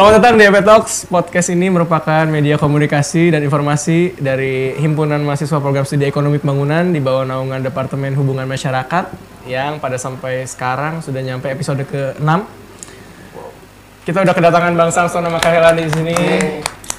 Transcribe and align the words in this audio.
Selamat 0.00 0.16
datang 0.16 0.40
di 0.40 0.48
EP 0.48 0.58
Talks. 0.64 1.12
Podcast 1.12 1.52
ini 1.52 1.68
merupakan 1.68 2.24
media 2.24 2.56
komunikasi 2.56 3.36
dan 3.36 3.44
informasi 3.44 4.16
dari 4.16 4.72
Himpunan 4.80 5.20
Mahasiswa 5.20 5.60
Program 5.60 5.84
Studi 5.84 6.08
Ekonomi 6.08 6.40
Pembangunan 6.40 6.88
di 6.88 7.04
bawah 7.04 7.28
naungan 7.28 7.60
Departemen 7.60 8.16
Hubungan 8.16 8.48
Masyarakat 8.48 9.12
yang 9.44 9.76
pada 9.76 10.00
sampai 10.00 10.48
sekarang 10.48 11.04
sudah 11.04 11.20
nyampe 11.20 11.52
episode 11.52 11.84
ke-6. 11.84 12.32
Kita 14.08 14.24
udah 14.24 14.32
kedatangan 14.32 14.72
Bang 14.72 14.88
Samson 14.88 15.20
sama 15.20 15.36
Kak 15.36 15.52
Helani 15.52 15.84
di 15.84 15.92
sini. 15.92 16.16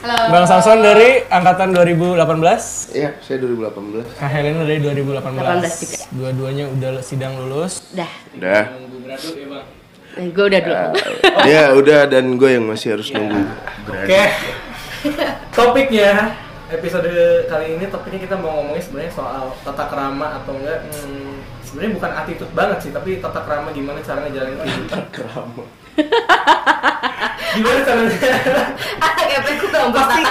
Halo. 0.06 0.30
Bang 0.30 0.46
Samson 0.46 0.86
dari 0.86 1.26
angkatan 1.26 1.74
2018, 1.74 2.22
Iya, 2.94 3.18
saya 3.18 3.42
2018. 3.42 4.14
Kak 4.14 4.30
Helena 4.30 4.62
dari 4.62 4.78
2018. 4.78 5.42
18 5.42 5.74
juga. 5.82 5.98
Dua-duanya 6.14 6.66
udah 6.70 7.02
sidang 7.02 7.34
lulus. 7.50 7.82
Dah, 7.98 8.14
Udah. 8.38 8.78
Nunggu 8.78 8.98
gradu 9.10 9.34
ya, 9.34 9.50
Bang. 9.50 9.81
Gue 10.18 10.46
udah 10.52 10.62
dulu. 10.62 10.78
ya 11.48 11.64
udah 11.76 12.00
dan 12.12 12.36
gue 12.36 12.50
yang 12.52 12.66
masih 12.68 13.00
harus 13.00 13.12
nunggu. 13.16 13.42
Oke. 13.88 14.24
Topiknya 15.56 16.36
episode 16.72 17.12
kali 17.52 17.76
ini 17.76 17.86
topiknya 17.92 18.20
kita 18.24 18.36
mau 18.40 18.64
ngomongin 18.64 18.80
sebenarnya 18.80 19.12
soal 19.12 19.52
tata 19.68 19.92
kerama 19.92 20.40
atau 20.40 20.56
enggak 20.56 20.88
hmm, 20.88 21.36
sebenarnya 21.68 21.92
bukan 22.00 22.12
attitude 22.16 22.54
banget 22.56 22.78
sih 22.80 22.92
tapi 22.96 23.20
tata 23.20 23.44
kerama 23.44 23.76
gimana 23.76 24.00
cara 24.00 24.24
ngejalanin 24.24 24.56
kehidupan 24.56 25.04
Kerama. 25.12 25.64
gimana 27.56 27.80
caranya 27.84 28.18
Anak 29.06 29.28
efek 29.28 29.54
gue 29.60 29.70
gak 29.72 29.92
pasti 29.92 30.22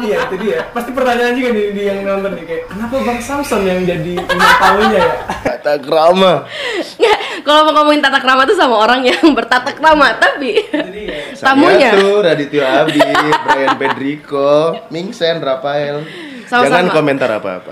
iya 0.00 0.16
itu 0.24 0.36
dia 0.40 0.58
pasti 0.72 0.90
pertanyaan 0.96 1.34
juga 1.36 1.50
di, 1.52 1.62
di 1.76 1.82
yang 1.84 2.00
nonton 2.04 2.32
nih 2.36 2.44
kayak 2.48 2.62
kenapa 2.72 2.94
bang 3.04 3.20
Samson 3.20 3.60
yang 3.68 3.80
jadi 3.84 4.12
punya 4.16 4.48
tahunya 4.56 5.00
ya 5.00 5.14
Kata 5.60 5.76
kerama. 5.76 6.48
Nggak, 6.96 7.18
kalau 7.44 7.68
mau 7.68 7.72
ngomongin 7.76 8.00
tata 8.00 8.16
krama 8.16 8.48
tuh 8.48 8.56
sama 8.56 8.80
orang 8.80 9.04
yang 9.04 9.20
bertata 9.36 9.76
krama 9.76 10.16
Tapi 10.16 10.56
jadi 10.72 11.02
ya 11.04 11.20
tamunya 11.36 11.90
Saya 11.92 12.00
tuh 12.00 12.16
Radityo 12.24 12.62
Abdi, 12.64 13.10
Brian 13.44 13.76
Pedrico, 13.76 14.52
Mingsen, 14.88 15.36
Rafael. 15.44 16.00
Sama-sama. 16.48 16.64
Jangan 16.64 16.86
komentar 16.96 17.28
apa-apa. 17.36 17.70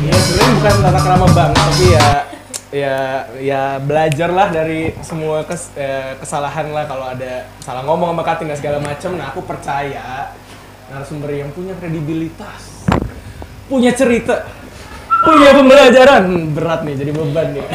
ya 0.00 0.16
sebenarnya 0.16 0.52
bukan 0.56 0.74
tata 0.80 1.00
kerama 1.04 1.26
bang 1.36 1.50
tapi 1.52 1.84
ya 1.92 2.08
ya 2.70 3.26
ya 3.42 3.62
belajar 3.82 4.30
lah 4.30 4.48
dari 4.50 4.94
semua 5.02 5.42
kes- 5.42 5.74
eh, 5.74 6.14
kesalahan 6.22 6.70
lah 6.70 6.86
kalau 6.86 7.10
ada 7.10 7.50
salah 7.62 7.82
ngomong 7.82 8.14
sama 8.14 8.22
Katin 8.22 8.50
segala 8.54 8.78
macam 8.78 9.18
nah 9.18 9.34
aku 9.34 9.42
percaya 9.42 10.30
narasumber 10.90 11.34
yang 11.34 11.50
punya 11.50 11.74
kredibilitas 11.78 12.86
punya 13.70 13.94
cerita 13.94 14.60
punya 15.20 15.50
pembelajaran. 15.52 16.22
Hmm, 16.26 16.44
berat 16.56 16.80
nih 16.84 16.94
jadi 16.96 17.10
beban 17.12 17.48
nih. 17.52 17.66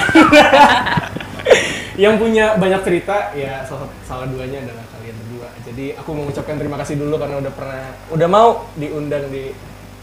Yang 2.04 2.16
punya 2.20 2.46
banyak 2.60 2.82
cerita 2.84 3.32
ya 3.38 3.64
salah, 3.64 3.88
salah 4.04 4.28
duanya 4.28 4.68
adalah 4.68 4.84
kalian 4.98 5.16
berdua. 5.16 5.48
Jadi 5.64 5.96
aku 5.96 6.12
mengucapkan 6.12 6.60
terima 6.60 6.76
kasih 6.82 7.00
dulu 7.00 7.16
karena 7.16 7.40
udah 7.40 7.54
pernah 7.56 7.84
udah 8.12 8.28
mau 8.28 8.68
diundang 8.76 9.32
di 9.32 9.56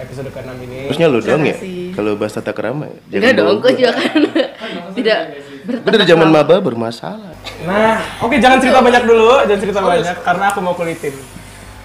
episode 0.02 0.28
ke-6 0.34 0.50
ini 0.66 0.78
Terusnya 0.90 1.06
lu 1.08 1.18
dong 1.22 1.42
ya, 1.46 1.56
kalau 1.94 2.12
bahas 2.18 2.34
tata 2.34 2.52
kerama 2.52 2.90
ya. 2.90 2.98
Enggak 3.18 3.32
dong, 3.38 3.56
gue 3.62 3.72
juga 3.78 3.92
kan 3.94 4.20
Tidak 4.98 5.18
Gue 5.62 5.90
dari 5.94 6.06
zaman 6.10 6.26
maba 6.26 6.58
bermasalah. 6.58 7.38
Nah, 7.62 8.02
oke 8.18 8.34
jangan 8.42 8.58
cerita 8.58 8.82
banyak 8.82 9.06
dulu, 9.06 9.46
jangan 9.46 9.60
cerita 9.62 9.78
banyak 9.78 10.16
karena 10.26 10.44
aku 10.50 10.58
mau 10.58 10.74
kulitin. 10.74 11.14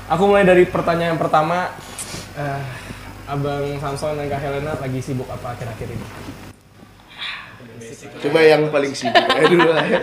Aku 0.09 0.25
mulai 0.25 0.49
dari 0.49 0.65
pertanyaan 0.65 1.13
yang 1.13 1.21
pertama. 1.21 1.69
Eh, 2.33 2.61
Abang 3.27 3.75
Samson 3.77 4.17
dan 4.17 4.31
Kak 4.31 4.39
Helena 4.39 4.73
lagi 4.79 4.97
sibuk 5.03 5.27
apa 5.29 5.53
akhir-akhir 5.53 5.93
ini? 5.93 6.05
Coba 8.17 8.39
yang 8.41 8.71
paling 8.73 8.93
sibuk 8.97 9.13
ya 9.19 9.45
dulu 9.45 9.69
lah 9.69 9.85
ya. 9.85 9.99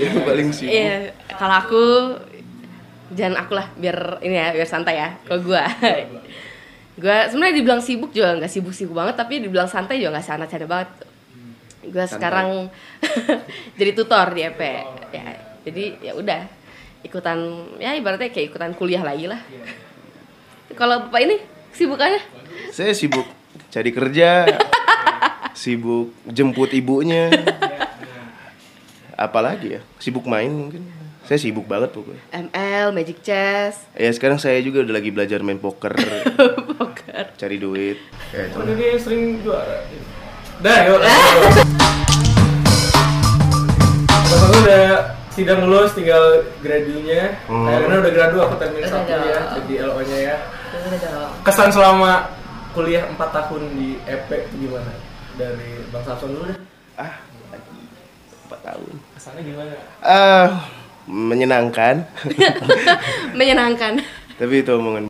yang 0.00 0.16
paling 0.24 0.48
sibuk. 0.54 0.72
Iya, 0.72 1.12
kalau 1.36 1.56
aku 1.60 1.84
Jangan 3.06 3.46
aku 3.46 3.52
lah, 3.54 3.70
biar 3.78 4.18
ini 4.18 4.34
ya, 4.34 4.50
biar 4.50 4.66
santai 4.66 4.98
ya 4.98 5.14
Kalau 5.22 5.38
gue 5.46 5.62
Gue 6.96 7.16
sebenarnya 7.28 7.54
dibilang 7.60 7.82
sibuk 7.84 8.10
juga 8.16 8.40
nggak 8.40 8.48
sibuk-sibuk 8.48 8.96
banget 8.96 9.20
Tapi 9.20 9.44
dibilang 9.44 9.68
santai 9.68 10.00
juga 10.00 10.16
nggak 10.16 10.26
sana-sana 10.26 10.64
banget. 10.64 10.90
Gue 11.86 12.06
sekarang 12.08 12.72
jadi 13.78 13.90
tutor 13.92 14.32
di 14.32 14.40
EP 14.48 14.60
ya, 15.12 15.24
Jadi 15.62 15.84
ya 16.02 16.12
udah 16.16 16.40
ikutan 17.06 17.38
ya 17.78 17.94
ibaratnya 17.94 18.32
kayak 18.34 18.50
ikutan 18.50 18.72
kuliah 18.74 19.04
lagi 19.04 19.30
lah. 19.30 19.38
Kalau 20.74 21.06
bapak 21.06 21.20
ini 21.22 21.36
sibukannya? 21.70 22.20
Saya 22.74 22.90
sibuk 22.90 23.24
cari 23.70 23.90
kerja, 23.94 24.50
sibuk 25.54 26.10
jemput 26.26 26.74
ibunya. 26.74 27.30
Apalagi 29.16 29.78
ya? 29.78 29.80
Sibuk 30.02 30.26
main 30.26 30.50
mungkin. 30.50 30.84
Saya 31.26 31.42
sibuk 31.42 31.66
banget 31.66 31.90
pokoknya. 31.90 32.22
ML 32.30 32.94
Magic 32.94 33.18
Chess 33.18 33.90
Ya 33.98 34.14
sekarang 34.14 34.38
saya 34.38 34.62
juga 34.62 34.86
udah 34.86 34.94
lagi 34.94 35.10
belajar 35.10 35.42
main 35.42 35.58
poker, 35.58 35.90
poker 36.78 37.24
cari 37.34 37.58
duit. 37.58 37.98
Ya, 38.30 38.46
Kan 38.54 38.70
ini 38.70 38.94
sering 38.94 39.42
juara. 39.42 39.82
Dah, 40.62 40.78
yuk. 40.86 41.02
Abang 44.06 44.22
Samson 44.22 44.54
udah 44.62 44.86
sidang 45.34 45.66
lulus, 45.66 45.98
tinggal 45.98 46.46
gradunya. 46.62 47.34
Hmm. 47.50 47.66
Helena 47.74 48.06
udah 48.06 48.12
gradu, 48.14 48.36
aku 48.46 48.54
termin 48.62 48.86
satu 48.86 49.10
ya, 49.10 49.40
jadi 49.58 49.74
LO-nya 49.82 50.18
ya. 50.30 50.36
Kesan 51.42 51.74
selama 51.74 52.30
kuliah 52.70 53.02
4 53.02 53.18
tahun 53.18 53.62
di 53.74 53.98
EP 54.06 54.30
itu 54.30 54.70
gimana? 54.70 54.94
Dari 55.34 55.90
Bang 55.90 56.06
Samson 56.06 56.38
dulu 56.38 56.54
deh. 56.54 56.58
Ah, 56.94 57.18
lagi 57.50 57.82
4 58.46 58.62
tahun. 58.62 58.94
Kesannya 59.18 59.42
gimana? 59.42 59.74
Ah, 60.00 60.64
menyenangkan. 61.06 62.06
menyenangkan 63.38 64.02
Tapi 64.36 64.54
itu 64.60 64.70
omongan. 64.74 65.06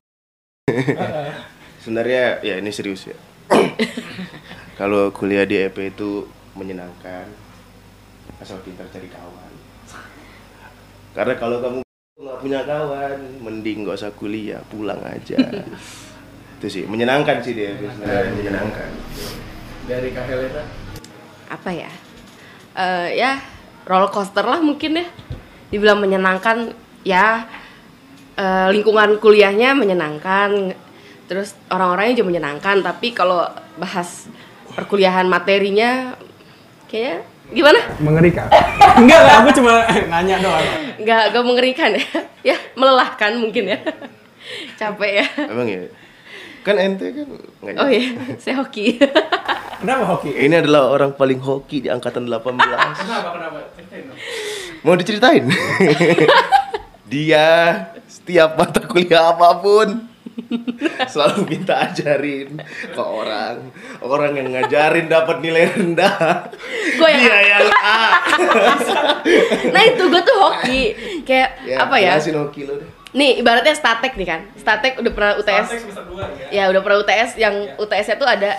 Sebenarnya 1.82 2.40
ya 2.44 2.60
ini 2.60 2.70
serius 2.70 3.10
ya. 3.10 3.16
Kalau 4.80 5.10
kuliah 5.10 5.48
di 5.48 5.56
EP 5.56 5.76
itu 5.80 6.28
menyenangkan. 6.54 7.26
Asal 8.38 8.60
pintar 8.60 8.84
cari 8.92 9.08
kawan. 9.08 9.52
Karena 11.16 11.32
kalau 11.40 11.64
kamu 11.64 11.78
nggak 12.20 12.38
punya 12.44 12.60
kawan, 12.68 13.40
mending 13.40 13.88
nggak 13.88 13.96
usah 13.96 14.12
kuliah, 14.12 14.60
pulang 14.68 15.00
aja. 15.00 15.40
itu 16.56 16.66
sih 16.68 16.84
menyenangkan 16.84 17.40
sih 17.40 17.56
dia 17.56 17.72
sebenarnya 17.80 18.32
menyenangkan. 18.36 18.90
Dari 19.88 20.08
Kak 20.12 20.24
Helena? 20.28 20.64
apa 21.46 21.70
ya 21.70 21.90
Eh 22.76 23.16
ya 23.16 23.40
roller 23.88 24.12
coaster 24.12 24.44
lah 24.44 24.60
mungkin 24.60 25.00
ya 25.00 25.06
dibilang 25.68 25.98
menyenangkan 25.98 26.70
ya 27.02 27.46
eh, 28.34 28.68
lingkungan 28.70 29.18
kuliahnya 29.18 29.74
menyenangkan 29.74 30.74
terus 31.26 31.58
orang-orangnya 31.68 32.22
juga 32.22 32.38
menyenangkan 32.38 32.86
tapi 32.86 33.10
kalau 33.10 33.42
bahas 33.76 34.30
perkuliahan 34.72 35.26
materinya 35.26 36.14
kayaknya 36.86 37.26
gimana 37.46 37.78
Mengerikan. 38.02 38.46
Enggak 39.00 39.20
lah, 39.22 39.34
aku 39.38 39.50
cuma 39.54 39.86
nanya 40.10 40.36
doang. 40.42 40.66
nggak 40.96 41.22
nggak 41.30 41.44
mengerikan 41.46 41.90
ya 41.94 42.04
ya 42.42 42.56
melelahkan 42.74 43.38
mungkin 43.38 43.70
ya 43.70 43.78
capek 44.74 45.22
ya 45.22 45.26
Emang 45.46 45.68
ya? 45.68 45.82
Kan 46.62 46.82
ente 46.82 47.06
kan 47.14 47.26
nggak 47.62 47.74
oh 47.78 47.86
jadi. 47.86 47.98
iya 47.98 48.10
saya 48.38 48.54
hoki 48.58 48.98
Kenapa 49.76 50.08
hoki? 50.08 50.32
Ini 50.32 50.64
adalah 50.64 50.88
orang 50.88 51.12
paling 51.12 51.36
hoki 51.36 51.84
di 51.84 51.92
angkatan 51.92 52.24
18. 52.24 52.48
Kenapa, 52.96 53.28
kenapa? 53.28 53.58
Mau 54.86 54.94
diceritain? 54.94 55.42
Dia 57.10 57.46
setiap 58.06 58.54
mata 58.54 58.78
kuliah 58.86 59.34
apa 59.34 59.58
pun 59.58 60.06
selalu 61.10 61.42
minta 61.50 61.90
ajarin 61.90 62.54
ke 62.94 63.02
orang. 63.02 63.74
Orang 63.98 64.38
yang 64.38 64.54
ngajarin 64.54 65.10
dapat 65.10 65.42
nilai 65.42 65.74
rendah. 65.74 66.46
Gua 67.02 67.08
yang 67.10 67.18
Dia 67.18 67.38
yang 67.58 67.66
A. 67.82 68.02
nah 69.74 69.82
itu 69.82 70.06
gue 70.06 70.22
tuh 70.22 70.36
hoki 70.38 70.82
kayak 71.26 71.66
apa 71.82 71.94
ya 71.98 72.14
jelasin 72.14 72.38
hoki 72.38 72.62
lo 72.70 72.78
deh. 72.78 72.86
nih 73.10 73.42
ibaratnya 73.42 73.74
statek 73.74 74.14
nih 74.14 74.26
kan 74.28 74.40
statek 74.54 75.02
udah 75.02 75.10
pernah 75.10 75.32
UTS 75.34 75.66
Statek 75.66 75.80
semester 75.82 76.04
dua 76.06 76.30
ya? 76.46 76.62
ya 76.62 76.64
udah 76.70 76.80
pernah 76.84 76.98
UTS 77.02 77.30
yang 77.42 77.54
UTS-nya 77.74 78.16
tuh 78.22 78.28
ada 78.28 78.54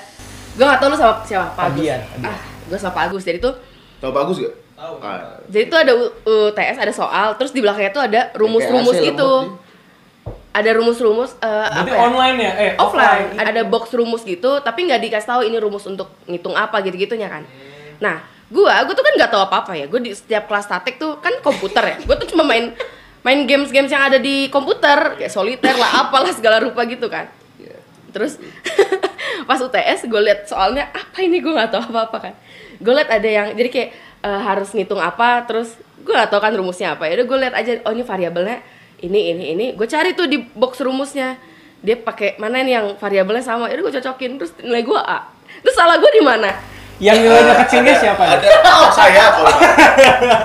gue 0.60 0.66
gak 0.66 0.80
tau 0.82 0.92
lu 0.92 0.98
sama 1.00 1.24
siapa 1.24 1.56
Pak 1.56 1.72
Agus 1.72 1.88
Adian, 1.88 2.02
ah 2.26 2.40
gue 2.68 2.78
sama 2.82 2.92
Pak 2.92 3.04
Agus 3.08 3.24
jadi 3.24 3.40
tuh 3.40 3.56
Tau 4.04 4.12
bagus 4.12 4.44
gak? 4.44 4.67
Tahu. 4.78 4.94
Ah, 5.02 5.42
jadi 5.50 5.66
tuh 5.74 5.80
ada 5.82 5.94
UTS 6.22 6.78
ada 6.78 6.94
soal 6.94 7.28
terus 7.42 7.50
di 7.50 7.66
belakangnya 7.66 7.92
tuh 7.98 8.04
ada 8.06 8.22
rumus-rumus 8.38 8.94
gitu. 9.02 9.58
ada 10.54 10.70
rumus-rumus 10.74 11.34
eh, 11.38 11.50
Berarti 11.50 11.82
apa 11.82 11.98
ya? 11.98 11.98
online 11.98 12.38
ya? 12.38 12.52
Eh, 12.62 12.72
offline. 12.78 13.26
ada 13.42 13.62
box 13.66 13.90
rumus 13.98 14.22
gitu 14.22 14.62
tapi 14.62 14.86
nggak 14.86 15.02
dikasih 15.02 15.30
tahu 15.34 15.42
ini 15.50 15.58
rumus 15.58 15.86
untuk 15.90 16.14
ngitung 16.30 16.54
apa 16.54 16.82
gitu 16.86 16.94
gitunya 16.94 17.26
kan 17.26 17.42
nah 17.98 18.22
gua 18.48 18.86
gua 18.86 18.94
tuh 18.96 19.06
kan 19.06 19.14
nggak 19.18 19.32
tahu 19.34 19.42
apa 19.44 19.56
apa 19.66 19.72
ya. 19.76 19.86
Gua 19.92 20.00
di 20.00 20.16
setiap 20.16 20.48
kelas 20.48 20.66
statik 20.68 20.96
tuh 21.02 21.20
kan 21.20 21.34
komputer 21.44 21.84
ya. 21.84 21.96
Gua 22.08 22.16
tuh 22.16 22.28
cuma 22.32 22.48
main 22.48 22.72
main 23.26 23.44
games 23.44 23.70
games 23.76 23.92
yang 23.92 24.08
ada 24.08 24.22
di 24.22 24.48
komputer 24.48 25.20
kayak 25.20 25.32
soliter 25.34 25.76
lah 25.76 26.08
apalah 26.08 26.32
segala 26.32 26.64
rupa 26.64 26.88
gitu 26.88 27.12
kan. 27.12 27.28
Terus 28.16 28.40
pas 29.50 29.60
UTS 29.60 30.08
gue 30.08 30.22
liat 30.24 30.48
soalnya 30.48 30.88
apa 30.96 31.20
ini? 31.22 31.44
Gue 31.44 31.54
nggak 31.54 31.70
tahu 31.76 31.84
apa 31.92 32.02
apa 32.08 32.18
kan. 32.30 32.34
Gue 32.80 32.94
liat 32.96 33.10
ada 33.12 33.28
yang 33.28 33.48
jadi 33.54 33.70
kayak 33.70 33.90
eh, 34.24 34.42
harus 34.42 34.72
ngitung 34.74 35.02
apa 35.02 35.46
terus 35.46 35.76
gue 36.02 36.14
gak 36.14 36.32
tau 36.32 36.40
kan 36.40 36.56
rumusnya 36.56 36.96
apa 36.96 37.10
ya 37.10 37.20
udah 37.20 37.28
gue 37.28 37.38
liat 37.44 37.56
aja 37.56 37.72
oh 37.84 37.92
ini 37.92 38.04
variabelnya 38.08 38.58
ini 39.04 39.20
ini 39.36 39.46
ini 39.54 39.66
gue 39.76 39.88
cari 39.90 40.16
tuh 40.16 40.26
di 40.26 40.40
box 40.42 40.82
rumusnya 40.82 41.38
dia 41.84 42.00
pakai 42.00 42.42
mana 42.42 42.64
nih 42.66 42.74
yang 42.80 42.88
variabelnya 42.98 43.44
sama 43.46 43.70
itu 43.70 43.86
gue 43.86 43.94
cocokin 44.02 44.42
terus 44.42 44.52
nilai 44.64 44.82
gue 44.82 44.98
A 44.98 45.30
terus 45.62 45.76
salah 45.78 46.00
gue 46.00 46.12
di 46.14 46.24
mana 46.24 46.52
Yang 46.98 47.30
nilainya 47.30 47.54
kecilnya 47.62 47.94
siapa? 47.94 48.26
Ada, 48.26 48.50
oh, 48.74 48.90
saya 48.90 49.30
korban. 49.38 49.54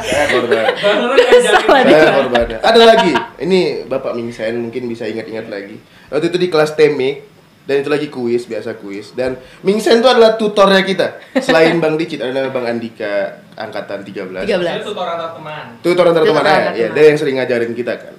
saya 0.04 0.26
korban. 0.28 0.64
Saya 1.88 2.12
korbannya. 2.12 2.58
Ada 2.60 2.80
lagi. 2.84 3.12
Ini 3.40 3.88
Bapak 3.88 4.12
Mingsen 4.12 4.60
mungkin 4.60 4.84
bisa 4.84 5.08
ingat-ingat 5.08 5.48
lagi. 5.48 5.80
Waktu 6.12 6.28
itu 6.28 6.36
di 6.36 6.48
kelas 6.52 6.76
temik 6.76 7.31
dan 7.62 7.78
itu 7.78 7.90
lagi 7.90 8.08
kuis, 8.10 8.50
biasa 8.50 8.74
kuis. 8.82 9.14
Dan 9.14 9.38
Mingsen 9.62 10.02
itu 10.02 10.08
adalah 10.10 10.34
tutornya 10.34 10.82
kita. 10.82 11.22
Selain 11.38 11.78
Bang 11.78 11.94
Dicit 11.94 12.18
ada 12.18 12.34
nama 12.34 12.50
Bang 12.50 12.66
Andika 12.66 13.38
angkatan 13.54 14.02
13. 14.02 14.50
13 14.50 14.82
Itu 14.82 14.90
tutor 14.90 15.06
antar 15.06 15.30
teman. 15.38 15.64
Tutor 15.78 16.04
antar 16.10 16.22
Tutor 16.26 16.34
teman 16.34 16.42
antar 16.42 16.74
ya, 16.74 16.90
teman. 16.90 16.94
dia 16.98 17.04
yang 17.06 17.18
sering 17.18 17.36
ngajarin 17.38 17.72
kita 17.78 17.94
kan. 18.02 18.14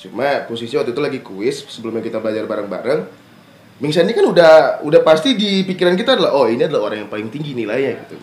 Cuma 0.00 0.48
posisi 0.48 0.72
waktu 0.80 0.96
itu 0.96 1.02
lagi 1.04 1.20
kuis 1.20 1.68
sebelumnya 1.68 2.00
kita 2.00 2.24
belajar 2.24 2.48
bareng-bareng. 2.48 3.00
Mingsen 3.84 4.08
ini 4.08 4.14
kan 4.16 4.24
udah 4.32 4.52
udah 4.86 5.00
pasti 5.04 5.36
di 5.36 5.66
pikiran 5.66 5.98
kita 5.98 6.16
adalah 6.16 6.32
oh 6.32 6.46
ini 6.48 6.64
adalah 6.64 6.88
orang 6.88 7.04
yang 7.04 7.10
paling 7.12 7.28
tinggi 7.28 7.52
nilainya 7.52 8.00
gitu. 8.06 8.16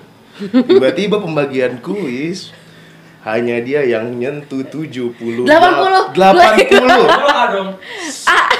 Tiba-tiba 0.73 1.21
pembagian 1.21 1.77
kuis 1.85 2.49
hanya 3.21 3.61
dia 3.61 3.85
yang 3.85 4.09
nyentuh 4.17 4.65
70 4.65 5.45
80. 5.45 5.45
80 5.45 6.17
Kalau 6.17 6.33
nggak 6.33 7.47
dong. 7.53 7.69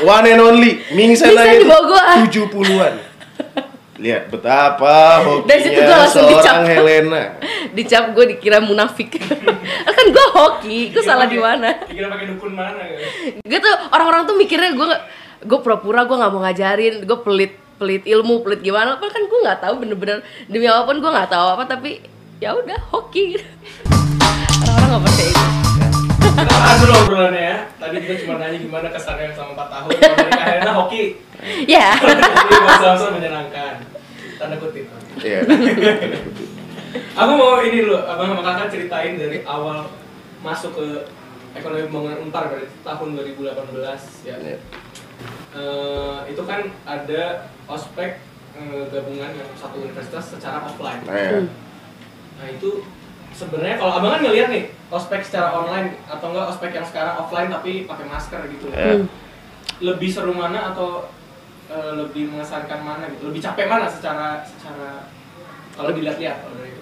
One 0.01 0.25
and 0.25 0.41
only. 0.41 0.81
Mingsen 0.93 1.37
aja 1.37 1.55
di 1.57 1.65
bawah 1.65 1.83
gua. 1.85 2.01
70-an 2.25 2.93
Lihat 4.01 4.33
betapa 4.33 5.21
Dari 5.45 5.61
situ 5.61 5.77
hokinya 5.77 5.85
gua 5.85 5.97
langsung 6.01 6.25
seorang 6.25 6.41
dicap. 6.41 6.55
Helena. 6.65 7.23
Dicap 7.77 8.03
gue 8.17 8.25
dikira 8.33 8.57
munafik. 8.57 9.13
Kan 9.95 10.05
gue 10.09 10.27
hoki 10.33 10.79
gue 10.89 11.03
salah 11.05 11.29
di 11.29 11.37
mana? 11.37 11.85
Dikira 11.85 12.09
pakai 12.09 12.25
dukun 12.33 12.57
mana 12.57 12.81
gue 13.45 13.59
tuh 13.61 13.75
orang-orang 13.93 14.25
tuh 14.25 14.35
mikirnya 14.41 14.73
gue 14.73 14.87
gue 15.45 15.59
pura-pura 15.61 16.05
gue 16.09 16.17
nggak 16.17 16.31
mau 16.33 16.41
ngajarin 16.41 16.93
gue 17.05 17.17
pelit 17.21 17.53
pelit 17.77 18.03
ilmu 18.09 18.41
pelit 18.41 18.65
gimana. 18.65 18.97
Apa 18.97 19.05
kan 19.05 19.21
gue 19.21 19.39
nggak 19.45 19.59
tahu 19.61 19.73
bener-bener. 19.85 20.25
Demi 20.49 20.65
apa 20.65 20.81
pun 20.89 20.97
gue 20.97 21.11
nggak 21.13 21.29
tahu 21.29 21.47
apa 21.53 21.63
tapi 21.69 22.01
ya 22.41 22.57
udah 22.57 22.81
hoki. 22.89 23.37
Orang-orang 24.65 24.89
nggak 24.97 25.03
percaya. 25.05 25.33
itu 25.37 25.70
Tahan 26.35 26.75
dulu 26.83 26.93
obrolannya 27.05 27.43
ya. 27.43 27.57
Tadi 27.75 27.95
kita 27.99 28.13
cuma 28.25 28.33
nanya 28.39 28.57
gimana 28.59 28.87
kesannya 28.91 29.33
selama 29.35 29.67
4 29.67 29.73
tahun. 29.73 29.89
Kalau 29.91 30.15
dari 30.15 30.31
Kak 30.31 30.47
Helena 30.47 30.73
hoki. 30.77 31.03
ya 31.65 31.87
Jadi 31.97 32.55
masa-masa 32.63 33.07
menyenangkan. 33.11 33.73
Tanda 34.39 34.55
kutip. 34.57 34.85
Iya 35.21 35.39
Aku 37.11 37.31
mau 37.35 37.59
ini 37.63 37.87
dulu, 37.87 37.99
abang 38.03 38.35
sama 38.35 38.43
kakak 38.43 38.71
ceritain 38.71 39.15
dari 39.19 39.43
awal 39.43 39.87
masuk 40.43 40.75
ke 40.75 40.87
ekonomi 41.55 41.87
pembangunan 41.87 42.19
Unpar 42.23 42.47
berarti 42.51 42.67
tahun 42.83 43.07
2018 43.19 44.27
ya. 44.27 44.35
Iya. 44.39 44.57
Eh, 45.51 46.19
itu 46.31 46.41
kan 46.47 46.71
ada 46.87 47.51
ospek 47.67 48.23
eh, 48.55 48.83
gabungan 48.91 49.31
yang 49.35 49.49
satu 49.59 49.83
universitas 49.83 50.35
secara 50.35 50.63
offline. 50.63 51.03
Nah, 51.03 51.15
ya. 51.15 51.31
Nah 52.39 52.47
itu 52.47 52.83
sebenarnya 53.31 53.75
kalau 53.75 53.93
abang 53.95 54.11
kan 54.11 54.21
ngeliat 54.21 54.47
nih 54.47 54.63
ospek 54.87 55.21
secara 55.21 55.53
online 55.53 55.97
atau 56.05 56.29
enggak 56.29 56.45
ospek 56.49 56.71
yang 56.71 56.85
sekarang 56.85 57.15
offline 57.17 57.49
tapi 57.49 57.83
pakai 57.83 58.05
masker 58.05 58.41
gitu. 58.49 58.67
Ya. 58.69 58.95
Hmm. 58.95 59.07
Lebih 59.79 60.09
seru 60.09 60.31
mana 60.31 60.71
atau 60.71 61.07
eh, 61.67 61.91
lebih 61.95 62.29
mengesankan 62.29 62.79
mana 62.79 63.07
gitu? 63.09 63.29
Lebih 63.29 63.41
capek 63.41 63.65
mana 63.65 63.85
secara 63.85 64.41
secara 64.41 65.07
kalau 65.71 65.91
dilihat-lihat 65.91 66.37
kalau 66.41 66.55
dari 66.55 66.69
itu? 66.69 66.81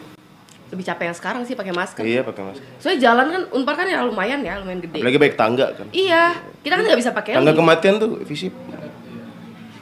lebih 0.69 0.85
capek 0.85 1.09
yang 1.09 1.17
sekarang 1.17 1.41
sih 1.41 1.57
pakai 1.57 1.73
masker 1.73 2.05
Iya 2.05 2.21
pakai 2.21 2.45
masker 2.45 2.61
soalnya 2.77 3.01
jalan 3.01 3.25
kan 3.27 3.41
unpar 3.57 3.73
kan 3.73 3.89
ya 3.89 4.05
lumayan 4.05 4.37
ya 4.39 4.61
lumayan 4.61 4.77
gede 4.77 5.01
Apalagi 5.01 5.17
baik 5.17 5.33
tangga 5.33 5.73
kan 5.73 5.89
iya 5.89 6.37
kita 6.61 6.77
kan 6.77 6.85
nggak 6.85 6.99
bisa 7.01 7.09
pakai 7.09 7.33
Tangga 7.33 7.49
lift. 7.49 7.57
kematian 7.57 7.95
tuh 7.97 8.09
visip 8.21 8.53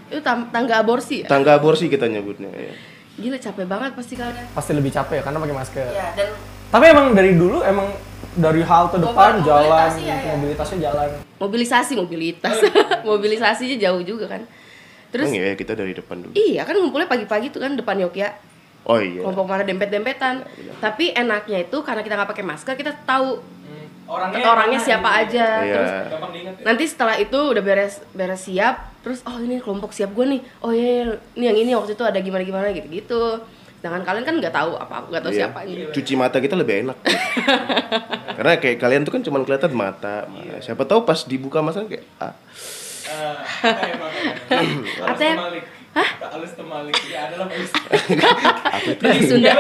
itu 0.08 0.20
tangga 0.24 0.80
aborsi 0.80 1.16
ya 1.24 1.28
Tangga 1.28 1.60
aborsi 1.60 1.92
kita 1.92 2.08
nyebutnya 2.08 2.48
ya. 2.48 2.72
gila 3.20 3.36
capek 3.36 3.68
banget 3.68 3.92
pasti 4.00 4.16
kalian 4.16 4.48
Pasti 4.56 4.72
lebih 4.72 4.88
capek 4.90 5.20
ya 5.20 5.24
karena 5.28 5.40
pakai 5.44 5.56
masker. 5.60 5.88
ya 5.92 6.08
dan 6.16 6.30
Tapi 6.68 6.86
emang 6.86 7.12
dari 7.12 7.34
dulu 7.34 7.62
emang 7.62 7.88
dari 8.34 8.62
halte 8.62 8.98
depan 8.98 9.40
Mobil- 9.40 9.46
jalan, 9.46 9.90
iya, 9.98 10.16
iya. 10.16 10.32
mobilitasnya 10.32 10.78
jalan. 10.84 11.10
mobilisasi 11.38 11.94
mobilitas. 11.96 12.56
Mobilisasinya 13.08 13.78
jauh 13.80 14.02
juga 14.02 14.26
kan. 14.28 14.42
Terus 15.08 15.32
Emang 15.32 15.42
ya 15.44 15.56
kita 15.56 15.74
dari 15.74 15.92
depan 15.92 16.20
dulu. 16.20 16.34
Iya 16.34 16.62
kan 16.62 16.76
ngumpulnya 16.76 17.08
pagi-pagi 17.08 17.50
tuh 17.50 17.60
kan 17.60 17.74
depan 17.74 17.98
Yogya 17.98 18.30
Oh 18.84 18.98
iya. 18.98 19.20
Kelompok 19.20 19.46
mana 19.46 19.64
dempet-dempetan. 19.64 20.44
Tapi 20.78 21.12
enaknya 21.12 21.62
itu 21.62 21.78
karena 21.82 22.02
kita 22.02 22.14
nggak 22.14 22.30
pakai 22.30 22.46
masker 22.46 22.74
kita 22.74 22.94
tahu 23.04 23.40
Orangnya 24.08 24.40
orangnya 24.48 24.80
siapa 24.80 25.10
aja 25.18 25.46
Iya. 25.60 25.74
terus 25.74 25.92
Gampang 26.08 26.32
diingat 26.32 26.56
ya. 26.56 26.64
nanti 26.64 26.84
setelah 26.86 27.16
itu 27.18 27.36
udah 27.36 27.60
beres 27.60 28.00
beres 28.14 28.40
siap 28.42 28.96
terus 29.04 29.20
oh 29.22 29.36
ini 29.36 29.60
kelompok 29.60 29.92
siap 29.92 30.12
gue 30.12 30.24
nih. 30.26 30.42
Oh 30.62 30.72
iya 30.72 31.04
ini 31.34 31.44
yang 31.44 31.58
ini 31.58 31.72
waktu 31.74 31.92
itu 31.92 32.04
ada 32.04 32.16
gimana 32.18 32.40
gimana 32.42 32.72
gitu 32.72 32.88
gitu 32.88 33.24
sedangkan 33.78 34.04
kalian 34.04 34.24
kan 34.24 34.36
nggak 34.36 34.50
tahu 34.52 34.72
apa 34.74 34.96
nggak 35.06 35.22
tahu 35.22 35.32
Iya. 35.32 35.40
siapa 35.44 35.60
ini 35.64 35.82
Cuci 35.88 36.14
mata 36.14 36.38
kita 36.38 36.54
lebih 36.54 36.82
enak 36.84 36.98
Karena 38.38 38.52
kayak 38.56 38.78
kalian 38.78 39.02
tuh 39.02 39.12
kan 39.12 39.22
cuma 39.22 39.38
kelihatan 39.40 39.72
mata 39.72 40.26
Iya. 40.36 40.58
Siapa 40.64 40.82
tahu 40.84 41.02
pas 41.04 41.22
dibuka 41.24 41.60
masker 41.60 41.86
kayak 41.86 42.06
ah, 42.18 42.34
Eh. 43.08 43.36
Alus 44.52 45.00
Atep. 45.00 45.32
temalik. 45.32 45.64
Hah? 45.90 46.10
Alus 46.30 46.52
temalik. 46.54 46.96
Ya 47.08 47.20
adalah. 47.26 47.48
Dari 49.00 49.20
Sunda 49.24 49.52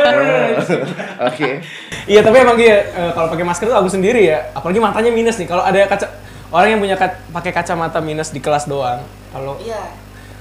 Oke 1.23 1.63
Iya 2.05 2.21
tapi 2.21 2.37
emang 2.37 2.57
iya 2.57 2.77
eh, 2.85 3.11
kalau 3.11 3.27
pakai 3.27 3.43
masker 3.43 3.65
tuh 3.65 3.77
aku 3.77 3.87
sendiri 3.87 4.23
ya, 4.25 4.51
apalagi 4.51 4.77
matanya 4.77 5.11
minus 5.11 5.35
nih. 5.35 5.45
Kalau 5.45 5.61
ada 5.61 5.79
kaca 5.85 6.07
orang 6.49 6.75
yang 6.75 6.81
punya 6.81 6.95
ka- 6.95 7.19
pakai 7.29 7.51
kacamata 7.51 7.99
minus 7.99 8.29
di 8.29 8.39
kelas 8.39 8.63
doang, 8.65 8.99
kalau 9.29 9.59
iya 9.59 9.79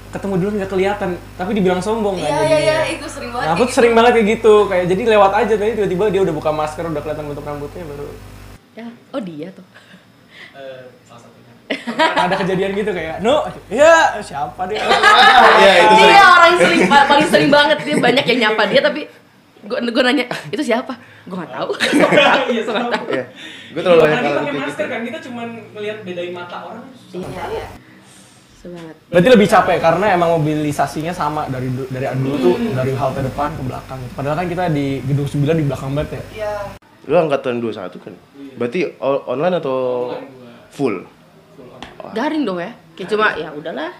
ketemu 0.09 0.33
dulu 0.37 0.49
nggak 0.55 0.69
kelihatan, 0.69 1.09
tapi 1.33 1.51
dibilang 1.53 1.77
sombong 1.77 2.15
kan 2.17 2.29
iya 2.29 2.41
iya 2.41 2.57
iya 2.59 2.77
itu 2.89 3.05
sering 3.05 3.29
banget. 3.29 3.43
Nah, 3.43 3.53
aku 3.53 3.63
tuh 3.65 3.73
sering 3.73 3.93
banget 3.93 4.11
kayak 4.13 4.27
gitu, 4.33 4.53
kayak 4.65 4.85
jadi 4.87 5.01
lewat 5.09 5.31
aja 5.35 5.53
tadi 5.53 5.71
tiba-tiba 5.73 6.03
dia 6.07 6.21
udah 6.21 6.33
buka 6.33 6.49
masker, 6.49 6.83
udah 6.83 7.01
kelihatan 7.01 7.25
bentuk 7.25 7.43
rambutnya 7.43 7.83
baru 7.85 8.07
ya 8.73 8.87
oh 9.09 9.19
dia 9.19 9.47
tuh. 9.49 9.65
Salah 11.03 11.21
satunya. 11.23 11.51
ada 12.15 12.35
kejadian 12.35 12.71
gitu 12.73 12.91
kayak, 12.91 13.19
no, 13.19 13.41
ya 13.67 14.17
siapa 14.19 14.61
dia? 14.65 14.79
Iya 14.79 15.73
itu 15.83 15.93
dia 15.97 16.07
sering 16.07 16.23
orang 16.29 16.47
yang 16.47 16.59
sering 16.61 16.81
pa- 16.85 17.05
paling 17.05 17.27
sering 17.27 17.49
banget. 17.49 17.77
Dia 17.81 17.95
banyak 17.97 18.25
yang 18.25 18.39
nyapa 18.43 18.63
dia 18.67 18.79
tapi 18.79 19.01
gue 19.59 19.77
gue 19.83 20.03
nanya 20.03 20.23
itu 20.47 20.63
siapa? 20.63 20.93
Gue 21.25 21.35
nggak 21.41 21.51
tahu. 21.51 21.69
Iya, 22.47 22.61
sama. 22.63 22.87
Iya 23.05 23.23
Gue 23.67 23.81
terlalu 23.83 23.99
banyak 23.99 24.21
pakai 24.23 24.45
gitu. 24.47 24.59
masker 24.61 24.85
kan 24.87 24.99
kita 25.03 25.19
cuma 25.19 25.41
ngelihat 25.43 25.97
bedain 26.01 26.31
mata 26.31 26.57
orang. 26.63 26.85
iya 27.11 27.65
iya 28.67 28.75
sebanget 28.83 28.95
Berarti 29.07 29.27
lebih 29.29 29.47
capek 29.47 29.77
karena 29.79 30.05
emang 30.11 30.29
mobilisasinya 30.33 31.11
sama 31.11 31.47
dari 31.47 31.71
dari 31.87 32.05
dulu 32.13 32.35
tuh 32.37 32.55
dari 32.69 32.91
halte 32.93 33.21
depan 33.21 33.49
ke 33.49 33.63
belakang. 33.63 33.99
Padahal 34.11 34.35
kan 34.35 34.47
kita 34.47 34.63
di 34.67 34.99
gedung 35.01 35.25
9 35.25 35.47
di 35.53 35.65
belakang 35.65 35.91
banget 35.91 36.09
ya. 36.11 36.23
iya 36.35 36.53
Lu 37.03 37.15
angkatan 37.15 37.57
21 37.57 37.87
kan? 37.97 38.13
Berarti 38.55 38.79
o- 38.97 39.23
online 39.25 39.55
atau 39.57 39.77
full? 40.69 41.07
garing 42.09 42.43
dong 42.43 42.57
ya 42.57 42.71
kayak 42.93 43.09
cuma 43.09 43.35
ya 43.35 43.51
udahlah 43.51 43.91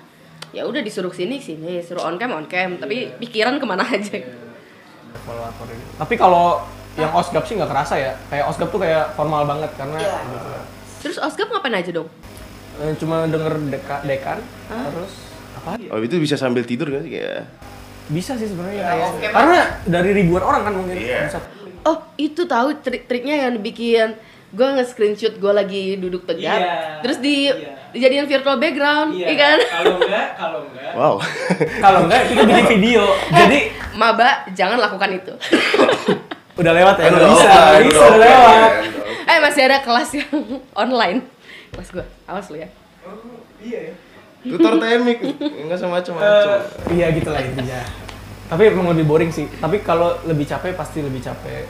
ya 0.49 0.63
udah 0.63 0.79
disuruh 0.79 1.11
sini 1.11 1.37
sini 1.37 1.79
suruh 1.81 2.01
on 2.01 2.15
cam 2.15 2.31
on 2.31 2.45
cam 2.45 2.75
tapi 2.75 3.11
pikiran 3.17 3.57
ke 3.57 3.65
mana 3.65 3.83
aja 3.83 4.15
Evaluator 5.13 5.67
ini. 5.67 5.83
Tapi 5.97 6.15
kalau 6.15 6.63
yang 6.93 7.11
osgap 7.11 7.43
sih 7.43 7.53
nggak 7.53 7.67
kerasa 7.67 7.95
ya. 7.95 8.11
Kayak 8.27 8.47
osgap 8.47 8.69
tuh 8.69 8.79
kayak 8.79 9.11
formal 9.13 9.43
banget 9.43 9.69
karena 9.75 9.97
Iya. 9.97 10.17
gitu. 10.23 10.49
terus 10.97 11.17
osgap 11.19 11.47
ngapain 11.47 11.75
aja 11.75 11.91
dong 11.93 12.09
Cuma 12.95 13.25
denger 13.25 13.53
deka, 13.67 13.97
dekan 14.03 14.37
terus 14.67 15.13
apa? 15.55 15.81
Oh 15.87 15.97
itu 15.97 16.15
bisa 16.15 16.35
sambil 16.35 16.61
tidur 16.61 16.87
kan 16.87 17.01
sih 17.01 17.11
kayak 17.11 17.49
Bisa 18.07 18.33
sih 18.33 18.45
sebenarnya 18.45 18.79
Ya, 18.79 18.93
oke, 19.03 19.19
Pak. 19.21 19.31
Karena 19.33 19.59
dari 19.83 20.09
ribuan 20.13 20.39
orang 20.41 20.61
kan 20.61 20.73
mungkin 20.73 20.95
Iya. 20.95 21.25
bisa. 21.25 21.39
oh 21.83 21.97
itu 22.15 22.43
tahu 22.43 22.77
trik-triknya 22.77 23.35
yang 23.41 23.55
dibikin 23.55 24.15
gue 24.49 24.67
nge-screenshot 24.73 25.35
gue 25.35 25.51
lagi 25.51 25.95
duduk 25.95 26.23
tegak 26.23 26.55
Iya, 26.55 27.01
terus 27.01 27.17
di 27.17 27.47
iya. 27.47 27.75
dijadiin 27.89 28.23
virtual 28.25 28.55
background 28.55 29.11
iya 29.13 29.33
kan 29.33 29.57
Kalau 29.59 29.95
enggak, 29.97 30.27
kalau 30.35 30.59
enggak. 30.63 30.91
Wow 30.93 31.13
Kalau 31.77 31.99
enggak 32.05 32.21
kita 32.27 32.41
bikin 32.43 32.65
video. 32.75 33.03
Jadi 33.29 33.59
maba 33.93 34.29
jangan 34.51 34.77
lakukan 34.77 35.09
itu 35.13 35.33
udah 36.59 36.71
lewat 36.71 36.95
ya. 36.95 37.05
Udah 37.05 37.17
udah 37.17 37.29
bisa, 37.29 37.49
udah 37.49 37.81
bisa, 37.81 37.97
udah 37.99 38.09
udah 38.09 38.19
lewat. 38.19 38.71
eh 39.27 39.37
masih 39.39 39.61
ada 39.63 39.77
kelas 39.79 40.09
yang 40.15 40.31
online 40.83 41.19
kelas 41.69 41.89
gue 41.91 42.05
awas 42.25 42.47
lu 42.47 42.57
ya 42.57 42.69
Oh, 43.01 43.15
iya 43.57 43.79
ya. 43.87 43.93
Tutor 44.43 44.77
temik 44.77 45.17
Enggak 45.39 45.77
sama 45.77 45.97
macam-macam 45.97 46.27
Eh, 46.27 46.59
iya 46.93 47.07
gitu 47.09 47.29
lah 47.29 47.39
intinya. 47.39 47.79
Tapi 48.47 48.61
emang 48.67 48.91
lebih 48.91 49.05
boring 49.05 49.27
sih. 49.27 49.47
Tapi 49.53 49.79
kalau 49.79 50.19
lebih 50.23 50.43
capek 50.43 50.71
pasti 50.73 50.99
lebih 50.99 51.19
capek 51.19 51.67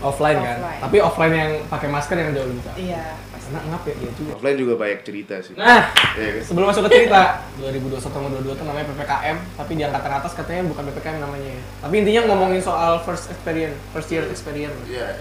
offline, 0.00 0.36
kan. 0.36 0.58
Offline. 0.58 0.80
Tapi 0.82 0.96
offline 0.98 1.34
yang 1.34 1.50
pakai 1.66 1.88
masker 1.88 2.16
yang 2.16 2.30
jauh 2.32 2.46
lebih 2.46 2.62
capek. 2.62 2.78
iya 2.84 3.14
Karena 3.30 3.58
ngap 3.64 3.82
ya 3.84 3.94
dia 3.96 4.10
juga. 4.12 4.30
Offline 4.34 4.56
juga 4.56 4.74
banyak 4.74 5.00
cerita 5.02 5.34
sih 5.38 5.54
Nah, 5.54 5.82
Iya 6.12 6.30
kan? 6.32 6.42
sebelum 6.42 6.66
masuk 6.66 6.82
ke 6.82 6.90
cerita 6.92 7.20
2021 7.56 8.02
sama 8.02 8.26
22 8.28 8.52
tuh 8.52 8.66
namanya 8.66 8.86
PPKM, 8.90 9.36
tapi 9.54 9.72
di 9.72 9.82
angkatan 9.82 10.12
atas 10.12 10.32
katanya 10.34 10.62
bukan 10.66 10.82
PPKM 10.84 11.18
namanya 11.22 11.50
ya. 11.52 11.62
Tapi 11.78 11.94
intinya 11.96 12.22
ngomongin 12.26 12.58
soal 12.58 12.98
first 13.00 13.30
experience, 13.30 13.78
first 13.90 14.10
year 14.10 14.26
experience. 14.26 14.74
Iya 14.84 15.14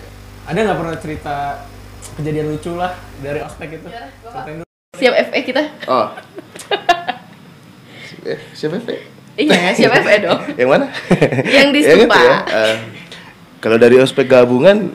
Ada 0.44 0.58
nggak 0.60 0.78
pernah 0.80 0.98
cerita 0.98 1.36
kejadian 2.16 2.48
lucu 2.50 2.72
lah 2.74 2.92
dari 3.20 3.40
ospek 3.40 3.70
itu. 3.74 3.88
Iya, 3.88 4.04
Ceritain 4.24 4.56
dulu. 4.56 4.66
Siap 4.96 5.14
FE 5.26 5.40
kita. 5.44 5.62
Oh. 5.86 6.08
Eh, 8.26 8.40
siapa 8.52 8.82
Fe? 8.82 8.96
Iya, 9.36 9.76
siap 9.76 9.92
FE 10.00 10.16
dong. 10.26 10.40
Yang 10.56 10.70
mana? 10.70 10.86
Yang 11.46 11.68
di 11.70 11.80
Yang 11.86 12.00
ya? 12.08 12.38
Eh, 12.48 12.76
kalau 13.60 13.78
dari 13.78 13.98
ospek 13.98 14.26
gabungan 14.26 14.94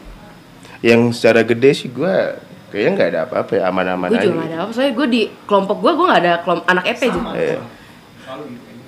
yang 0.80 1.12
secara 1.12 1.42
gede 1.42 1.76
sih 1.76 1.88
gua 1.88 2.40
kayaknya 2.70 2.90
nggak 2.96 3.08
ada 3.08 3.20
apa-apa 3.26 3.52
ya 3.52 3.62
aman-aman 3.66 4.08
Gue 4.08 4.16
aja. 4.16 4.24
juga 4.24 4.38
gak 4.38 4.46
ada 4.46 4.56
apa, 4.56 4.70
soalnya 4.72 4.94
gue 4.94 5.06
di 5.10 5.22
kelompok 5.44 5.76
gue, 5.76 5.92
gue 5.92 6.06
gak 6.06 6.20
ada 6.22 6.34
kelompok 6.40 6.66
anak 6.66 6.84
EP 6.86 7.00
juga. 7.04 7.30
Eh, 7.34 7.58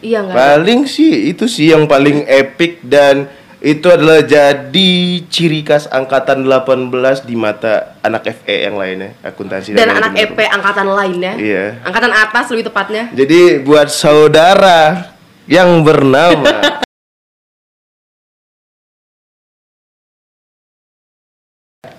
Iya 0.01 0.19
gak 0.21 0.31
ada. 0.31 0.39
paling 0.39 0.81
sih 0.85 1.13
itu 1.29 1.45
sih 1.47 1.71
yang 1.71 1.85
paling 1.85 2.23
epic 2.25 2.79
dan 2.81 3.27
itu 3.63 3.87
adalah 3.87 4.27
jadi 4.27 4.91
ciri 5.31 5.63
khas 5.63 5.87
angkatan 5.87 6.43
18 6.51 7.23
di 7.23 7.39
mata 7.39 7.95
anak 8.03 8.27
FE 8.43 8.67
yang 8.67 8.75
lainnya, 8.75 9.15
akuntansi 9.23 9.79
Dan 9.79 9.87
anak 9.87 10.19
manajemen. 10.19 10.35
EP 10.35 10.39
angkatan 10.51 10.87
lainnya. 10.91 11.33
Iya. 11.39 11.79
Angkatan 11.87 12.11
atas 12.11 12.51
lebih 12.51 12.75
tepatnya. 12.75 13.15
Jadi 13.15 13.63
buat 13.63 13.87
saudara 13.87 15.15
yang 15.47 15.87
bernama 15.87 16.43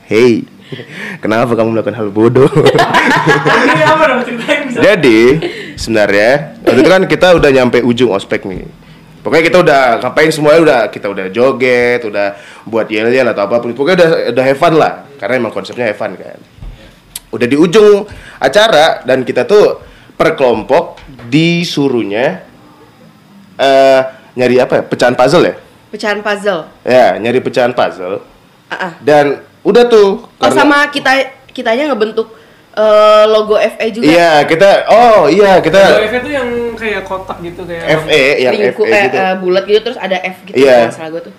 Hey, 0.04 0.44
kenapa 1.24 1.56
kamu 1.56 1.80
melakukan 1.80 1.96
hal 1.96 2.12
bodoh? 2.12 2.52
Jadi 4.68 5.20
sebenarnya 5.80 6.60
waktu 6.60 6.80
itu 6.84 6.92
kan 6.92 7.04
kita 7.08 7.40
udah 7.40 7.50
nyampe 7.56 7.80
ujung 7.80 8.12
ospek 8.12 8.44
nih. 8.44 8.83
Pokoknya 9.24 9.44
kita 9.48 9.58
udah 9.64 9.82
ngapain 10.04 10.30
semuanya 10.36 10.60
udah 10.60 10.80
kita 10.92 11.08
udah 11.08 11.26
joget, 11.32 12.04
udah 12.04 12.36
buat 12.68 12.92
yel 12.92 13.08
yel 13.08 13.24
atau 13.32 13.48
apa 13.48 13.64
pun. 13.64 13.72
Pokoknya 13.72 13.96
udah 14.04 14.10
udah 14.36 14.44
have 14.44 14.60
fun 14.60 14.76
lah, 14.76 15.08
karena 15.16 15.40
emang 15.40 15.56
konsepnya 15.56 15.88
have 15.88 15.96
fun 15.96 16.12
kan. 16.20 16.36
Udah 17.32 17.48
di 17.48 17.56
ujung 17.56 18.04
acara 18.38 19.00
dan 19.08 19.24
kita 19.24 19.48
tuh 19.48 19.80
per 20.20 20.36
kelompok 20.36 21.00
disuruhnya 21.32 22.44
eh 23.58 24.02
nyari 24.36 24.60
apa 24.60 24.74
ya? 24.82 24.84
Pecahan 24.84 25.16
puzzle 25.16 25.48
ya? 25.48 25.56
Pecahan 25.94 26.20
puzzle. 26.20 26.62
Ya, 26.84 27.16
nyari 27.16 27.40
pecahan 27.40 27.72
puzzle. 27.72 28.20
Ah, 28.68 28.76
ah. 28.90 28.92
Dan 29.00 29.40
udah 29.64 29.88
tuh. 29.88 30.26
Oh 30.26 30.42
karena- 30.42 30.58
sama 30.58 30.78
kita 30.92 31.12
kitanya 31.54 31.94
ngebentuk 31.94 32.34
eh, 32.74 33.24
logo 33.26 33.56
FE 33.56 33.88
juga. 33.90 34.06
Iya, 34.06 34.32
kita 34.44 34.70
oh 34.90 35.26
iya 35.26 35.58
kita 35.60 35.82
FE 36.04 36.18
itu 36.20 36.30
yang 36.30 36.48
kayak 36.74 37.02
kotak 37.04 37.38
gitu 37.40 37.62
kayak 37.64 37.86
FE 38.02 38.24
yang 38.40 38.54
Lingku, 38.54 38.84
FE 38.84 38.92
eh, 38.92 39.04
gitu. 39.06 39.18
eh, 39.18 39.34
bulat 39.38 39.64
gitu 39.64 39.80
terus 39.84 39.98
ada 39.98 40.18
F 40.18 40.38
gitu 40.44 40.56
Iya. 40.58 40.90
kalau 40.90 40.98
salah 40.98 41.12
gue 41.12 41.24
tuh. 41.30 41.34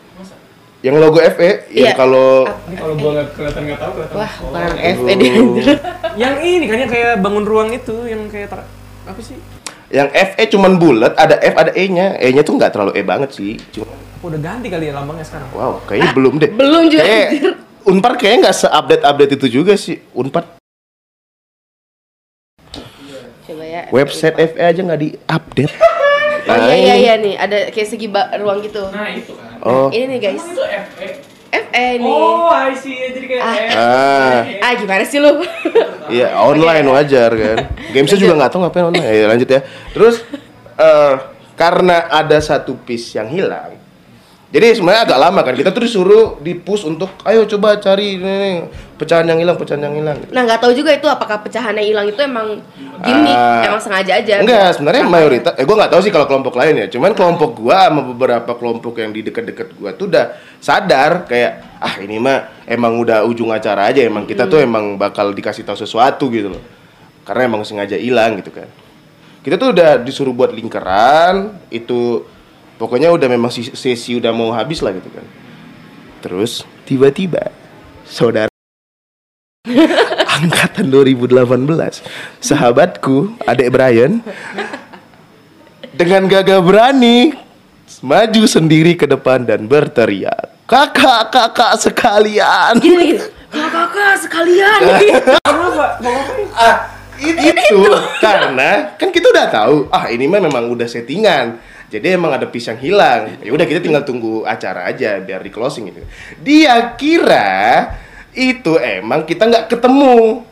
Yang 0.85 0.97
logo 1.01 1.17
FE 1.17 1.51
yang 1.73 1.89
Iya. 1.89 1.93
kalau 1.97 2.45
Ini 2.45 2.77
kalau 2.77 2.95
gua 2.95 3.11
nggak 3.17 3.29
kelihatan 3.33 3.61
nggak 3.65 3.81
tahu 3.81 3.91
kelihatan. 3.95 4.17
Wah, 4.17 4.33
Oh. 4.37 4.45
bukan 4.45 4.61
anak 4.63 4.81
FE 4.85 5.13
dia. 5.17 5.33
Yang 6.23 6.35
ini 6.45 6.65
kan 6.65 6.77
yang 6.79 6.91
kayak 6.93 7.13
bangun 7.19 7.45
ruang 7.45 7.71
itu 7.73 7.97
yang 8.05 8.21
kayak 8.29 8.49
ter- 8.49 8.69
apa 9.05 9.21
sih? 9.21 9.35
yang 9.89 10.11
FE 10.11 10.45
cuman 10.49 10.75
bulat, 10.75 11.15
ada 11.15 11.39
F 11.39 11.55
ada 11.55 11.71
E-nya. 11.71 12.19
E-nya 12.19 12.43
tuh 12.43 12.55
nggak 12.55 12.69
terlalu 12.69 12.93
E 12.95 13.03
banget 13.03 13.31
sih. 13.31 13.57
Cuma 13.71 13.87
udah 14.21 14.39
ganti 14.39 14.67
kali 14.67 14.89
ya 14.89 14.95
lambangnya 14.95 15.23
sekarang? 15.23 15.49
wow, 15.53 15.79
kayaknya 15.85 16.11
belum 16.13 16.35
deh. 16.37 16.51
Belum 16.51 16.83
juga. 16.87 17.03
Kayak 17.03 17.29
Unpar 17.85 18.13
kayaknya 18.17 18.39
nggak 18.45 18.57
se-update-update 18.59 19.33
itu 19.35 19.47
juga 19.53 19.73
sih. 19.77 20.01
Unpar 20.13 20.57
Coba 23.45 23.63
ya. 23.63 23.83
website 23.91 24.37
FE 24.37 24.63
aja 24.63 24.81
nggak 24.81 25.01
di-update. 25.01 25.75
Oh 26.45 26.57
iya 26.61 26.77
iya 26.77 26.95
iya 26.95 27.15
nih, 27.17 27.41
ada 27.41 27.73
kayak 27.73 27.89
segi 27.89 28.05
ba- 28.05 28.29
ruang 28.37 28.61
gitu. 28.61 28.85
Nah, 28.93 29.09
itu 29.09 29.33
kan. 29.33 29.57
Oh. 29.65 29.89
Ini 29.89 30.13
nih 30.13 30.19
guys. 30.21 30.45
Itu 30.45 30.61
FE. 30.61 31.07
FE 31.49 31.87
nih. 31.97 32.05
Oh, 32.05 32.53
I 32.53 32.77
see. 32.77 33.01
Jadi 33.01 33.25
kayak 33.25 33.41
Ah. 33.41 33.57
Ah, 33.73 34.39
Ah 34.61 34.73
gimana 34.77 35.09
sih 35.09 35.25
lu? 35.25 35.41
iya 36.13 36.37
online 36.37 36.85
wajar 36.85 37.33
kan. 37.33 37.57
Gamesnya 37.97 38.21
juga 38.21 38.37
nggak 38.37 38.51
tahu 38.53 38.61
ngapain 38.61 38.85
online. 38.85 39.09
Ya, 39.09 39.25
lanjut 39.25 39.49
ya. 39.49 39.61
Terus 39.97 40.21
eh 40.77 41.15
karena 41.57 42.13
ada 42.13 42.37
satu 42.45 42.77
piece 42.77 43.17
yang 43.17 43.33
hilang, 43.33 43.73
Jadi 44.55 44.79
sebenarnya 44.79 45.03
agak 45.03 45.19
lama 45.19 45.41
kan. 45.43 45.55
Kita 45.59 45.75
tuh 45.75 45.83
disuruh 45.83 46.39
di 46.39 46.55
push 46.55 46.87
untuk 46.87 47.11
ayo 47.27 47.43
coba 47.43 47.75
cari 47.83 48.23
ini, 48.23 48.63
pecahan 48.95 49.27
yang 49.27 49.43
hilang, 49.43 49.59
pecahan 49.59 49.83
yang 49.83 49.99
hilang. 49.99 50.15
gitu. 50.23 50.31
Nah 50.31 50.47
nggak 50.47 50.63
tahu 50.63 50.71
juga 50.79 50.95
itu 50.95 51.11
apakah 51.11 51.43
pecahannya 51.43 51.83
hilang 51.83 52.07
itu 52.07 52.23
emang 52.23 52.63
gimmick, 53.03 53.35
Ah. 53.35 53.67
emang 53.67 53.83
sengaja 53.83 54.15
aja. 54.15 54.39
Enggak, 54.39 54.79
sebenarnya 54.79 55.11
mayoritas 55.11 55.59
eh 55.59 55.67
gua 55.67 55.83
nggak 55.83 55.91
tahu 55.91 56.01
sih 56.07 56.15
kalau 56.15 56.31
kelompok 56.31 56.55
lain 56.55 56.75
ya. 56.79 56.87
Cuman 56.87 57.19
kelompok 57.19 57.51
gua 57.59 57.91
sama 57.91 58.07
beberapa 58.07 58.55
kelompok 58.55 58.95
yang 59.03 59.11
di 59.11 59.27
dekat-dekat 59.27 59.75
gua 59.75 59.91
tuh 59.91 60.07
udah 60.07 60.39
sadar 60.63 61.27
kayak 61.27 61.83
ah 61.83 61.99
ini 61.99 62.23
mah 62.23 62.63
emang 62.71 62.95
udah 63.03 63.27
ujung 63.27 63.51
acara 63.51 63.91
aja 63.91 64.07
emang 64.07 64.23
kita 64.23 64.47
tuh 64.47 64.63
emang 64.63 64.95
bakal 64.95 65.35
dikasih 65.35 65.67
tahu 65.67 65.75
sesuatu 65.75 66.31
gitu 66.31 66.55
loh. 66.55 66.63
Karena 67.27 67.51
emang 67.51 67.67
sengaja 67.67 67.99
hilang 67.99 68.39
gitu 68.39 68.55
kan. 68.55 68.71
Kita 69.43 69.59
tuh 69.59 69.75
udah 69.75 69.99
disuruh 69.99 70.31
buat 70.31 70.55
lingkaran, 70.55 71.59
itu 71.75 72.23
pokoknya 72.77 73.11
udah 73.11 73.29
memang 73.29 73.51
si- 73.51 73.73
sesi 73.73 74.17
udah 74.17 74.31
mau 74.31 74.51
habis 74.51 74.81
lah 74.81 74.93
gitu 74.93 75.09
kan. 75.09 75.25
Terus 76.21 76.63
tiba-tiba 76.85 77.53
saudara 78.05 78.49
angkatan 80.35 80.89
2018 80.89 81.39
sahabatku 82.39 83.39
adik 83.45 83.71
Brian 83.71 84.21
dengan 85.95 86.27
gagah 86.27 86.61
berani 86.61 87.33
maju 88.01 88.43
sendiri 88.45 88.93
ke 88.93 89.07
depan 89.07 89.47
dan 89.47 89.65
berteriak 89.65 90.53
kakak-kakak 90.67 91.77
sekalian 91.79 92.77
Gini 92.77 93.15
gini. 93.15 93.23
Kakak 93.55 94.19
sekalian. 94.19 94.79
Kenapa? 95.47 95.87
Ah 96.53 96.77
it- 97.15 97.39
itu 97.39 97.79
karena 98.19 98.99
kan 98.99 99.09
kita 99.09 99.31
udah 99.31 99.47
tahu 99.47 99.77
ah 99.89 100.11
ini 100.11 100.27
mah 100.27 100.43
memang 100.43 100.67
udah 100.67 100.85
settingan 100.85 101.63
jadi 101.93 102.17
emang 102.17 102.33
ada 102.35 102.47
piece 102.49 102.71
yang 102.73 102.81
hilang. 102.81 103.39
Ya 103.45 103.51
udah 103.53 103.67
kita 103.69 103.81
tinggal 103.85 104.03
tunggu 104.03 104.43
acara 104.49 104.89
aja 104.89 105.21
biar 105.21 105.45
di 105.45 105.51
closing 105.53 105.93
gitu. 105.93 106.01
Dia 106.41 106.97
kira 106.97 107.93
itu 108.35 108.81
emang 108.81 109.23
kita 109.29 109.47
nggak 109.47 109.67
ketemu. 109.71 110.43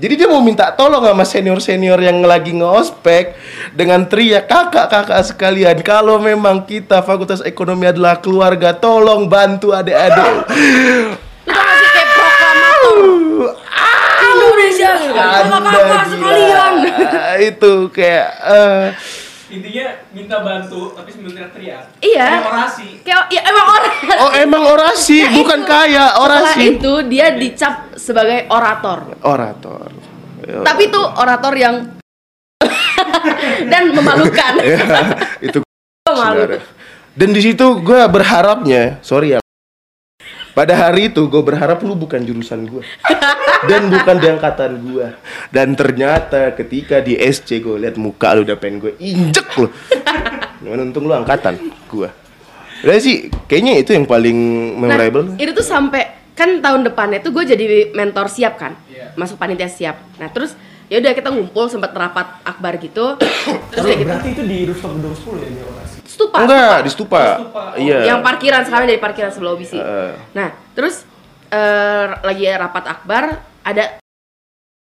Jadi 0.00 0.16
dia 0.16 0.28
mau 0.32 0.40
minta 0.40 0.72
tolong 0.72 1.04
sama 1.04 1.28
senior 1.28 1.60
senior 1.60 2.00
yang 2.00 2.24
lagi 2.24 2.56
ngospek 2.56 3.36
dengan 3.76 4.08
teriak 4.08 4.48
kakak 4.48 4.88
kakak 4.88 5.20
sekalian 5.28 5.76
kalau 5.84 6.16
memang 6.16 6.64
kita 6.64 7.04
fakultas 7.04 7.44
ekonomi 7.44 7.84
adalah 7.84 8.16
keluarga 8.16 8.72
tolong 8.72 9.28
bantu 9.28 9.76
adik-adik. 9.76 10.48
Itu 11.44 11.52
masih 11.52 11.88
kayak 11.92 12.08
proklamator. 12.16 12.96
Indonesia 14.20 14.90
Kakak-kakak 14.96 16.04
sekalian. 16.08 16.72
itu 17.52 17.72
kayak 17.92 18.28
eh, 18.40 18.84
Intinya 19.50 19.84
minta 20.10 20.36
bantu 20.40 20.94
tapi 20.94 21.10
sambil 21.10 21.34
teriak-teriak. 21.34 21.82
Iya. 21.98 22.22
Kayak 22.24 22.46
orasi. 22.46 22.88
Kayak 23.02 23.22
ya 23.28 23.42
emang 23.44 23.66
orang. 23.68 23.94
oh 24.16 24.30
emang 24.32 24.62
orasi 24.64 25.18
Nah, 25.20 25.32
bukan 25.34 25.60
itu. 25.60 25.68
kaya 25.68 26.04
Setelah 26.06 26.22
orasi 26.22 26.62
itu 26.70 26.92
dia 27.04 27.26
dicap 27.34 27.74
sebagai 27.94 28.46
orator. 28.48 28.98
orator 29.20 29.90
Tapi 30.40 30.82
itu 30.84 31.00
orator 31.02 31.52
yang 31.52 31.74
dan 33.66 33.90
memalukan. 33.90 34.52
Ya, 34.64 34.78
itu 35.40 35.58
Malu. 36.06 36.58
dan 37.12 37.30
di 37.30 37.38
situ 37.38 37.66
gue 37.80 38.00
berharapnya 38.10 38.98
sorry 39.00 39.34
ya 39.34 39.40
pada 40.50 40.74
hari 40.74 41.06
itu 41.06 41.22
gue 41.26 41.38
berharap 41.38 41.78
lu 41.82 41.94
bukan 41.94 42.18
jurusan 42.18 42.66
gue 42.66 42.82
dan 43.62 43.88
bukan 43.88 44.16
di 44.16 44.26
angkatan 44.28 44.70
gue 44.80 45.06
dan 45.48 45.72
ternyata 45.72 46.52
ketika 46.52 46.98
di 46.98 47.14
SC 47.14 47.58
gue 47.58 47.76
lihat 47.76 47.96
muka 47.96 48.32
lu 48.32 48.42
udah 48.42 48.56
pengen 48.56 48.80
gue 48.80 48.92
injek 48.96 49.48
lu 49.56 49.68
Cuman 50.60 50.80
untung 50.86 51.04
lu 51.04 51.12
angkatan 51.12 51.56
gue 51.86 52.08
udah 52.80 52.96
sih 52.96 53.28
kayaknya 53.44 53.76
itu 53.76 53.92
yang 53.92 54.04
paling 54.04 54.36
memorable 54.76 55.24
Nah, 55.26 55.36
itu 55.36 55.52
tuh 55.52 55.64
sampai 55.64 56.02
kan 56.32 56.56
tahun 56.56 56.84
depannya 56.86 57.20
tuh 57.20 57.32
gue 57.32 57.44
jadi 57.44 57.64
mentor 57.92 58.28
siap 58.28 58.56
kan, 58.56 58.72
Iya. 58.88 59.12
masuk 59.12 59.36
panitia 59.36 59.68
siap. 59.68 60.00
Nah 60.16 60.32
terus 60.32 60.56
ya 60.88 60.96
udah 60.96 61.12
kita 61.12 61.28
ngumpul 61.28 61.68
sempat 61.68 61.92
rapat 61.92 62.40
akbar 62.40 62.80
gitu. 62.80 63.20
terus 63.68 63.84
kayak 63.84 63.98
gitu. 64.00 64.08
Berarti 64.08 64.28
itu 64.32 64.42
di 64.48 64.58
rooftop 64.64 64.96
gedung 64.96 65.12
10 65.12 65.36
ya 65.36 65.48
di 65.50 65.60
orasi. 65.60 65.96
Stupa. 66.00 66.36
enggak 66.40 66.76
di 66.80 66.90
stupa 66.90 67.20
Oh, 67.20 67.28
stupa. 67.44 67.60
Oh, 67.60 67.76
iya 67.76 67.98
Yang 68.08 68.20
parkiran 68.24 68.62
sekarang 68.64 68.84
jadi 68.88 69.00
parkiran 69.00 69.30
sebelah 69.30 69.52
OBC. 69.52 69.72
Heeh. 69.76 70.10
Nah 70.32 70.48
terus 70.72 71.04
eh, 71.50 72.06
lagi 72.24 72.44
rapat 72.48 72.84
akbar 72.88 73.24
ada 73.64 74.00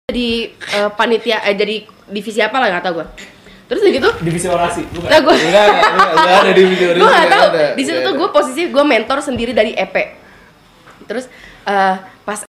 jadi 0.07 0.29
eh, 0.55 0.91
panitia 0.95 1.43
eh, 1.43 1.57
jadi 1.57 1.77
divisi 2.11 2.39
apa 2.39 2.57
lah 2.63 2.69
nggak 2.71 2.85
tahu 2.87 2.95
gue. 3.03 3.09
Terus 3.67 3.83
udah 3.83 3.93
gitu 3.99 4.11
Divisi 4.23 4.47
orasi, 4.47 4.87
bukan? 4.95 5.11
Nah, 5.11 5.19
gue 5.27 5.35
enggak 5.35 5.65
enggak 5.67 5.91
enggak, 5.91 6.09
enggak 6.15 6.39
ada 6.39 6.53
di 6.55 6.65
video 6.71 6.89
gue 6.95 7.09
nggak 7.11 7.31
tahu. 7.35 7.47
di 7.75 7.83
situ 7.83 7.99
tuh 7.99 8.15
gue 8.15 8.29
posisi 8.31 8.63
gue 8.71 8.85
mentor 8.87 9.19
sendiri 9.19 9.51
dari 9.51 9.75
EP 9.75 9.95
terus 11.11 11.27
eh, 11.67 11.95
pas 12.23 12.47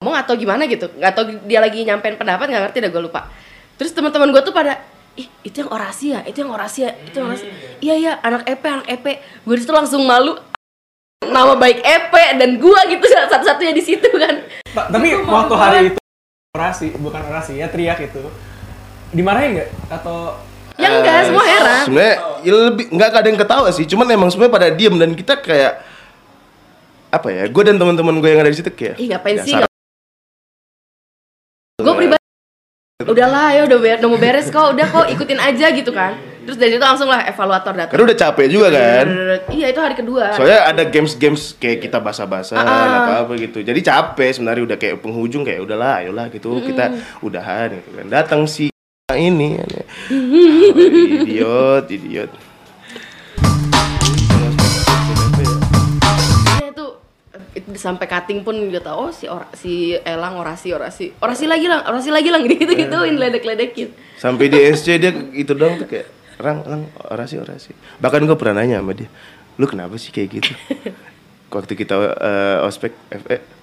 ngomong 0.00 0.16
atau 0.20 0.36
gimana 0.36 0.68
gitu 0.68 0.92
nggak 0.92 1.12
tahu 1.16 1.24
dia 1.48 1.64
lagi 1.64 1.80
nyampein 1.80 2.20
pendapat 2.20 2.44
nggak 2.48 2.62
ngerti 2.68 2.78
dah 2.84 2.90
gue 2.92 3.02
lupa. 3.02 3.20
Terus 3.80 3.96
teman-teman 3.96 4.28
gue 4.36 4.42
tuh 4.44 4.52
pada 4.52 4.84
ih 5.16 5.28
itu 5.44 5.64
yang 5.64 5.72
orasi 5.72 6.12
ya? 6.12 6.20
Itu 6.28 6.44
yang 6.44 6.52
orasi 6.52 6.78
ya? 6.84 6.90
Itu 7.08 7.16
yang 7.24 7.28
orasi? 7.32 7.44
Iya 7.80 7.94
iya 7.96 8.12
anak 8.20 8.44
EP 8.48 8.62
anak 8.68 8.86
EP 8.92 9.04
gue 9.48 9.54
di 9.56 9.62
situ 9.64 9.72
langsung 9.72 10.04
malu 10.04 10.36
nama 11.24 11.54
baik 11.54 11.78
EP 11.78 12.12
dan 12.36 12.56
gua 12.56 12.80
gitu 12.86 13.04
satu-satunya 13.30 13.70
di 13.70 13.82
situ 13.82 14.08
kan 14.08 14.42
Ta- 14.72 14.88
tapi 14.88 15.12
Itu 15.12 15.28
waktu 15.28 15.54
hari 15.54 15.78
itu 15.88 16.00
orasi 16.52 16.86
bukan 16.94 17.22
orasi 17.24 17.56
ya 17.56 17.66
teriak 17.66 18.02
itu 18.02 18.22
dimarahin 19.10 19.56
nggak 19.56 19.68
atau 19.92 20.40
ya 20.74 20.88
enggak 20.90 21.28
semua 21.28 21.44
heran 21.44 21.84
Sebenarnya 21.84 22.14
ya 22.40 22.52
lebih 22.66 22.84
nggak 22.88 23.08
ada 23.12 23.28
yang 23.28 23.38
ketawa 23.38 23.68
sih, 23.68 23.84
cuman 23.84 24.08
emang 24.08 24.28
sebenarnya 24.28 24.54
pada 24.54 24.68
diem 24.68 24.96
dan 24.96 25.12
kita 25.12 25.36
kayak 25.36 25.84
apa 27.12 27.28
ya? 27.28 27.44
Gue 27.44 27.62
dan 27.62 27.76
teman-teman 27.76 28.16
gue 28.18 28.26
yang 28.26 28.40
ada 28.40 28.48
di 28.48 28.56
situ 28.56 28.72
kayak. 28.72 28.96
ih 28.96 29.06
ngapain 29.06 29.36
sih 29.38 29.52
gue 31.76 31.94
pribadi 31.94 32.24
udahlah 33.02 33.52
ya 33.52 33.62
udah, 33.66 33.78
ber- 33.78 33.98
udah 33.98 34.08
mau 34.08 34.16
beres 34.16 34.46
kok 34.48 34.66
udah 34.72 34.86
kok 34.86 35.06
ikutin 35.10 35.36
aja 35.36 35.66
gitu 35.74 35.90
kan 35.90 36.14
terus 36.42 36.58
dari 36.58 36.74
situ 36.74 36.82
langsung 36.82 37.06
lah 37.06 37.22
evaluator 37.24 37.72
datang 37.72 37.94
Karena 37.94 38.04
udah 38.10 38.18
capek 38.18 38.46
juga 38.50 38.68
kan. 38.70 39.06
iya 39.50 39.66
itu 39.70 39.78
hari 39.78 39.94
kedua 39.94 40.34
Soalnya 40.34 40.68
ada 40.68 40.82
games-games 40.84 41.54
kayak 41.56 41.78
kita 41.82 41.98
basa-basan 42.02 42.58
Ah. 42.58 43.06
apa 43.06 43.12
apa 43.26 43.32
gitu. 43.38 43.62
Jadi 43.62 43.80
capek 43.80 44.30
sebenarnya 44.34 44.74
udah 44.74 44.78
kayak 44.78 44.96
penghujung 44.98 45.46
kayak 45.46 45.62
udahlah 45.62 46.02
ayolah 46.02 46.26
gitu 46.28 46.58
kita 46.60 46.92
udahan 47.22 47.78
gitu 47.78 47.90
kan. 47.94 48.06
Datang 48.10 48.40
si 48.46 48.68
ini. 49.12 49.56
Oh, 49.56 50.10
idiot, 51.22 51.86
idiot. 51.86 52.30
Iya 52.32 52.50
sampai 57.78 58.06
cutting 58.06 58.44
pun 58.44 58.56
juga 58.56 58.80
tahu 58.80 59.08
oh 59.08 59.10
si 59.12 59.24
ora, 59.28 59.46
si 59.56 59.96
Elang 60.04 60.36
orasi 60.36 60.72
orasi 60.72 61.12
orasi 61.18 61.44
lagi 61.48 61.66
lang 61.68 61.84
orasi 61.84 62.10
lagi 62.12 62.28
lang 62.28 62.44
gitu 62.48 62.68
gituin 62.68 63.16
ledek 63.16 63.44
ledekin 63.44 63.92
Sampai 64.16 64.46
di 64.46 64.60
SC 64.60 65.02
dia 65.02 65.10
itu 65.34 65.52
dong 65.52 65.82
tuh 65.82 65.88
kayak 65.88 66.21
rang 66.42 66.66
rang 66.66 66.82
orasi 67.08 67.38
orasi. 67.38 67.72
Bahkan 68.02 68.26
gue 68.26 68.36
pernah 68.36 68.60
nanya 68.60 68.82
sama 68.82 68.92
dia, 68.98 69.08
lu 69.56 69.64
kenapa 69.70 69.94
sih 69.96 70.10
kayak 70.10 70.28
gitu? 70.42 70.52
Waktu 71.54 71.72
kita 71.78 71.94
eh, 72.18 72.66
ospek 72.66 72.92
FE 73.08 73.62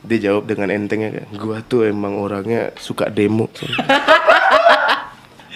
dia 0.00 0.18
jawab 0.30 0.48
dengan 0.48 0.72
entengnya 0.72 1.12
kayak 1.12 1.28
gua 1.36 1.60
tuh 1.60 1.84
emang 1.84 2.16
orangnya 2.16 2.72
suka 2.80 3.12
demo 3.12 3.52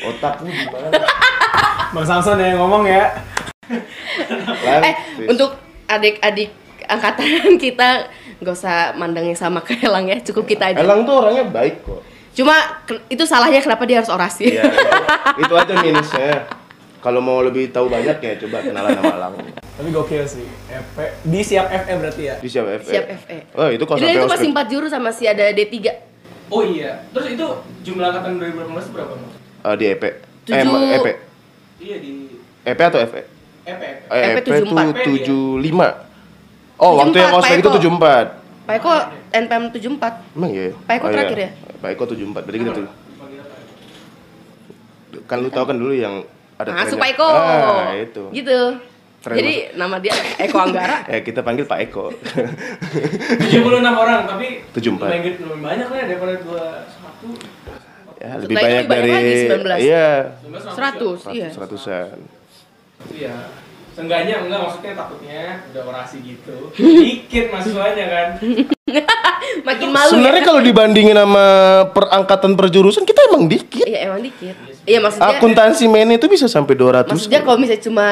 otak 0.05 0.45
lu 0.45 0.53
gimana 0.53 0.89
bang 1.97 2.05
Samson 2.05 2.37
yang 2.37 2.61
ngomong 2.61 2.85
ya 2.85 3.09
Lang, 4.45 4.83
eh 4.85 4.95
please. 5.17 5.29
untuk 5.33 5.57
adik-adik 5.89 6.53
angkatan 6.85 7.57
kita 7.65 8.13
nggak 8.45 8.53
usah 8.53 8.93
mandangnya 9.01 9.33
sama 9.33 9.65
ke 9.65 9.81
Elang 9.81 10.13
ya 10.13 10.21
cukup 10.21 10.45
kita 10.45 10.77
aja 10.77 10.85
Elang 10.85 11.09
tuh 11.09 11.25
orangnya 11.25 11.49
baik 11.49 11.81
kok 11.81 12.05
cuma 12.35 12.55
itu 13.07 13.23
salahnya 13.23 13.59
kenapa 13.59 13.87
dia 13.87 14.03
harus 14.03 14.11
orasi. 14.11 14.51
Ya 14.53 14.67
itu, 14.67 14.91
itu 15.41 15.55
aja 15.55 15.75
minusnya. 15.79 16.45
Kalau 16.99 17.21
mau 17.21 17.39
lebih 17.39 17.69
tahu 17.69 17.87
banyak 17.87 18.17
ya 18.17 18.33
coba 18.41 18.65
kenalan 18.65 18.97
sama 18.97 19.13
Elang 19.13 19.35
tapi 19.75 19.89
gokil 19.91 20.25
sih 20.25 20.47
FP 20.65 20.97
di 21.21 21.41
siap 21.43 21.67
FE 21.69 21.93
berarti 22.01 22.23
ya? 22.25 22.35
Di 22.39 22.49
siap 22.49 22.65
FE 22.81 22.89
siap 22.89 23.05
FE 23.21 23.37
oh 23.53 23.69
itu 23.69 23.85
kalau 23.85 23.99
Jadi 23.99 24.13
itu 24.15 24.25
masih 24.25 24.49
empat 24.49 24.67
juru 24.71 24.87
sama 24.89 25.11
si 25.11 25.27
ada 25.27 25.45
D3 25.51 25.77
oh 26.49 26.63
iya. 26.65 27.05
Terus 27.13 27.37
itu 27.37 27.47
jumlah 27.83 28.09
angkatan 28.09 28.41
2018 28.41 28.95
berapa 28.95 29.13
mas? 29.15 29.35
Eh, 29.37 29.75
di 29.77 29.85
EP 29.87 30.03
eh 30.03 30.15
Tujuh. 30.47 30.71
ma- 30.71 30.97
EP 30.97 31.07
iya 31.77 31.97
di 31.99 32.11
EP 32.65 32.81
atau 32.81 33.01
FE 33.03 33.21
FE 33.67 33.91
Eh, 34.09 34.21
EP 34.23 34.37
EP 34.39 34.39
tuh 34.41 34.53
74. 34.65 35.05
tujuh 35.05 35.45
lima. 35.59 35.89
Oh 36.77 36.97
waktu 36.97 37.17
yang 37.19 37.33
74, 37.33 37.37
ospek 37.37 37.51
Pak 37.51 37.59
itu 37.59 37.69
Eko. 37.69 37.77
tujuh 37.77 37.91
empat. 37.93 38.27
Pak 38.65 38.75
Eko 38.75 38.93
NPM 39.35 39.65
74 39.69 40.33
emang 40.33 40.51
iya 40.51 40.71
Pak 40.81 40.95
Eko 40.95 41.05
Oh, 41.05 41.09
iya. 41.09 41.15
terakhir 41.17 41.39
ya? 41.39 41.51
Pak 41.77 41.91
Eko 41.91 42.03
tujuh 42.07 42.25
empat 42.25 42.43
berarti 42.43 42.59
kita 42.61 42.73
tuh 42.73 42.87
kan 45.25 45.39
lu 45.39 45.49
tahu 45.49 45.65
kan 45.65 45.77
dulu 45.77 45.93
yang 45.93 46.15
ada 46.55 46.71
Masuk 46.71 46.97
trennya. 46.97 47.03
Pak 47.03 47.11
Eko 47.13 47.29
ah 47.29 47.91
itu 47.93 48.23
gitu 48.33 48.61
Tren 49.21 49.37
jadi 49.37 49.55
nama 49.75 49.97
dia 49.99 50.13
Eko 50.37 50.57
Anggara 50.61 50.97
eh 51.13 51.21
kita 51.21 51.41
panggil 51.41 51.65
Pak 51.65 51.79
Eko 51.83 52.13
76 52.13 53.57
orang 53.81 54.21
tapi 54.25 54.61
74. 54.71 55.01
lumayan, 55.01 55.21
gede- 55.23 55.41
lumayan 55.41 55.61
banyak 55.61 55.87
lah 55.87 55.97
ya 55.97 56.07
daripada 56.07 56.35
21 56.37 58.21
ya 58.21 58.31
lebih 58.37 58.55
banyak 58.55 58.69
lebih 58.79 58.87
banyak 58.87 59.03
dari 59.03 59.11
lagi, 59.11 59.35
19. 59.75 59.81
iya 59.83 60.09
100 60.45 61.33
iya 61.33 61.49
ratus 61.49 61.59
ratusan 61.59 62.17
Iya. 63.05 63.37
Seenggaknya 63.95 64.35
enggak 64.43 64.61
maksudnya 64.61 64.93
takutnya 64.99 65.43
udah 65.71 65.83
orasi 65.87 66.17
gitu. 66.27 66.57
Dikit 66.77 67.55
mahasiswanya 67.55 68.07
kan. 68.11 68.29
makin 69.69 69.89
malu 69.93 70.11
sebenarnya 70.13 70.43
ya 70.43 70.49
kalau 70.51 70.61
dibandingin 70.61 71.17
sama 71.17 71.47
perangkatan 71.95 72.53
perjurusan 72.59 73.07
kita 73.07 73.21
emang 73.33 73.47
dikit. 73.47 73.87
Iya 73.87 73.99
emang 74.11 74.21
dikit. 74.21 74.55
Iya 74.85 74.99
maksudnya 75.01 75.31
akuntansi 75.39 75.85
main 75.89 76.11
itu 76.13 76.27
bisa 76.29 76.51
sampai 76.51 76.75
200 76.77 77.09
maksudnya 77.09 77.41
kalau 77.41 77.57
misalnya 77.57 77.83
cuma 77.85 78.07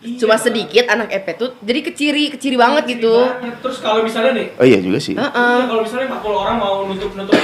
cuma 0.00 0.36
sedikit 0.40 0.88
anak 0.88 1.12
EP 1.12 1.26
tuh 1.36 1.52
jadi 1.60 1.80
keciri 1.84 2.24
keciri 2.34 2.56
banget 2.58 2.98
gitu. 2.98 3.12
Banyak. 3.16 3.60
Terus 3.64 3.78
kalau 3.84 4.00
misalnya 4.04 4.32
nih, 4.36 4.46
oh 4.56 4.66
iya 4.66 4.78
juga 4.80 4.98
sih. 4.98 5.14
Heeh. 5.16 5.30
iya, 5.30 5.64
kalau 5.68 5.82
misalnya 5.84 6.06
40 6.20 6.42
orang 6.44 6.56
mau 6.56 6.74
nutup 6.88 7.12
nutup 7.16 7.36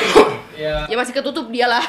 ya 0.56 0.88
ya 0.88 0.96
masih 0.96 1.12
ketutup 1.12 1.46
dia 1.52 1.68
lah 1.68 1.84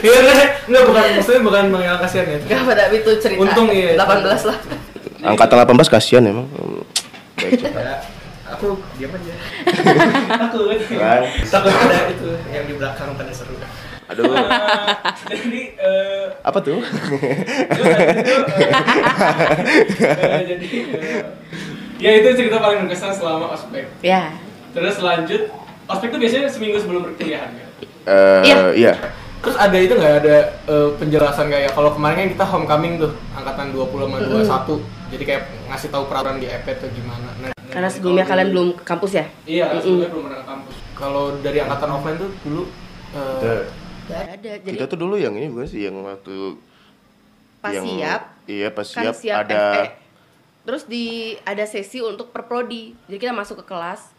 Iya, 0.00 0.16
enggak, 0.20 0.48
enggak 0.66 0.82
bukan 0.84 1.02
maksudnya 1.14 1.40
bukan 1.42 1.64
mengenal 1.70 1.96
kasihan 2.00 2.26
ya. 2.26 2.38
Gak 2.42 2.62
pada 2.64 2.82
itu 2.90 3.10
cerita 3.20 3.40
Untung 3.40 3.68
iya. 3.70 3.94
18 3.94 4.48
lah 4.50 4.58
angkatan 5.24 5.56
18 5.64 5.88
kasihan 5.88 6.22
emang. 6.24 6.46
Ya, 7.40 8.04
aku 8.46 8.76
diam 8.96 9.08
aja. 9.10 9.34
aku 10.46 10.58
Bang. 10.94 11.24
takut 11.48 11.72
ada 11.72 11.98
itu 12.08 12.28
yang 12.48 12.64
di 12.64 12.74
belakang 12.76 13.14
pada 13.14 13.32
seru. 13.32 13.56
aduh 14.04 14.28
jadi 15.32 15.60
eh 15.80 16.28
apa 16.44 16.60
tuh 16.60 16.76
itu, 16.76 16.84
jadi 20.44 20.68
eh, 20.68 21.24
ya 21.96 22.10
itu 22.20 22.28
cerita 22.36 22.60
paling 22.60 22.84
berkesan 22.84 23.16
selama 23.16 23.56
ospek. 23.56 23.88
ya 24.00 24.28
Terus 24.76 25.00
lanjut, 25.00 25.48
ospek 25.88 26.12
itu 26.12 26.18
biasanya 26.20 26.52
seminggu 26.52 26.76
sebelum 26.76 27.08
perkuliahan 27.08 27.48
kan? 27.48 27.68
Eh, 28.04 28.42
Iya. 28.44 28.58
iya 28.76 28.92
Terus 29.44 29.56
ada 29.56 29.76
itu 29.76 29.92
nggak? 29.92 30.14
Ada 30.24 30.36
eh, 30.64 30.88
penjelasan 30.96 31.46
kayak 31.46 31.70
kalau 31.72 31.92
kemarin 31.92 32.16
kan 32.16 32.28
kita 32.32 32.44
homecoming 32.44 32.92
tuh 32.96 33.12
angkatan 33.32 33.70
20 33.70 34.08
sama 34.08 34.16
21 34.18 35.12
jadi 35.12 35.22
kayak 35.22 35.42
ngasih 35.68 35.88
tahu 35.92 36.04
peraturan 36.08 36.40
di 36.40 36.48
EP 36.48 36.66
tuh 36.74 36.88
gimana. 36.90 37.28
Nah, 37.38 37.52
karena 37.70 37.86
sebelumnya 37.86 38.24
kalian 38.24 38.48
belum 38.50 38.68
ke 38.74 38.82
kampus 38.82 39.12
ya? 39.14 39.24
Iya, 39.44 39.66
Mm-mm. 39.70 39.80
sebelumnya 39.80 40.08
belum 40.10 40.22
pernah 40.26 40.38
ke 40.40 40.48
kampus. 40.48 40.74
Kalau 40.94 41.24
dari 41.38 41.58
angkatan 41.60 41.88
offline 41.92 42.18
tuh 42.18 42.30
dulu 42.42 42.62
eh, 43.12 43.38
Kita- 43.38 43.82
Gak 44.04 44.20
ada. 44.36 44.52
Jadi 44.60 44.76
kita 44.76 44.84
tuh 44.84 44.98
dulu 45.00 45.16
yang 45.16 45.32
ini 45.32 45.48
bukan 45.48 45.64
sih? 45.64 45.80
Yang 45.80 45.96
waktu 45.96 46.34
pas 47.58 47.72
yang, 47.72 47.84
siap. 47.88 48.20
Iya 48.44 48.68
pas 48.68 48.86
kan 48.86 49.02
siap, 49.08 49.14
siap 49.16 49.36
ada 49.44 49.56
FE. 49.56 49.84
terus 50.64 50.82
di 50.84 51.04
ada 51.40 51.64
sesi 51.64 52.00
untuk 52.00 52.28
perprodi 52.28 52.92
jadi 53.04 53.16
kita 53.18 53.32
masuk 53.32 53.64
ke 53.64 53.72
kelas 53.72 54.12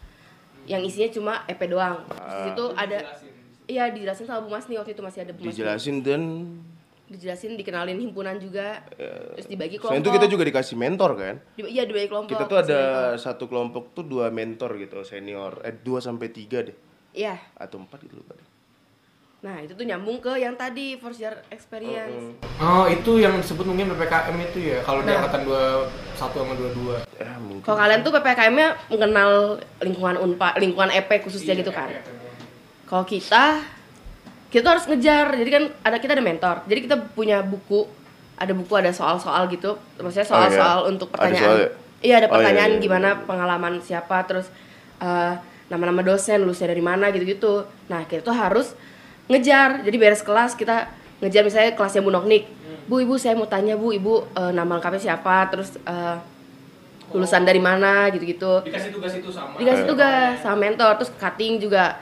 yang 0.66 0.82
isinya 0.82 1.06
cuma 1.10 1.32
EP 1.46 1.62
doang. 1.64 2.02
Terus 2.02 2.26
di 2.26 2.42
situ 2.50 2.64
ada 2.74 2.98
dijelasin. 2.98 3.34
Iya 3.66 3.90
dijelasin 3.90 4.24
sama 4.24 4.42
Bu 4.42 4.50
Masni 4.50 4.74
waktu 4.74 4.92
itu 4.92 5.02
masih 5.02 5.20
ada 5.22 5.32
Bu 5.32 5.40
Masni 5.40 5.50
dijelasin 5.52 5.96
dan 6.00 6.22
dijelasin 7.06 7.54
dikenalin 7.54 7.98
himpunan 8.00 8.34
juga. 8.36 8.82
Terus 8.90 9.46
dibagi 9.46 9.78
selain 9.78 9.94
kelompok 9.94 10.02
itu 10.02 10.10
kita 10.12 10.26
juga 10.26 10.42
dikasih 10.42 10.74
mentor 10.74 11.10
kan? 11.14 11.34
Di- 11.54 11.70
iya 11.70 11.86
dibagi 11.86 12.08
kelompok. 12.08 12.34
Kita 12.34 12.44
tuh 12.44 12.58
ada 12.58 12.80
mentor. 13.14 13.22
satu 13.22 13.44
kelompok 13.46 13.94
tuh 13.94 14.02
dua 14.02 14.26
mentor 14.28 14.74
gitu 14.74 15.02
senior. 15.02 15.62
Eh 15.62 15.70
dua 15.72 16.02
sampai 16.02 16.26
tiga 16.28 16.66
deh. 16.66 16.74
Iya. 17.12 17.38
Atau 17.54 17.78
empat 17.78 18.02
gitu 18.02 18.18
lupa 18.18 18.34
deh. 18.34 18.48
nah 19.36 19.62
itu 19.62 19.78
tuh 19.78 19.86
nyambung 19.86 20.18
ke 20.18 20.32
yang 20.34 20.58
tadi 20.58 20.98
first 20.98 21.22
year 21.22 21.38
experience. 21.54 22.34
Oh, 22.58 22.88
itu 22.88 23.22
yang 23.22 23.38
disebut 23.38 23.62
mungkin 23.62 23.94
PPKM 23.94 24.34
itu 24.42 24.58
ya 24.66 24.78
kalau 24.82 25.06
di 25.06 25.06
Nah. 25.06 25.22
angkatan 25.22 25.46
21 25.46 25.86
sama 26.34 26.52
22. 26.56 26.98
eh 27.14 27.36
mungkin. 27.38 27.62
Kalau 27.62 27.78
kalian 27.78 28.00
tuh 28.02 28.10
ppkm-nya 28.10 28.68
mengenal 28.88 29.30
lingkungan 29.78 30.16
unpa 30.18 30.56
lingkungan 30.56 30.90
EP 30.90 31.06
khususnya 31.22 31.52
Iya, 31.52 31.62
gitu 31.62 31.70
kan 31.70 31.94
kalau 32.86 33.04
kita 33.04 33.60
kita 34.46 34.62
tuh 34.62 34.72
harus 34.72 34.86
ngejar. 34.86 35.34
Jadi 35.34 35.50
kan 35.50 35.62
ada 35.82 35.96
kita 35.98 36.12
ada 36.14 36.24
mentor. 36.24 36.56
Jadi 36.64 36.80
kita 36.82 36.96
punya 37.12 37.42
buku. 37.42 37.84
Ada 38.36 38.52
buku 38.52 38.72
ada 38.72 38.90
soal-soal 38.90 39.48
gitu. 39.48 39.74
Maksudnya 39.96 40.22
Oh, 40.24 40.38
iya. 40.38 40.48
soal-soal 40.48 40.78
untuk 40.86 41.08
Ada 41.10 41.16
pertanyaan. 41.18 41.42
soal 41.42 41.56
ya? 41.58 41.68
iya 41.98 42.14
ada 42.14 42.28
Oh, 42.28 42.30
iya, 42.30 42.34
pertanyaan 42.36 42.70
iya, 42.70 42.76
iya. 42.76 42.84
gimana 42.84 43.08
pengalaman 43.22 43.74
siapa 43.80 44.16
terus 44.22 44.46
eh, 44.98 45.32
nama-nama 45.66 46.00
dosen 46.00 46.40
lulusnya 46.40 46.68
dari 46.68 46.80
mana 46.80 47.08
gitu-gitu. 47.08 47.64
Nah 47.86 48.04
kita 48.04 48.22
tuh 48.22 48.32
harus 48.32 48.76
ngejar. 49.26 49.82
Jadi 49.82 49.96
beres 49.96 50.20
kelas 50.20 50.52
kita 50.52 50.86
ngejar 51.18 51.42
misalnya 51.42 51.72
kelasnya 51.72 52.00
Bu 52.00 52.12
Noknik 52.12 52.44
Bu 52.86 53.00
ibu 53.00 53.16
saya 53.16 53.32
mau 53.32 53.48
tanya 53.48 53.74
Bu 53.74 53.90
ibu 53.90 54.20
eh, 54.30 54.52
nama 54.52 54.76
lengkapnya 54.76 55.00
siapa 55.02 55.48
terus 55.48 55.74
eh, 55.80 56.16
lulusan 57.08 57.42
dari 57.42 57.58
mana 57.58 58.10
gitu-gitu. 58.10 58.62
Dikasih 58.62 58.90
tugas 58.90 59.12
itu 59.12 59.30
sama. 59.30 59.56
dikasih 59.56 59.84
tugas 59.86 60.38
sama 60.38 60.56
mentor 60.60 60.92
terus 60.96 61.10
cutting 61.16 61.56
juga 61.56 61.96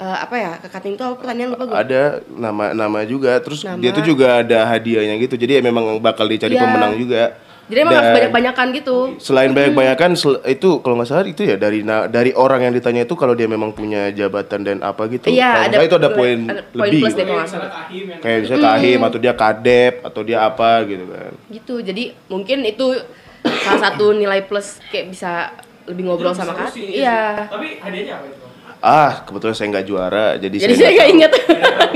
eh, 0.00 0.16
apa 0.18 0.34
ya 0.34 0.52
ke 0.56 0.66
cutting 0.66 0.94
tuh 0.94 1.04
apa 1.06 1.14
pertanyaan 1.14 1.50
lupa 1.52 1.64
gue 1.66 1.76
ada 1.76 2.02
nama 2.26 2.64
nama 2.72 2.98
juga 3.04 3.36
terus 3.38 3.60
Nama. 3.60 3.76
dia 3.76 3.90
tuh 3.92 4.00
juga 4.02 4.40
ada 4.40 4.64
hadiahnya 4.66 5.14
gitu 5.18 5.36
jadi 5.36 5.52
ya 5.54 5.62
memang 5.62 6.00
bakal 6.00 6.24
dicari 6.24 6.52
Iya. 6.52 6.64
pemenang 6.64 6.96
juga 6.96 7.24
Jadi 7.70 7.80
emang 7.80 7.94
harus 7.94 8.02
Dan- 8.02 8.16
banyak-banyakan 8.18 8.66
gitu. 8.74 8.96
Selain 9.20 9.46
banyak-banyakan 9.48 10.10
sel- 10.12 10.42
itu 10.44 10.82
kalau 10.82 10.98
nggak 10.98 11.06
salah 11.06 11.22
itu 11.22 11.42
ya 11.44 11.54
dari 11.54 11.86
na- 11.86 12.10
dari 12.10 12.34
orang 12.34 12.66
yang 12.66 12.74
ditanya 12.74 13.06
itu 13.06 13.14
kalau 13.14 13.30
dia 13.32 13.46
memang 13.46 13.70
punya 13.70 14.10
jabatan 14.10 14.66
dan 14.66 14.76
apa 14.82 15.06
gitu. 15.06 15.30
Iya, 15.30 15.54
kalau 15.54 15.66
ada 15.70 15.86
itu 15.86 15.96
ada 15.96 16.10
poin- 16.10 16.50
lebih. 16.50 16.98
plus 16.98 17.14
gitu. 17.14 17.22
deh 17.22 17.26
kahim 17.30 18.04
Kayak 18.18 18.38
misalnya 18.42 18.66
kahim 18.66 19.00
atau 19.00 19.18
dia 19.20 19.32
kadep 19.32 19.94
atau 20.02 20.20
dia 20.20 20.38
apa 20.42 20.82
gitu 20.84 21.04
kan. 21.06 21.30
Gitu. 21.46 21.74
Jadi 21.80 22.02
mungkin 22.26 22.58
itu 22.64 22.86
salah 23.62 23.80
satu 23.86 24.10
nilai 24.12 24.42
plus 24.42 24.82
kayak 24.90 25.06
bisa 25.08 25.54
lebih 25.86 26.02
ngobrol 26.04 26.34
sama 26.34 26.50
Kak. 26.52 26.70
sih, 26.70 26.98
Iya. 26.98 27.46
Tapi 27.46 27.78
hadiahnya 27.78 28.12
apa 28.16 28.26
itu? 28.26 28.39
Ah, 28.80 29.22
kebetulan 29.28 29.52
saya 29.52 29.68
nggak 29.76 29.86
juara 29.86 30.26
jadi, 30.40 30.56
Jadi 30.56 30.74
saya 30.74 30.90
nggak 30.96 31.10
inget. 31.12 31.32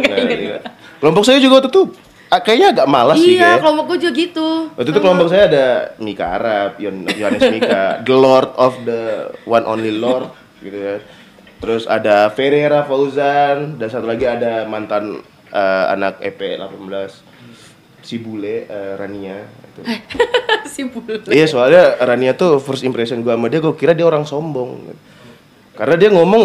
Nggak 0.05 0.18
ingat. 0.44 0.62
Kelompok 1.01 1.25
saya 1.25 1.40
juga 1.40 1.64
itu 1.64 1.83
ah, 2.29 2.40
kayaknya 2.44 2.68
agak 2.77 2.87
malas 2.88 3.16
sih 3.20 3.40
Iya, 3.40 3.61
kelompok 3.61 3.85
gue 3.94 3.99
juga 4.05 4.12
gitu. 4.12 4.49
Waktu 4.77 4.90
itu 4.92 5.01
kelompok 5.01 5.27
saya 5.33 5.42
ada 5.49 5.66
Mika 6.01 6.27
Arab, 6.29 6.70
Yohanes 6.81 7.42
Mika, 7.49 8.05
the 8.05 8.16
Lord 8.16 8.53
of 8.61 8.77
the 8.85 9.33
One 9.49 9.64
Only 9.64 9.97
Lord 9.97 10.29
gitu 10.61 10.77
ya. 10.77 10.97
Terus 11.64 11.88
ada 11.88 12.29
Ferreira 12.37 12.85
Fauzan 12.85 13.81
dan 13.81 13.88
satu 13.88 14.05
lagi 14.05 14.29
ada 14.29 14.68
mantan 14.68 15.25
eh, 15.49 15.85
anak 15.88 16.20
EP 16.20 16.61
18 16.61 18.05
si 18.05 18.20
bule 18.20 18.68
eh, 18.68 18.92
Rania 19.01 19.40
itu. 19.73 19.81
si 20.75 20.85
bule. 20.85 21.25
Iya 21.33 21.49
soalnya 21.49 21.97
Rania 22.05 22.37
tuh 22.37 22.61
first 22.61 22.85
impression 22.85 23.25
gua 23.25 23.40
sama 23.40 23.49
dia 23.49 23.64
gua 23.64 23.73
kira 23.73 23.97
dia 23.97 24.05
orang 24.05 24.29
sombong. 24.29 24.92
Karena 25.74 25.94
dia 25.98 26.06
ngomong 26.08 26.42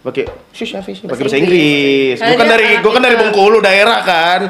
pakai 0.00 0.24
shush 0.50 0.72
apa 0.74 0.88
sih? 0.88 1.04
Pakai 1.04 1.22
bahasa 1.22 1.36
Inggris. 1.36 2.16
Gua 2.16 2.34
kan 2.34 2.46
dia 2.48 2.52
dari 2.56 2.66
gua 2.80 2.92
kan 2.96 3.02
dari. 3.04 3.16
Bengkulu 3.20 3.58
daerah 3.60 3.98
kan. 4.00 4.40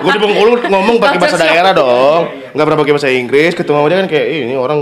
Gua 0.00 0.10
di 0.16 0.20
Bengkulu 0.20 0.50
ngomong 0.64 0.96
pakai 0.96 1.18
bahasa 1.20 1.36
daerah 1.36 1.72
dong. 1.76 2.22
Enggak 2.56 2.64
pernah 2.64 2.80
pakai 2.80 2.92
bahasa 2.96 3.08
Inggris. 3.12 3.52
Ketemu 3.52 3.76
sama 3.76 3.88
dia 3.88 3.98
kan 4.00 4.08
kayak 4.08 4.26
"Ih, 4.26 4.40
ini 4.48 4.54
orang 4.56 4.78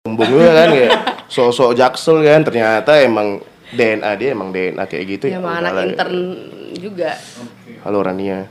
sombong 0.00 0.26
juga 0.26 0.48
kan 0.56 0.68
kayak 0.72 0.92
sok-sok 1.28 1.70
jaksel 1.76 2.16
kan. 2.24 2.40
Ternyata 2.40 2.92
emang 2.98 3.28
DNA 3.68 4.10
dia 4.16 4.28
emang 4.32 4.48
DNA 4.48 4.84
kayak 4.88 5.04
gitu 5.06 5.24
Ya, 5.28 5.36
emang 5.36 5.52
udah 5.52 5.60
anak 5.60 5.72
lah. 5.76 5.84
intern 5.84 6.16
juga. 6.72 7.10
Halo 7.84 8.00
Rania. 8.00 8.48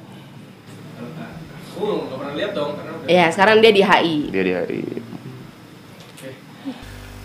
Uh, 1.74 2.06
nggak 2.06 2.18
pernah 2.18 2.34
lihat 2.34 2.52
dong 2.54 2.72
karena 2.74 2.92
udah 2.92 3.06
Iya, 3.08 3.26
sekarang 3.30 3.58
dia 3.62 3.72
di 3.72 3.82
HI. 3.82 4.18
Dia 4.30 4.44
di 4.44 4.54
hari 4.54 4.82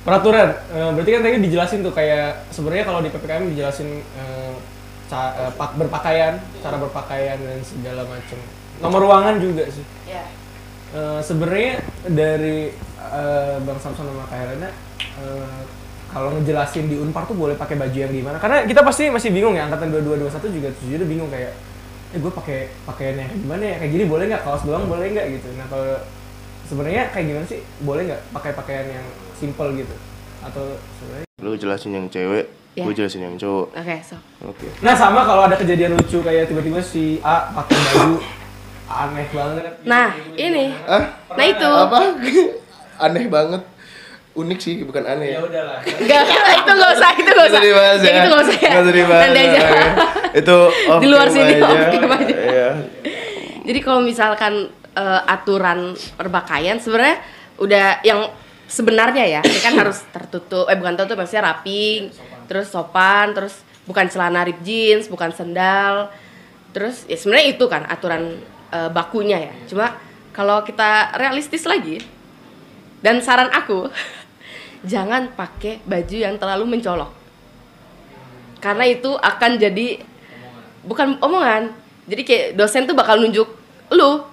peraturan 0.03 0.49
eh, 0.69 0.91
berarti 0.93 1.11
kan 1.11 1.21
tadi 1.23 1.37
dijelasin 1.41 1.81
tuh 1.81 1.95
kayak 1.95 2.51
sebenarnya 2.51 2.85
kalau 2.85 3.01
di 3.01 3.11
ppkm 3.11 3.43
dijelasin 3.55 3.89
eh, 4.03 4.53
ca- 5.07 5.35
eh, 5.39 5.53
pak- 5.55 5.79
berpakaian 5.79 6.43
cara 6.59 6.77
berpakaian 6.79 7.39
dan 7.39 7.59
segala 7.63 8.03
macam. 8.07 8.39
Nomor 8.83 9.01
ruangan 9.07 9.39
juga 9.39 9.63
sih. 9.71 9.87
Iya. 10.11 10.25
Eh, 10.93 11.21
sebenarnya 11.23 11.81
dari 12.11 12.75
eh, 12.99 13.57
bang 13.63 13.79
Samson 13.79 14.11
sama 14.11 14.27
kak 14.27 14.39
Helena 14.43 14.69
eh, 15.23 15.61
kalau 16.11 16.29
ngejelasin 16.37 16.91
di 16.91 17.01
Unpar 17.01 17.25
tuh 17.25 17.33
boleh 17.33 17.57
pakai 17.57 17.79
baju 17.81 17.97
yang 17.97 18.13
gimana 18.13 18.37
karena 18.37 18.69
kita 18.69 18.85
pasti 18.85 19.09
masih 19.09 19.33
bingung 19.33 19.57
ya 19.57 19.65
angkatan 19.65 19.89
2221 19.97 20.57
juga 20.61 20.69
jujur 20.85 21.01
bingung 21.09 21.33
kayak 21.33 21.57
eh 22.13 22.21
gue 22.21 22.29
pakai 22.29 22.69
pakaian 22.85 23.17
yang 23.17 23.31
gimana 23.33 23.65
ya? 23.65 23.75
Kayak 23.81 23.93
gini 23.97 24.05
boleh 24.05 24.25
nggak? 24.29 24.43
Kaos 24.45 24.67
doang 24.69 24.85
boleh 24.85 25.09
nggak? 25.09 25.27
Gitu. 25.33 25.49
Nah 25.57 25.65
kalau 25.73 25.97
sebenarnya 26.69 27.09
kayak 27.09 27.27
gimana 27.31 27.47
sih? 27.49 27.65
Boleh 27.81 28.03
nggak 28.13 28.21
pakai 28.37 28.53
pakaian 28.53 28.87
yang 29.01 29.07
simple 29.43 29.75
gitu 29.75 29.95
atau 30.41 30.65
sebenarnya 30.97 31.27
lu 31.39 31.53
jelasin 31.55 31.93
yang 31.93 32.07
cewek, 32.07 32.47
Ya. 32.73 32.83
gue 32.83 32.95
jelasin 32.95 33.21
yang 33.21 33.37
cowok. 33.37 33.75
Oke, 33.75 33.97
so. 34.01 34.17
Oke. 34.41 34.65
nah 34.81 34.95
sama 34.95 35.21
kalau 35.23 35.45
ada 35.45 35.53
kejadian 35.55 35.93
lucu 35.93 36.19
kayak 36.19 36.47
tiba-tiba 36.47 36.79
si 36.79 37.19
A 37.21 37.51
pakai 37.53 37.77
baju 37.77 38.17
aneh 38.89 39.27
banget 39.29 39.65
Nah, 39.83 40.09
ini. 40.33 40.73
Ah, 40.83 41.05
Nah, 41.31 41.45
itu. 41.45 41.67
apa? 41.67 41.99
Aneh 43.05 43.27
banget. 43.27 43.63
Unik 44.33 44.59
sih, 44.59 44.81
bukan 44.81 45.05
aneh. 45.05 45.37
ya 45.37 45.45
udahlah 45.45 45.85
Enggak, 45.85 46.25
itu 46.57 46.71
enggak 46.73 46.91
usah, 46.97 47.11
itu 47.13 47.29
enggak 47.29 47.45
usah. 47.45 47.53
Nggak 47.53 47.53
usah 47.53 47.61
dibahas 47.61 47.99
Yang 47.99 48.09
ya. 48.09 48.17
itu 48.17 48.25
enggak 48.25 48.41
usah 48.41 48.57
ya. 48.57 48.71
Nggak 48.71 48.83
usah 48.83 48.95
dibahas. 48.95 49.23
Nanti 49.23 49.41
aja. 49.43 49.61
ya. 49.61 49.87
Itu 50.33 50.57
off 50.89 51.01
Di 51.03 51.09
luar 51.11 51.29
sini, 51.29 51.53
aja. 51.53 51.67
off 51.67 51.85
cam 51.93 52.13
aja. 52.15 52.37
Iya. 52.39 52.69
Jadi 53.63 53.79
kalau 53.81 54.01
misalkan 54.01 54.53
eh, 54.93 55.21
aturan 55.27 55.79
berpakaian 56.15 56.77
sebenarnya 56.77 57.21
udah 57.59 57.87
yang 58.01 58.21
sebenarnya 58.73 59.25
ya, 59.29 59.41
ini 59.45 59.61
kan 59.61 59.77
harus 59.77 60.01
tertutup, 60.09 60.65
eh 60.73 60.77
bukan 60.81 60.97
tertutup, 60.97 61.21
maksudnya 61.21 61.53
rapi, 61.53 62.09
terus 62.49 62.73
sopan, 62.73 63.37
terus 63.37 63.61
bukan 63.85 64.09
celana 64.09 64.49
rip 64.49 64.65
jeans, 64.65 65.13
bukan 65.13 65.29
sendal, 65.29 66.09
terus 66.73 67.05
ya 67.05 67.21
sebenarnya 67.21 67.47
itu 67.53 67.65
kan 67.69 67.85
aturan 67.85 68.41
eh, 68.73 68.89
bakunya 68.89 69.53
ya. 69.53 69.55
Cuma 69.69 70.01
kalau 70.33 70.65
kita 70.65 71.13
realistis 71.21 71.69
lagi, 71.69 72.01
dan 73.05 73.21
saran 73.21 73.53
aku, 73.53 73.93
jangan 74.93 75.37
pakai 75.37 75.85
baju 75.85 76.17
yang 76.17 76.41
terlalu 76.41 76.65
mencolok, 76.73 77.13
karena 78.65 78.89
itu 78.89 79.13
akan 79.13 79.61
jadi 79.61 80.01
bukan 80.89 81.21
omongan, 81.21 81.77
jadi 82.09 82.23
kayak 82.25 82.47
dosen 82.57 82.89
tuh 82.89 82.97
bakal 82.97 83.21
nunjuk 83.21 83.53
lu, 83.93 84.25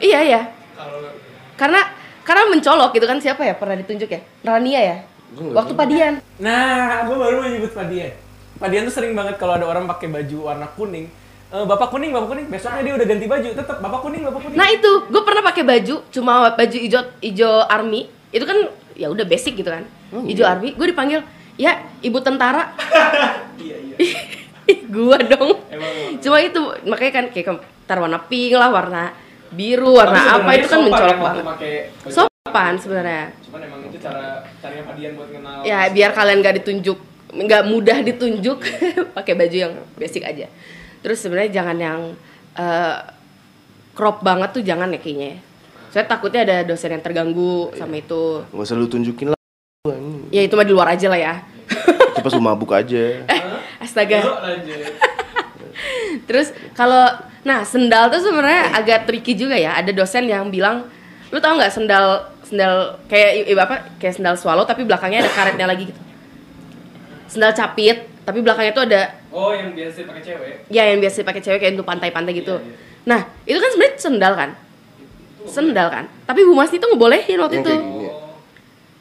iya? 0.00 0.24
Ya, 0.24 0.42
kalau 0.72 1.12
karena 1.60 2.01
karena 2.22 2.48
mencolok 2.48 2.90
gitu 2.92 3.04
kan 3.04 3.18
siapa 3.18 3.42
ya 3.42 3.54
pernah 3.54 3.76
ditunjuk 3.76 4.06
ya 4.06 4.20
Rania 4.40 4.80
ya 4.80 4.96
waktu 5.32 5.72
padian 5.72 6.14
Nah, 6.36 7.02
gue 7.02 7.14
baru 7.14 7.38
mau 7.38 7.46
nyebut 7.46 7.70
Padian. 7.70 8.10
Padian 8.58 8.82
tuh 8.82 8.92
sering 8.92 9.12
banget 9.12 9.36
kalau 9.36 9.54
ada 9.54 9.64
orang 9.64 9.86
pakai 9.86 10.06
baju 10.06 10.38
warna 10.44 10.66
kuning. 10.68 11.06
Eh, 11.48 11.64
bapak 11.64 11.88
kuning, 11.88 12.10
bapak 12.10 12.28
kuning. 12.28 12.46
Besoknya 12.46 12.82
dia 12.82 12.94
udah 12.94 13.06
ganti 13.06 13.26
baju, 13.26 13.48
tetap 13.52 13.78
bapak 13.78 14.00
kuning, 14.02 14.22
bapak 14.22 14.40
kuning. 14.40 14.56
nah 14.56 14.66
itu 14.66 14.90
gue 15.06 15.22
pernah 15.22 15.42
pakai 15.42 15.62
baju 15.62 15.94
cuma 16.08 16.32
baju 16.50 16.76
hijau 16.76 17.02
hijau 17.20 17.54
army 17.64 18.06
itu 18.28 18.42
kan 18.42 18.58
ya 18.92 19.06
udah 19.08 19.22
basic 19.22 19.54
gitu 19.54 19.70
kan 19.70 19.86
Oh, 20.10 20.20
hijau 20.20 20.42
iya. 20.42 20.52
army 20.52 20.74
gue 20.74 20.86
dipanggil 20.88 21.20
ya 21.54 21.72
ibu 22.00 22.18
tentara 22.18 22.74
iya 23.62 23.76
iya. 23.78 23.96
Ih, 23.96 24.12
gua 24.94 25.16
dong 25.16 25.62
Emang, 25.68 25.86
emang. 25.86 26.18
cuma 26.18 26.36
itu 26.38 26.60
makanya 26.84 27.12
kan 27.14 27.24
kayak 27.30 27.46
ntar 27.82 27.98
warna 27.98 28.18
pink 28.20 28.52
lah 28.52 28.68
warna 28.68 29.14
biru 29.52 29.90
warna 29.92 30.18
Tapi 30.18 30.34
apa 30.38 30.50
itu 30.54 30.66
kan 30.66 30.74
sopan 30.74 30.86
mencolok 30.86 31.12
ya 31.12 31.20
banget. 31.20 31.44
sopan 32.08 32.72
sebenarnya. 32.76 33.22
Cuman 33.44 33.60
emang 33.62 33.80
itu 33.86 33.96
cara 33.96 34.42
caranya 34.58 34.84
Padian 34.84 35.12
buat 35.14 35.28
kenal. 35.28 35.58
ya 35.62 35.78
biar 35.88 36.10
kalian 36.10 36.38
gak 36.40 36.56
ditunjuk 36.58 36.98
nggak 37.32 37.62
mudah 37.64 37.98
ditunjuk. 38.02 38.58
Pakai 39.16 39.32
baju 39.32 39.56
yang 39.58 39.72
basic 39.94 40.22
aja. 40.22 40.46
Terus 41.00 41.18
sebenarnya 41.20 41.62
jangan 41.62 41.76
yang 41.76 42.00
eh, 42.54 42.96
crop 43.92 44.20
banget 44.20 44.48
tuh 44.52 44.62
jangan 44.62 44.88
ya 44.88 44.98
kayaknya 44.98 45.32
saya 45.92 46.08
takutnya 46.08 46.40
ada 46.42 46.56
dosen 46.64 46.88
yang 46.88 47.04
terganggu 47.04 47.68
sama 47.76 47.94
itu. 47.96 48.40
Gak 48.48 48.64
usah 48.64 48.74
lu 48.74 48.88
tunjukin 48.88 49.28
lah. 49.28 49.38
Ya 50.32 50.40
itu 50.40 50.56
mah 50.56 50.64
di 50.64 50.72
luar 50.72 50.96
aja 50.96 51.06
lah 51.12 51.20
ya. 51.20 51.34
Itu 52.16 52.20
pas 52.20 52.32
lu 52.32 52.40
mabuk 52.40 52.72
aja. 52.72 53.24
astaga. 53.84 54.24
Terus 56.28 56.52
kalau 56.72 57.12
nah 57.42 57.62
sendal 57.62 58.06
tuh 58.06 58.22
sebenarnya 58.22 58.70
agak 58.72 59.04
tricky 59.04 59.34
juga 59.34 59.54
ya 59.54 59.74
ada 59.74 59.90
dosen 59.90 60.24
yang 60.24 60.46
bilang 60.46 60.86
lu 61.28 61.38
tau 61.38 61.58
nggak 61.58 61.72
sendal 61.72 62.30
sendal 62.42 63.00
kayak 63.06 63.50
apa 63.50 63.76
kayak 63.96 64.14
sendal 64.14 64.34
swallow 64.36 64.62
tapi 64.62 64.84
belakangnya 64.84 65.26
ada 65.26 65.32
karetnya 65.32 65.66
lagi 65.66 65.90
gitu 65.90 66.00
sendal 67.26 67.50
capit 67.50 68.06
tapi 68.22 68.38
belakangnya 68.38 68.72
tuh 68.72 68.86
ada 68.86 69.02
Oh, 69.32 69.48
yang 69.48 69.72
biasa 69.72 70.04
pakai 70.04 70.20
cewek. 70.20 70.54
ya 70.68 70.92
yang 70.92 71.00
biasa 71.00 71.24
pakai 71.24 71.40
cewek 71.40 71.56
kayak 71.56 71.72
untuk 71.72 71.88
pantai-pantai 71.88 72.36
gitu. 72.36 72.52
Iya, 72.52 72.68
iya. 72.68 72.76
Nah, 73.08 73.20
itu 73.48 73.56
kan 73.56 73.70
sebenarnya 73.72 73.96
sendal 73.96 74.32
kan? 74.36 74.50
Sendal 75.48 75.88
kan? 75.88 76.04
Tapi 76.28 76.44
Bu 76.44 76.52
Masni 76.52 76.76
tuh 76.76 76.92
ngebolehin 76.92 77.40
waktu 77.40 77.56
Yang 77.56 77.64
itu. 77.64 77.72
gini. 77.72 78.08
Oh, 78.12 78.36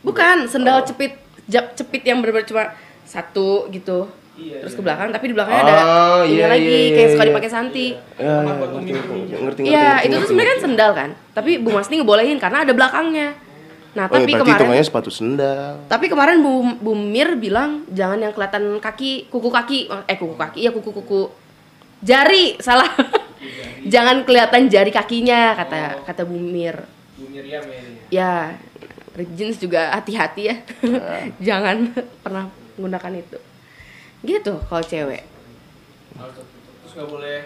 Bukan, 0.08 0.47
sendal 0.47 0.88
cepit 0.88 1.19
jap, 1.51 1.75
cepit 1.75 2.08
yang 2.08 2.23
benar-benar 2.23 2.47
cuma 2.47 2.63
satu 3.04 3.67
gitu. 3.75 4.08
Iya, 4.41 4.58
Terus 4.65 4.73
iya. 4.73 4.80
ke 4.80 4.82
belakang 4.82 5.10
tapi 5.13 5.25
di 5.30 5.34
belakangnya 5.38 5.62
ada 5.62 5.75
Oh, 5.86 6.21
ini 6.25 6.34
iya, 6.41 6.45
lagi 6.49 6.65
iya, 6.65 6.89
kayak 6.97 6.97
iya, 6.97 7.13
suka 7.13 7.23
iya. 7.23 7.30
dipakai 7.30 7.49
Santi. 7.54 7.88
Ya, 8.17 8.34
ya, 8.41 8.54
buat 8.58 8.69
ngerti, 8.73 8.91
ngerti, 9.38 9.62
Iya, 9.69 9.89
itu 10.01 10.13
tuh 10.17 10.27
sebenarnya 10.34 10.51
kan 10.51 10.62
sendal 10.65 10.91
kan? 10.97 11.10
Tapi 11.38 11.51
Bu 11.62 11.69
Masni 11.69 11.95
ngebolehin 12.01 12.38
karena 12.41 12.58
ada 12.65 12.73
belakangnya. 12.73 13.30
Nah, 13.91 14.08
Oh, 14.08 14.15
ya, 14.15 14.23
tapi 14.23 14.32
berarti 14.34 14.51
kemarin 14.56 14.86
sepatu 14.88 15.12
sendal. 15.12 15.84
tapi 15.86 16.06
kemarin 16.08 16.39
Bu, 16.39 16.51
Bu 16.80 16.91
Mir 16.95 17.36
bilang 17.36 17.84
jangan 17.91 18.23
yang 18.23 18.32
kelihatan 18.32 18.80
kaki, 18.80 19.27
kuku 19.27 19.49
kaki, 19.51 19.80
eh 20.08 20.15
kuku 20.15 20.36
kaki, 20.39 20.58
iya 20.63 20.71
kuku 20.71 20.89
kuku 20.89 21.21
jari, 22.01 22.56
salah. 22.63 22.88
jangan 23.93 24.23
kelihatan 24.23 24.71
jari 24.71 24.89
kakinya 24.89 25.54
kata 25.60 26.08
kata 26.08 26.21
Bu 26.23 26.39
Mir. 26.39 26.88
Ya. 27.21 27.60
Ya, 28.10 28.32
jeans 29.36 29.60
juga 29.60 29.91
hati-hati 29.91 30.41
ya. 30.49 30.56
jangan 31.51 31.91
pernah 32.23 32.47
menggunakan 32.80 33.13
itu. 33.19 33.38
Gitu 34.21 34.53
kalau 34.65 34.84
cewek. 34.84 35.23
Terus 36.13 36.91
nggak 36.93 37.10
boleh 37.10 37.39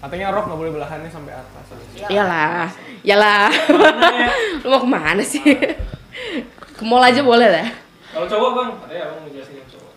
Katanya 0.00 0.32
rok 0.32 0.48
nggak 0.48 0.60
boleh 0.64 0.72
belahannya 0.72 1.10
sampai 1.12 1.36
atas. 1.36 1.76
Iyalah, 2.08 2.72
iyalah. 3.04 3.52
Ya? 3.52 4.32
Lu 4.64 4.72
mau 4.72 4.80
ke 4.80 4.88
mana 4.88 5.20
sih? 5.20 5.44
Ke 6.72 6.82
mall 6.82 7.04
aja 7.04 7.20
boleh 7.20 7.44
lah. 7.44 7.68
Kalau 8.08 8.24
cowok 8.24 8.50
bang, 8.56 8.68
katanya 8.80 9.02
abang 9.06 9.28
ngejelasin 9.28 9.60
yang 9.60 9.68
cowok. 9.68 9.92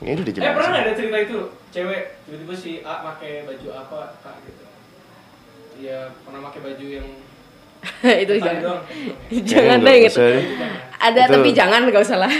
Ini 0.00 0.08
udah 0.08 0.16
Eh 0.16 0.26
dijelasin. 0.26 0.54
pernah 0.56 0.68
nggak 0.72 0.82
ada 0.82 0.92
cerita 0.96 1.16
itu 1.20 1.38
cewek 1.68 2.02
tiba-tiba 2.24 2.54
si 2.56 2.70
A 2.80 2.94
pakai 3.04 3.32
baju 3.44 3.68
apa 3.70 3.98
kak 4.24 4.34
gitu? 4.48 4.64
Iya 5.76 5.98
pernah 6.24 6.40
pakai 6.48 6.60
baju 6.64 6.86
yang 6.88 7.08
itu 8.24 8.34
jangan. 8.40 8.80
jangan 9.52 9.76
Kayaknya 9.76 9.92
deh 9.92 9.96
gitu. 10.08 10.24
Ada 10.96 11.20
Itu- 11.20 11.32
tapi 11.36 11.48
jangan 11.52 11.80
nggak 11.84 12.00
usah 12.00 12.16
lah. 12.16 12.32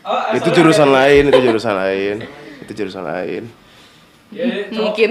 Oh, 0.00 0.32
itu 0.32 0.40
soalnya 0.40 0.56
jurusan 0.56 0.88
ada- 0.88 0.96
lain 0.96 1.22
itu 1.28 1.40
jurusan 1.44 1.74
lain. 1.76 2.16
Itu 2.64 2.72
jurusan 2.72 3.04
lain. 3.04 3.42
Ya, 4.30 4.44
ya, 4.46 4.56
cowok. 4.70 4.78
Mungkin. 4.78 5.10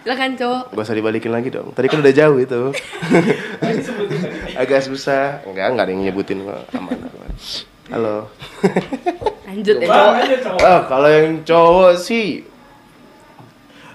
Silakan 0.00 0.30
cowok. 0.34 0.64
gak 0.72 0.82
usah 0.82 0.96
dibalikin 0.96 1.30
lagi 1.30 1.48
dong. 1.52 1.70
Tadi 1.76 1.86
kan 1.86 2.00
udah 2.00 2.14
jauh 2.14 2.38
itu. 2.40 2.60
Agak 4.56 4.80
susah. 4.82 5.44
Enggak 5.44 5.66
enggak 5.70 5.84
ada 5.86 5.92
yang 5.92 6.02
nyebutin 6.08 6.42
kok. 6.42 6.60
Aman 6.74 6.98
aman. 6.98 7.30
Halo. 7.90 8.16
Lanjut 9.44 9.76
ya 9.82 9.86
cowok. 10.40 10.62
ah 10.62 10.80
kalau 10.86 11.08
yang 11.10 11.42
cowok 11.42 11.92
sih 11.98 12.46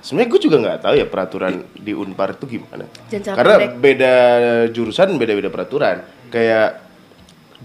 sebenarnya 0.04 0.30
gue 0.30 0.41
juga 0.45 0.58
nggak 0.62 0.80
tahu 0.86 0.93
ya 1.02 1.08
peraturan 1.10 1.54
di 1.74 1.91
unpar 1.98 2.38
itu 2.38 2.45
gimana. 2.45 2.86
Jangan 3.10 3.34
karena 3.34 3.56
beda 3.74 4.13
jurusan 4.69 5.17
beda 5.17 5.34
beda 5.34 5.50
peraturan. 5.50 6.06
Kayak 6.30 6.85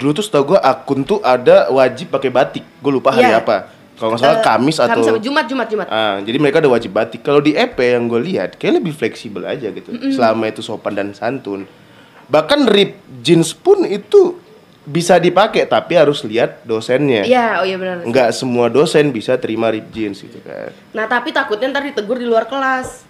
dulu 0.01 0.17
tuh 0.17 0.25
setahu 0.25 0.57
gue 0.57 0.59
akun 0.59 1.05
tuh 1.05 1.21
ada 1.21 1.69
wajib 1.69 2.09
pakai 2.09 2.33
batik 2.33 2.65
gue 2.65 2.91
lupa 2.91 3.13
hari 3.13 3.29
Iya. 3.29 3.39
apa 3.39 3.57
kalau 4.01 4.17
nggak 4.17 4.21
salah 4.25 4.41
Eh, 4.41 4.43
kamis 4.43 4.77
atau 4.81 4.89
Kamis 4.97 5.07
sama 5.07 5.21
Jumat, 5.21 5.45
Jumat, 5.45 5.67
Jumat. 5.69 5.87
Ah, 5.93 6.17
jadi 6.25 6.41
mereka 6.41 6.57
ada 6.57 6.73
wajib 6.73 6.97
batik. 6.97 7.21
Kalau 7.21 7.45
di 7.45 7.53
EP 7.53 7.77
yang 7.77 8.09
gue 8.09 8.17
lihat, 8.17 8.57
kayak 8.57 8.81
lebih 8.81 8.97
fleksibel 8.97 9.45
aja 9.45 9.69
gitu. 9.69 9.93
Selama 10.09 10.49
itu 10.49 10.65
sopan 10.65 10.97
dan 10.97 11.13
santun. 11.13 11.69
Bahkan 12.25 12.65
rip 12.65 12.97
jeans 13.21 13.53
pun 13.53 13.85
itu 13.85 14.41
bisa 14.89 15.21
dipakai, 15.21 15.69
tapi 15.69 16.01
harus 16.01 16.25
lihat 16.25 16.65
dosennya. 16.65 17.29
Iya, 17.29 17.61
oh 17.61 17.65
iya 17.69 17.77
benar. 17.77 18.01
Nggak 18.01 18.33
semua 18.33 18.73
dosen 18.73 19.13
bisa 19.13 19.37
terima 19.37 19.69
rip 19.69 19.93
jeans 19.93 20.25
gitu 20.25 20.41
kan. 20.41 20.73
Nah, 20.97 21.05
tapi 21.05 21.29
takutnya 21.29 21.69
ntar 21.69 21.85
ditegur 21.85 22.17
di 22.17 22.25
luar 22.25 22.49
kelas. 22.49 23.05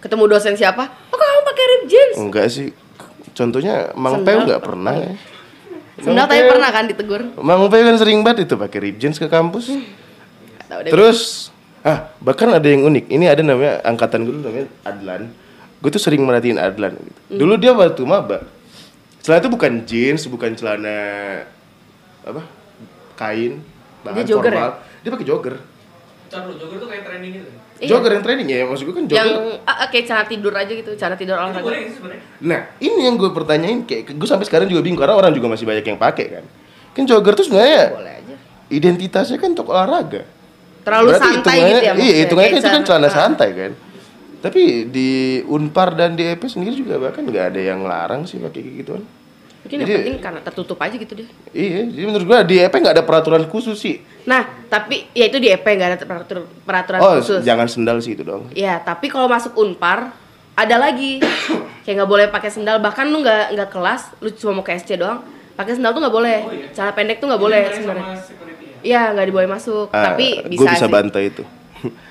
Ketemu 0.00 0.24
dosen 0.24 0.56
siapa? 0.56 0.88
Oh, 1.12 1.16
kok 1.16 1.20
kamu 1.20 1.42
pakai 1.44 1.64
rib 1.68 1.82
jeans? 1.84 2.16
Enggak 2.16 2.48
sih. 2.48 2.72
Contohnya 3.36 3.92
Mang. 3.92 4.24
Peo 4.24 4.40
nggak 4.40 4.64
pernah 4.64 4.96
ya. 4.96 5.12
Sendal 6.00 6.24
tapi 6.24 6.42
pernah 6.48 6.70
kan 6.72 6.84
ditegur? 6.88 7.22
Mang 7.40 7.68
Peo 7.68 7.84
kan 7.84 7.96
sering 8.00 8.24
banget 8.24 8.48
itu 8.48 8.54
pakai 8.56 8.78
rip 8.80 8.96
jeans 8.96 9.20
ke 9.20 9.28
kampus. 9.28 9.68
Nggak 9.68 10.66
tahu 10.68 10.80
deh. 10.84 10.90
Terus, 10.92 11.18
ah 11.84 12.08
bahkan 12.24 12.48
ada 12.52 12.64
yang 12.64 12.88
unik. 12.88 13.04
Ini 13.12 13.24
ada 13.28 13.42
namanya 13.44 13.84
angkatan 13.84 14.24
gue 14.24 14.32
dulu 14.32 14.42
namanya 14.48 14.68
Adlan. 14.88 15.22
Gue 15.80 15.90
tuh 15.92 16.00
sering 16.00 16.24
merhatiin 16.24 16.56
Adlan. 16.56 16.96
Gitu. 16.96 17.20
Hmm. 17.28 17.38
Dulu 17.40 17.52
dia 17.60 17.72
waktu 17.76 18.02
maba. 18.08 18.48
Celana 19.20 19.44
itu 19.44 19.50
bukan 19.52 19.72
jeans, 19.84 20.24
bukan 20.32 20.56
celana 20.56 20.98
apa 22.24 22.42
kain, 23.20 23.60
bahan 24.00 24.24
Dia 24.24 24.32
jogger 24.32 24.52
ya? 24.52 24.56
formal. 24.56 24.72
Dia 25.04 25.10
pakai 25.12 25.26
jogger. 25.28 25.54
Ntar 26.32 26.40
lu, 26.48 26.52
jogger 26.56 26.76
tuh 26.80 26.88
kayak 26.88 27.04
training 27.04 27.32
gitu. 27.36 27.50
Iya. 27.80 27.96
Jogger 27.96 28.12
yang 28.12 28.24
training 28.24 28.48
ya, 28.52 28.68
maksud 28.68 28.84
gue 28.84 28.94
kan 28.94 29.04
Yang 29.08 29.28
jogger. 29.32 29.64
ah, 29.64 29.72
ah, 29.72 29.88
kayak 29.88 30.04
cara 30.04 30.22
tidur 30.28 30.52
aja 30.52 30.68
gitu, 30.68 30.90
cara 31.00 31.14
tidur 31.16 31.32
Itu 31.32 31.40
olahraga. 31.40 31.70
Nah, 32.44 32.60
ini 32.76 33.00
yang 33.08 33.16
gue 33.16 33.30
pertanyain 33.32 33.88
kayak 33.88 34.12
gue 34.20 34.28
sampai 34.28 34.44
sekarang 34.44 34.68
juga 34.68 34.84
bingung 34.84 35.00
karena 35.00 35.16
orang 35.16 35.32
juga 35.32 35.48
masih 35.48 35.64
banyak 35.64 35.88
yang 35.88 35.96
pakai 35.96 36.26
kan. 36.28 36.44
Kan 36.92 37.08
jogger 37.08 37.32
tuh 37.32 37.48
sebenarnya 37.48 37.96
Boleh 37.96 38.14
aja. 38.20 38.34
identitasnya 38.68 39.40
kan 39.40 39.56
untuk 39.56 39.72
olahraga. 39.72 40.28
Terlalu 40.84 41.08
Berarti 41.12 41.24
santai 41.24 41.56
gitu 41.56 41.64
ya 41.64 41.72
Iya, 41.72 41.92
maksudnya, 41.96 42.20
hitungannya 42.20 42.50
kan 42.50 42.60
itu 42.60 42.68
kan 42.68 42.82
celana 42.84 43.08
ah. 43.08 43.12
santai 43.12 43.48
kan. 43.56 43.72
Tapi 44.40 44.62
di 44.88 45.10
Unpar 45.44 45.88
dan 45.96 46.16
di 46.16 46.24
EP 46.24 46.42
sendiri 46.48 46.72
juga 46.76 46.96
bahkan 47.00 47.24
nggak 47.24 47.56
ada 47.56 47.60
yang 47.60 47.80
larang 47.84 48.28
sih 48.28 48.40
pakai 48.40 48.60
gituan. 48.80 49.04
Mungkin 49.70 49.78
yang 49.78 49.86
Jadi- 49.86 49.98
penting 50.02 50.16
karena 50.18 50.40
tertutup 50.42 50.74
aja 50.76 50.90
gitu 50.92 51.12
deh. 51.14 51.28
Iya, 51.48 51.86
jadi 51.86 52.04
menurut 52.04 52.26
gua 52.26 52.42
di 52.42 52.58
EP 52.58 52.74
nggak 52.74 52.90
ada 52.90 53.06
peraturan 53.06 53.46
khusus 53.46 53.78
sih. 53.78 54.02
Nah, 54.20 54.42
tapi 54.66 55.06
ya 55.12 55.24
itu 55.24 55.38
di 55.38 55.46
EP 55.46 55.62
nggak 55.62 55.88
ada 55.88 55.98
peraturan, 56.00 56.42
peraturan 56.60 56.98
Oh, 56.98 57.14
khusus. 57.16 57.38
jangan 57.40 57.64
sendal 57.64 58.02
sih 58.02 58.12
itu 58.12 58.20
dong. 58.20 58.50
Ya, 58.50 58.78
tapi 58.78 59.06
kalau 59.06 59.24
masuk 59.24 59.54
Unpar 59.54 60.10
ada 60.52 60.74
lagi 60.76 61.22
kayak 61.86 61.96
nggak 61.96 62.10
boleh 62.10 62.26
pakai 62.26 62.50
sendal 62.50 62.76
bahkan 62.78 63.06
lu 63.06 63.22
nggak 63.22 63.54
nggak 63.54 63.70
kelas 63.70 64.10
lu 64.18 64.34
cuma 64.34 64.52
mau 64.52 64.64
ke 64.66 64.74
SC 64.74 64.98
doang 64.98 65.22
pakai 65.52 65.72
sendal 65.72 65.94
tuh 65.94 66.02
nggak 66.02 66.12
boleh 66.12 66.38
Oh, 66.40 66.50
iya? 66.50 66.66
cara 66.70 66.90
pendek 66.90 67.16
tuh 67.16 67.30
nggak 67.30 67.38
boleh 67.38 67.62
Jadi 67.62 67.76
sebenarnya 67.78 68.04
ya? 68.04 68.18
iya 68.82 69.02
nggak 69.08 69.24
diboleh 69.24 69.46
masuk 69.46 69.86
Ah, 69.88 70.10
tapi 70.10 70.26
gua 70.50 70.66
bisa, 70.66 70.70
bisa 70.74 70.84
sih. 70.84 70.90
bantai 70.90 71.22
itu. 71.26 71.42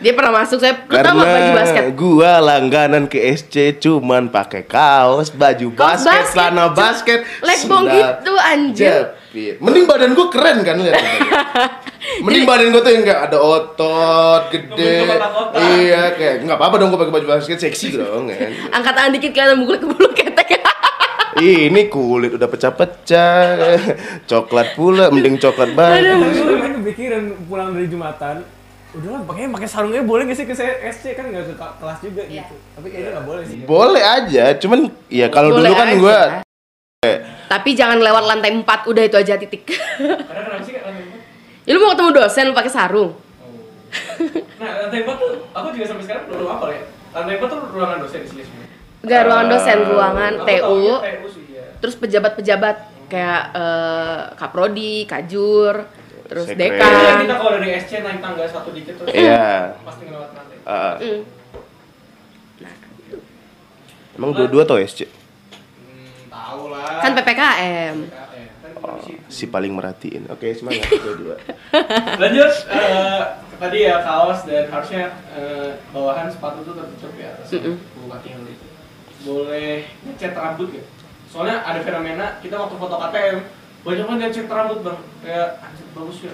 Dia 0.02 0.12
pernah 0.18 0.34
masuk 0.42 0.58
saya 0.58 0.82
nggak 0.82 1.14
baju 1.14 1.52
basket 1.54 1.86
gua 1.94 2.42
langganan 2.42 3.06
ke 3.06 3.22
SC 3.38 3.78
cuman 3.78 4.34
pakai 4.34 4.66
kaos, 4.66 5.30
baju 5.30 5.68
Kaos 5.78 6.02
basket, 6.02 6.10
basket, 6.10 6.34
celana 6.34 6.66
basket, 6.74 7.20
sendal, 7.46 7.86
gitu, 7.94 8.34
anjir. 8.40 8.86
jepit. 9.30 9.56
Mending 9.62 9.86
badan 9.86 10.12
gua 10.18 10.28
keren 10.34 10.58
kan 10.66 10.76
lihat. 10.82 10.98
Mending 12.26 12.46
badan 12.50 12.68
gua 12.74 12.82
tuh 12.82 12.92
yang 12.98 13.04
enggak 13.06 13.22
ada 13.30 13.38
otot 13.38 14.44
gede. 14.50 15.06
Iya, 15.54 16.02
kayak 16.18 16.36
enggak 16.48 16.58
apa-apa 16.58 16.76
dong 16.82 16.90
gua 16.90 17.00
pakai 17.06 17.14
baju 17.22 17.28
basket 17.38 17.60
seksi 17.62 18.02
dong 18.02 18.32
kan. 18.32 18.50
angkat 18.74 18.94
tangan 18.98 19.12
dikit 19.14 19.32
kelihatan 19.36 19.58
bulu 19.62 19.78
ke 19.78 19.88
bulu 19.88 20.10
ketek 20.18 20.50
Ih, 21.40 21.60
ini 21.72 21.88
kulit 21.88 22.36
udah 22.36 22.50
pecah-pecah. 22.50 23.44
coklat 24.32 24.74
pula, 24.74 25.14
mending 25.14 25.38
coklat 25.38 25.72
banget. 25.78 26.18
Kepikiran 26.82 27.38
pulang 27.46 27.78
dari 27.78 27.86
Jumatan 27.86 28.59
udahlah 28.90 29.22
pakainya 29.22 29.50
pakai 29.54 29.70
sarungnya 29.70 30.02
boleh 30.02 30.24
gak 30.26 30.38
sih? 30.38 30.46
Ke 30.50 30.56
SC 30.90 31.14
kan 31.14 31.30
nggak 31.30 31.46
ke 31.46 31.56
kelas 31.56 32.00
juga 32.02 32.24
Iya. 32.26 32.42
gitu. 32.42 32.56
Tapi 32.74 32.88
kayaknya 32.90 33.10
nggak 33.14 33.26
boleh 33.26 33.44
sih. 33.46 33.58
Boleh 33.64 34.04
aja, 34.04 34.44
cuman 34.58 34.80
ya 35.08 35.28
kalau 35.30 35.50
dulu 35.54 35.72
kan 35.74 35.90
gua 35.98 36.20
tapi 37.48 37.80
jangan 37.80 38.04
lewat 38.04 38.24
lantai 38.28 38.52
4 38.52 38.92
udah 38.92 39.04
itu 39.08 39.16
aja 39.16 39.40
titik. 39.40 39.64
Karena 39.72 40.20
kenapa 40.20 40.64
sih 40.68 40.76
kan 40.76 40.92
lantai 40.92 41.04
empat? 41.08 41.20
Ya, 41.64 41.72
lu 41.72 41.80
mau 41.80 41.92
ketemu 41.96 42.12
dosen 42.12 42.44
lu 42.50 42.54
pakai 42.54 42.72
sarung. 42.74 43.12
Oh. 43.16 43.62
nah 44.60 44.72
lantai 44.86 45.00
empat 45.08 45.16
tuh 45.16 45.32
aku 45.50 45.68
juga 45.72 45.86
sampai 45.88 46.04
sekarang 46.04 46.24
belum 46.28 46.50
apa 46.52 46.66
ya. 46.76 46.82
Lantai 47.16 47.34
empat 47.40 47.50
tuh 47.50 47.60
ruangan 47.72 47.98
dosen 48.04 48.22
sih 48.28 48.44
sebenarnya. 48.44 48.68
Enggak 49.00 49.22
ruangan 49.26 49.48
dosen, 49.48 49.78
Ah. 49.80 49.88
ruangan 49.88 50.34
Aku 50.36 50.46
TU, 50.46 50.82
TU 51.00 51.28
sih 51.32 51.44
ya 51.56 51.64
terus 51.80 51.96
pejabat-pejabat 51.96 52.78
kayak 53.08 53.44
eh, 53.56 54.22
Kaprodi, 54.36 55.08
Kajur, 55.08 55.76
terus 56.30 56.46
Sekre. 56.46 56.78
Kan 56.78 56.78
Dekan. 56.78 57.18
kita 57.20 57.36
kalau 57.36 57.52
dari 57.58 57.70
SC 57.76 57.92
naik 58.00 58.20
tangga 58.20 58.46
satu 58.46 58.70
dikit 58.70 58.94
terus 58.96 59.10
Iya. 59.12 59.74
pasti 59.82 60.04
ngelewat 60.06 60.30
lantai 60.32 60.58
ah, 60.64 60.96
Mm. 60.96 61.22
emang 64.16 64.32
dua-dua 64.32 64.64
tau 64.64 64.78
SC? 64.78 65.04
hmm, 65.04 66.30
tahu 66.30 66.64
lah 66.70 67.00
Kan 67.00 67.12
PPKM. 67.14 67.96
PKM. 67.98 67.98
kan 68.08 68.72
Oh, 68.80 68.96
si 69.28 69.44
paling 69.46 69.74
merhatiin. 69.74 70.30
Oke, 70.30 70.54
semangat 70.54 70.88
dua-dua. 71.04 71.36
lanjut 72.16 72.52
eh, 72.70 73.22
tadi 73.58 73.78
ya 73.82 74.00
kaos 74.00 74.46
dan 74.46 74.66
harusnya 74.68 75.04
eh, 75.32 75.70
bawahan 75.90 76.28
sepatu 76.28 76.64
tuh 76.64 76.74
tertutup 76.74 77.12
ya 77.14 77.34
atas 77.34 77.52
Mm-mm. 77.52 77.76
bulu 77.76 78.08
kakinya 78.10 78.40
gitu 78.46 78.66
boleh 79.20 79.74
ngecat 80.02 80.32
rambut 80.32 80.70
ya 80.72 80.84
soalnya 81.28 81.60
ada 81.62 81.80
fenomena 81.80 82.40
kita 82.40 82.56
waktu 82.56 82.74
foto 82.74 82.96
KTM 82.98 83.38
banyak 83.80 84.06
banget 84.06 84.22
yang 84.22 84.34
cat 84.34 84.48
rambut 84.50 84.80
bang 84.82 85.00
kayak 85.20 85.48
anjir 85.60 85.86
bagus 85.92 86.18
ya 86.22 86.34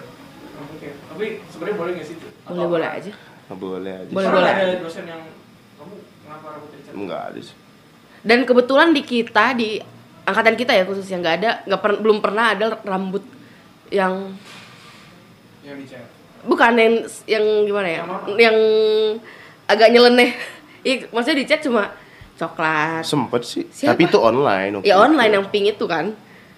rambutnya 0.51 0.91
tapi 1.05 1.25
sebenarnya 1.45 1.77
boleh 1.77 1.91
nggak 1.93 2.05
sih 2.05 2.15
itu 2.15 2.27
Atau 2.39 2.53
Boleh-boleh 2.55 2.87
apa? 2.87 2.97
aja. 2.97 3.11
Nggak 3.45 3.59
boleh 3.59 3.93
aja. 3.95 4.11
Boleh, 4.11 4.29
boleh. 4.31 4.51
ada 4.51 4.65
dosen 4.79 5.03
yang 5.03 5.21
kamu 5.75 5.93
kenapa 6.19 6.45
rambutnya 6.51 6.77
dicat 6.79 6.93
Enggak 6.93 7.21
ada 7.23 7.39
sih. 7.39 7.55
Dan 8.21 8.39
kebetulan 8.41 8.89
di 8.89 9.01
kita 9.01 9.45
di 9.53 9.69
angkatan 10.23 10.55
kita 10.55 10.71
ya 10.71 10.83
khususnya 10.83 11.17
nggak 11.19 11.35
ada 11.35 11.49
nggak 11.63 11.79
per- 11.79 12.01
belum 12.01 12.17
pernah 12.17 12.45
ada 12.51 12.65
rambut 12.81 13.21
yang 13.87 14.33
yang 15.61 15.77
dicat 15.77 16.01
bukan 16.41 16.73
yang 16.73 16.93
yang 17.27 17.45
gimana 17.61 17.87
ya 17.87 18.01
Yang 18.01 18.17
yang 18.39 18.57
agak 19.65 19.89
nyeleneh 19.89 20.31
Iya, 20.81 21.09
maksudnya 21.09 21.41
dicat 21.41 21.61
cuma 21.61 21.89
coklat. 22.35 23.01
Sempet 23.01 23.41
sih. 23.41 23.65
Siapa? 23.65 23.97
Tapi 23.97 24.05
itu 24.05 24.17
online. 24.19 24.71
waktu 24.75 24.85
Ya 24.85 24.95
online 24.95 25.33
yang 25.33 25.45
pink 25.47 25.73
itu 25.73 25.85
kan. 25.85 26.13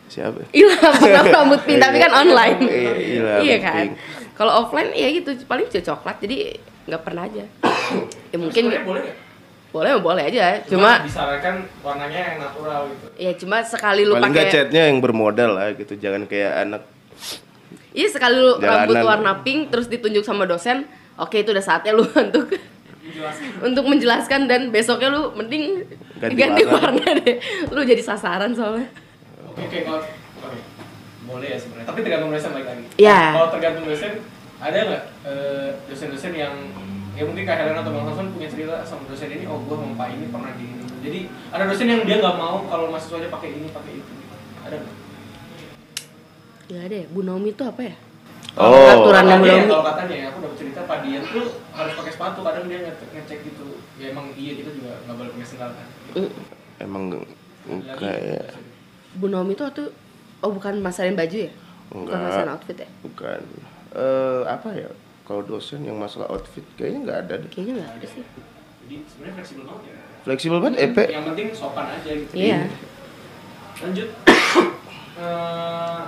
Siapa? 0.08 0.40
Ilham 0.60 0.94
pernah 0.98 1.26
rambut 1.30 1.62
pink 1.68 1.78
tapi 1.78 1.98
kan 2.00 2.12
online. 2.16 2.60
Iya, 2.64 2.92
Ilham 2.96 3.40
iya 3.44 3.58
kan. 3.60 3.86
Kalau 4.34 4.52
offline 4.62 4.94
ya 4.94 5.08
gitu 5.12 5.34
paling 5.46 5.68
cuma 5.68 5.84
coklat 5.84 6.16
jadi 6.20 6.36
nggak 6.86 7.02
pernah 7.04 7.24
aja. 7.26 7.44
ya 8.32 8.38
mungkin 8.38 8.64
boleh 8.84 9.04
boleh 9.68 9.90
boleh 10.00 10.24
aja. 10.32 10.64
cuma 10.64 11.04
Cuma 11.04 11.06
disarankan 11.06 11.56
warnanya 11.84 12.20
yang 12.24 12.36
natural 12.40 12.82
gitu 12.88 13.06
ya 13.20 13.32
cuma 13.36 13.58
sekali 13.62 14.02
lu 14.08 14.16
Paling 14.16 14.32
pakai 14.32 14.46
catnya 14.48 14.82
yang 14.88 14.98
bermodal 15.04 15.52
lah 15.54 15.76
gitu. 15.76 15.94
Jangan 15.96 16.24
kayak 16.26 16.54
anak 16.64 16.84
Iya 17.92 18.08
sekali 18.14 18.38
lu 18.38 18.62
Jalanan. 18.62 18.70
rambut 18.86 18.98
warna 19.02 19.32
pink 19.42 19.74
terus 19.74 19.90
ditunjuk 19.90 20.22
sama 20.22 20.46
dosen, 20.46 20.86
oke 21.18 21.34
itu 21.34 21.50
udah 21.50 21.66
saatnya 21.66 21.98
lu 21.98 22.06
untuk 22.30 22.46
menjelaskan 23.02 23.48
untuk 23.66 23.84
menjelaskan 23.90 24.42
dan 24.46 24.62
besoknya 24.70 25.10
lu 25.10 25.34
mending 25.34 25.82
Ganti 26.18 26.38
ganti, 26.38 26.62
warna. 26.66 27.02
warna. 27.02 27.22
deh. 27.22 27.38
Lu 27.70 27.82
jadi 27.82 28.02
sasaran 28.02 28.54
soalnya. 28.54 28.86
Oke, 29.46 29.62
oke, 29.70 29.78
kalau 29.86 30.02
oke. 30.42 30.60
boleh 31.28 31.48
ya 31.54 31.58
sebenarnya. 31.60 31.88
Tapi 31.92 32.00
tergantung 32.02 32.32
dosen 32.32 32.52
lagi 32.56 32.68
lagi. 32.72 32.86
Iya. 32.98 33.20
Kalau 33.36 33.48
tergantung 33.52 33.86
dosen, 33.86 34.14
ada 34.58 34.78
nggak 34.80 35.04
eh, 35.28 35.70
dosen-dosen 35.92 36.34
yang 36.34 36.56
ya 37.18 37.24
mungkin 37.26 37.44
kayak 37.46 37.60
Helena 37.66 37.82
atau 37.82 37.94
Bang 37.94 38.08
Hasan 38.10 38.34
punya 38.34 38.48
cerita 38.50 38.82
sama 38.88 39.04
dosen 39.10 39.30
ini, 39.34 39.46
oh 39.50 39.62
gua 39.66 39.82
sama 39.82 39.94
Pak 39.98 40.08
ini 40.14 40.26
pernah 40.32 40.52
di 40.56 40.66
ini. 40.66 40.86
Jadi 41.04 41.20
ada 41.54 41.64
dosen 41.70 41.88
yang 41.90 42.02
dia 42.06 42.18
nggak 42.22 42.38
mau 42.38 42.66
kalau 42.66 42.90
mahasiswanya 42.90 43.30
pakai 43.30 43.50
ini 43.54 43.68
pakai 43.70 43.92
itu. 44.02 44.12
Ada 44.66 44.76
nggak? 44.82 44.96
Ya 46.68 46.80
ada 46.84 46.96
ya, 47.04 47.06
Bu 47.12 47.20
Naomi 47.24 47.54
itu 47.54 47.64
apa 47.64 47.82
ya? 47.82 47.96
Oh. 48.58 48.74
Peraturan 48.74 49.26
yang 49.30 49.42
belum 49.46 49.70
kalau 49.70 49.86
katanya 49.86 50.16
ya, 50.18 50.26
aku 50.34 50.38
dapat 50.42 50.58
cerita 50.58 50.80
Pak 50.90 50.98
Dian 51.06 51.24
tuh 51.30 51.46
harus 51.78 51.94
pakai 51.94 52.12
sepatu. 52.14 52.40
Kadang 52.42 52.66
dia 52.66 52.80
ngecek, 52.90 53.10
ngecek 53.14 53.40
gitu. 53.46 53.68
Ya 54.02 54.06
emang 54.10 54.34
iya 54.34 54.58
kita 54.58 54.70
juga 54.74 54.92
nggak 55.06 55.16
boleh 55.16 55.30
pakai 55.38 55.48
sendal 55.48 55.72
kan. 55.78 55.88
Mm. 56.18 56.32
emang 56.82 57.04
Enggak 57.68 58.18
ya. 58.24 58.42
Bu 59.18 59.28
Nomi 59.28 59.54
tuh 59.54 59.66
waktu 59.66 59.84
oh 60.40 60.52
bukan 60.52 60.78
masalin 60.80 61.14
baju 61.14 61.38
ya? 61.40 61.52
Bukan 61.88 62.04
Enggak. 62.06 62.22
masalah 62.24 62.52
outfit 62.54 62.78
ya? 62.78 62.90
Bukan. 63.02 63.40
Eh 63.92 64.42
apa 64.46 64.70
ya? 64.72 64.90
Kalau 65.24 65.42
dosen 65.42 65.82
yang 65.82 65.96
masalah 65.96 66.30
outfit 66.30 66.64
kayaknya 66.76 67.00
nggak 67.04 67.20
ada 67.22 67.34
deh. 67.40 67.50
Kayaknya 67.50 67.74
nggak 67.78 67.92
ada 67.94 68.08
sih. 68.08 68.24
Jadi 68.84 68.96
sebenarnya 69.06 69.34
fleksibel 69.36 69.64
banget 69.66 69.84
ya. 69.84 69.96
Fleksibel 70.24 70.58
banget 70.60 70.78
EP. 70.82 70.98
Yang 71.06 71.26
penting 71.26 71.48
sopan 71.52 71.86
aja 71.90 72.12
gitu. 72.14 72.34
Iya. 72.34 72.60
Lanjut. 73.80 74.10
Eh, 75.18 76.02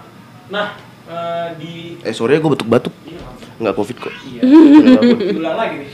nah, 0.47 0.77
eh, 1.09 1.49
di 1.57 1.97
Eh 2.05 2.13
sore 2.13 2.37
gue 2.37 2.45
batuk-batuk. 2.45 2.93
iya. 3.01 3.17
Nggak 3.57 3.73
covid 3.73 3.97
kok. 3.97 4.13
Iya. 4.21 4.41
Ulang 5.33 5.57
lagi 5.57 5.75
nih. 5.81 5.89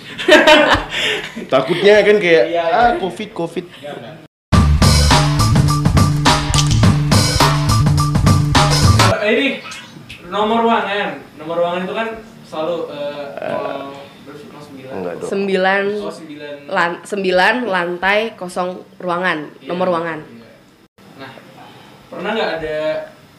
Takutnya 1.48 2.04
kan 2.04 2.18
kayak 2.20 2.44
Iya, 2.46 2.60
iya. 2.60 2.64
ah 2.68 2.92
covid 3.00 3.32
covid. 3.32 3.64
Ya, 3.80 3.96
udah. 3.96 4.25
Ini 9.32 9.48
nomor 10.30 10.66
ruangan. 10.66 11.22
Nomor 11.38 11.56
ruangan 11.62 11.82
itu 11.86 11.94
kan 11.94 12.08
selalu 12.46 12.78
eh 12.94 13.26
sih? 14.36 14.48
Kelas 14.52 14.66
sembilan. 15.32 15.84
Oh, 16.02 16.14
sembilan. 16.14 16.54
lan 16.70 16.92
sembilan 17.04 17.56
lantai 17.66 18.20
kosong 18.38 19.00
ruangan 19.02 19.40
Iya, 19.60 19.68
nomor 19.70 19.86
ruangan. 19.90 20.20
iya. 20.22 20.50
Nah, 21.20 21.32
pernah 22.12 22.32
nggak 22.36 22.52
ada 22.62 22.80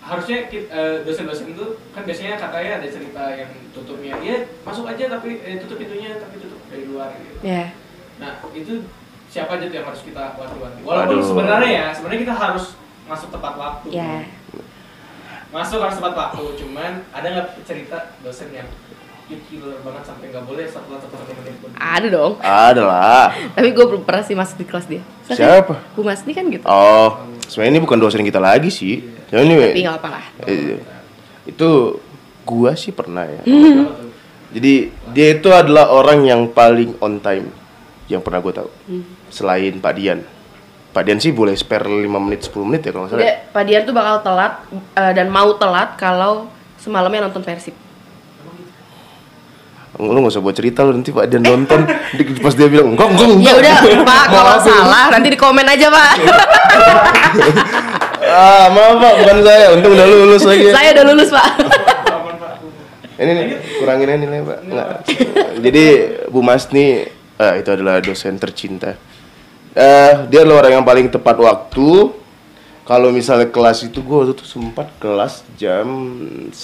harusnya 0.07 0.47
eh, 0.55 0.97
dosen-dosen 1.03 1.51
itu 1.51 1.67
kan 1.91 2.07
biasanya 2.07 2.39
katanya 2.39 2.79
ada 2.79 2.87
cerita 2.87 3.25
yang 3.35 3.51
tutupnya 3.75 4.15
ya 4.23 4.39
masuk 4.63 4.87
aja 4.87 5.19
tapi 5.19 5.43
eh, 5.43 5.59
tutup 5.59 5.83
pintunya 5.83 6.15
tapi 6.23 6.39
tutup 6.39 6.61
dari 6.71 6.85
luar 6.87 7.11
gitu. 7.19 7.43
Ya. 7.43 7.75
Nah 8.23 8.39
itu 8.55 8.87
siapa 9.27 9.59
aja 9.59 9.67
tuh 9.67 9.77
yang 9.83 9.87
harus 9.91 10.03
kita 10.07 10.39
wanti-wanti. 10.39 10.81
Walaupun 10.87 11.19
Aduh. 11.19 11.27
sebenarnya 11.27 11.71
ya 11.71 11.87
sebenarnya 11.91 12.21
kita 12.23 12.35
harus 12.39 12.65
masuk 13.11 13.29
tepat 13.35 13.55
waktu. 13.59 13.87
Ya. 13.91 14.23
Masuk 15.55 15.79
harus 15.83 15.97
tepat 15.97 16.15
waktu. 16.15 16.45
Cuman 16.61 17.03
ada 17.11 17.27
nggak 17.27 17.47
cerita 17.67 18.15
dosen 18.21 18.51
yang 18.53 18.69
killer 19.27 19.83
banget 19.83 20.07
sampai 20.07 20.31
nggak 20.31 20.45
boleh 20.47 20.65
setelah 20.71 21.03
satu 21.03 21.19
satu 21.19 21.33
menit 21.43 21.59
pun. 21.59 21.71
Ada 21.75 22.07
dong. 22.07 22.33
Ada 22.39 22.83
lah. 22.87 23.29
Tapi 23.59 23.69
gue 23.75 23.85
belum 23.91 24.03
pernah 24.07 24.23
sih 24.23 24.39
masuk 24.39 24.63
di 24.63 24.67
kelas 24.67 24.87
dia. 24.87 25.03
Tapi 25.27 25.39
Siapa? 25.39 25.75
Bu 25.99 26.07
Masni 26.07 26.31
kan 26.31 26.47
gitu. 26.47 26.63
Oh, 26.63 27.27
sebenarnya 27.51 27.73
ini 27.75 27.81
bukan 27.83 27.99
dosen 27.99 28.23
kita 28.23 28.39
lagi 28.39 28.71
sih. 28.71 29.03
Ya 29.35 29.43
ini 29.43 29.59
Tapi 29.59 29.83
nggak 29.83 29.99
apa 29.99 30.09
lah. 30.15 30.25
eh, 30.47 30.79
itu 31.43 31.69
gua 32.47 32.79
sih 32.79 32.95
pernah 32.95 33.27
ya. 33.27 33.43
Tuh? 33.43 34.07
Jadi 34.55 34.95
dia 35.11 35.27
itu 35.35 35.51
adalah 35.51 35.91
orang 35.91 36.23
yang 36.23 36.47
paling 36.55 36.95
on 37.03 37.19
time 37.19 37.51
yang 38.07 38.23
pernah 38.23 38.39
gue 38.39 38.55
tahu. 38.55 38.71
Selain 39.27 39.75
Pak 39.83 39.93
Dian. 39.99 40.23
Pak 40.97 41.05
Dian 41.05 41.21
sih 41.21 41.29
boleh 41.29 41.53
spare 41.53 41.85
5 41.85 42.09
menit 42.09 42.49
10 42.49 42.57
menit 42.65 42.89
ya 42.89 42.97
kalau 42.97 43.05
nggak 43.05 43.13
salah. 43.13 43.29
Dia, 43.29 43.35
Pak 43.53 43.63
Dian 43.69 43.83
tuh 43.85 43.93
bakal 43.93 44.17
telat 44.25 44.53
eh, 44.73 45.13
dan 45.13 45.29
mau 45.29 45.53
telat 45.61 45.93
kalau 46.01 46.49
semalamnya 46.81 47.29
nonton 47.29 47.45
Persib. 47.45 47.77
Lu 50.01 50.17
nggak 50.17 50.33
usah 50.33 50.41
buat 50.41 50.57
cerita 50.57 50.89
lu 50.89 50.97
nanti 50.97 51.13
Pak 51.13 51.29
Dian 51.29 51.45
nonton 51.45 51.85
pas 52.45 52.57
dia 52.57 52.69
bilang 52.73 52.97
enggak 52.97 53.13
enggak 53.13 53.29
enggak. 53.29 53.45
Ya 53.45 53.55
udah, 53.61 53.77
Pak, 54.09 54.25
kalau 54.33 54.55
apa?" 54.57 54.65
salah 54.65 55.05
nanti 55.13 55.29
di 55.29 55.37
komen 55.37 55.67
aja, 55.69 55.87
Pak. 55.93 56.13
Ah, 58.27 58.67
maaf 58.75 58.99
Pak, 58.99 59.15
bukan 59.23 59.39
saya. 59.47 59.67
Untung 59.71 59.93
udah 59.95 60.07
lulus 60.11 60.43
lagi. 60.43 60.67
Saya 60.75 60.89
udah 60.99 61.05
lulus, 61.15 61.31
Pak. 61.31 61.51
Ini 63.23 63.31
nih, 63.33 63.47
kurangin 63.79 64.09
aja 64.11 64.19
nilai 64.19 64.41
Pak. 64.43 64.59
Jadi 65.63 65.85
Bu 66.35 66.43
Masni 66.43 67.07
eh, 67.39 67.55
itu 67.63 67.71
adalah 67.71 68.03
dosen 68.03 68.35
tercinta. 68.43 68.99
Eh, 69.77 70.13
dia 70.33 70.41
adalah 70.41 70.65
orang 70.65 70.81
yang 70.81 70.87
paling 70.89 71.13
tepat 71.13 71.37
waktu. 71.37 72.17
Kalau 72.87 73.13
misalnya 73.13 73.53
kelas 73.53 73.85
itu 73.85 74.01
gue 74.01 74.17
waktu 74.17 74.33
itu 74.33 74.47
sempat 74.49 74.89
kelas 74.97 75.45
jam 75.61 75.85
1 76.49 76.57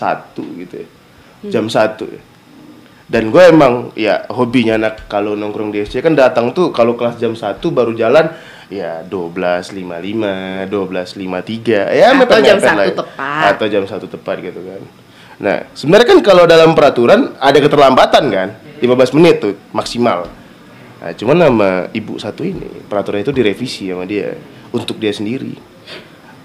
gitu 0.64 0.75
ya. 0.81 0.88
Jam 1.53 1.68
1 1.68 2.09
ya. 2.09 2.22
Dan 3.12 3.29
gue 3.29 3.42
emang 3.44 3.92
ya 3.92 4.25
hobinya 4.33 4.81
anak 4.81 5.05
kalau 5.12 5.37
nongkrong 5.37 5.68
di 5.68 5.85
SC 5.85 6.01
kan 6.01 6.16
datang 6.16 6.57
tuh 6.57 6.72
kalau 6.72 6.96
kelas 6.96 7.20
jam 7.20 7.37
1 7.37 7.61
baru 7.61 7.92
jalan 7.92 8.33
ya 8.72 9.05
12.55, 9.05 10.72
12.53. 10.72 11.92
Ya 11.92 12.16
Atau 12.16 12.40
jam 12.40 12.57
mepet-mepet 12.57 12.64
lah 12.64 12.77
1 12.81 12.88
ya. 12.88 12.94
tepat. 12.96 13.42
Atau 13.53 13.66
jam 13.68 13.85
1 13.85 14.09
tepat 14.09 14.37
gitu 14.40 14.61
kan. 14.64 14.81
Nah, 15.42 15.57
sebenarnya 15.77 16.07
kan 16.16 16.18
kalau 16.25 16.46
dalam 16.48 16.72
peraturan 16.72 17.37
ada 17.37 17.59
keterlambatan 17.61 18.25
kan? 18.33 18.48
15 18.81 19.18
menit 19.18 19.42
tuh 19.42 19.53
maksimal. 19.75 20.31
Nah, 21.03 21.11
cuman 21.19 21.35
nama 21.35 21.69
ibu 21.91 22.15
satu 22.15 22.47
ini 22.47 22.87
peraturan 22.87 23.27
itu 23.27 23.35
direvisi 23.35 23.91
sama 23.91 24.07
dia 24.07 24.38
untuk 24.71 25.03
dia 25.03 25.11
sendiri. 25.11 25.59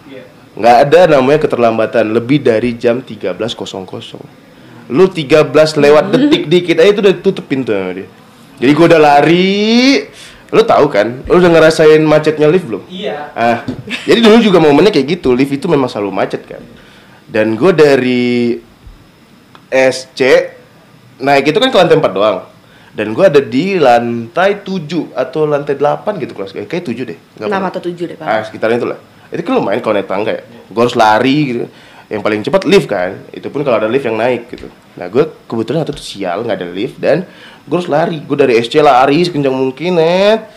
Iya. 0.10 0.26
Nggak 0.58 0.78
ada 0.90 1.00
namanya 1.14 1.46
keterlambatan 1.46 2.10
lebih 2.10 2.42
dari 2.42 2.74
jam 2.74 3.06
13.00. 3.06 3.38
Lu 4.90 5.06
13 5.06 5.54
lewat 5.78 6.06
detik 6.10 6.50
dikit 6.50 6.82
aja 6.82 6.90
itu 6.90 7.02
udah 7.06 7.16
tutup 7.22 7.46
pintu 7.46 7.70
sama 7.70 8.02
dia. 8.02 8.10
Jadi 8.58 8.72
gua 8.74 8.86
udah 8.90 9.02
lari. 9.02 10.02
Lu 10.50 10.66
tahu 10.66 10.90
kan? 10.90 11.22
Lu 11.30 11.38
udah 11.38 11.52
ngerasain 11.54 12.02
macetnya 12.02 12.50
lift 12.50 12.66
belum? 12.66 12.82
Iya. 12.90 13.30
Ah, 13.38 13.62
jadi 14.10 14.26
dulu 14.26 14.42
juga 14.42 14.58
momennya 14.58 14.90
kayak 14.90 15.22
gitu. 15.22 15.38
Lift 15.38 15.54
itu 15.54 15.70
memang 15.70 15.86
selalu 15.86 16.10
macet 16.10 16.42
kan. 16.50 16.66
Dan 17.28 17.60
gue 17.60 17.72
dari 17.76 18.56
SC 19.68 20.20
naik 21.20 21.52
itu 21.52 21.60
kan 21.60 21.68
ke 21.68 21.78
lantai 21.78 22.00
4 22.00 22.16
doang. 22.16 22.57
Dan 22.98 23.14
gue 23.14 23.22
ada 23.22 23.38
di 23.38 23.78
lantai 23.78 24.66
7 24.66 25.14
atau 25.14 25.46
lantai 25.46 25.78
8 25.78 26.18
gitu 26.18 26.34
kelas. 26.34 26.50
Kayak 26.58 26.82
7 26.82 27.06
deh. 27.06 27.18
Nggak 27.38 27.46
6 27.46 27.54
pernah. 27.54 27.70
atau 27.70 27.82
7 27.86 27.94
deh, 28.10 28.18
Pak. 28.18 28.26
Ah, 28.26 28.42
sekitaran 28.42 28.82
itu 28.82 28.88
lah. 28.90 28.98
Itu 29.30 29.42
kan 29.46 29.54
lumayan 29.54 29.86
kalau 29.86 30.02
naik 30.02 30.10
tangga 30.10 30.32
ya. 30.34 30.42
Gue 30.66 30.82
harus 30.82 30.98
lari 30.98 31.38
gitu. 31.46 31.66
Yang 32.10 32.22
paling 32.26 32.42
cepat 32.42 32.62
lift 32.66 32.88
kan. 32.90 33.22
Itu 33.30 33.54
pun 33.54 33.62
kalau 33.62 33.78
ada 33.78 33.86
lift 33.86 34.02
yang 34.02 34.18
naik 34.18 34.50
gitu. 34.50 34.66
Nah, 34.98 35.06
gue 35.08 35.30
kebetulan 35.46 35.86
waktu 35.86 35.94
itu 35.94 36.02
sial 36.02 36.42
nggak 36.42 36.58
ada 36.58 36.68
lift 36.74 36.98
dan 36.98 37.22
gue 37.70 37.76
harus 37.78 37.86
lari. 37.86 38.18
Gue 38.26 38.34
dari 38.34 38.58
SC 38.58 38.82
lari 38.82 39.22
sekencang 39.22 39.54
mungkin, 39.54 40.02
net. 40.02 40.50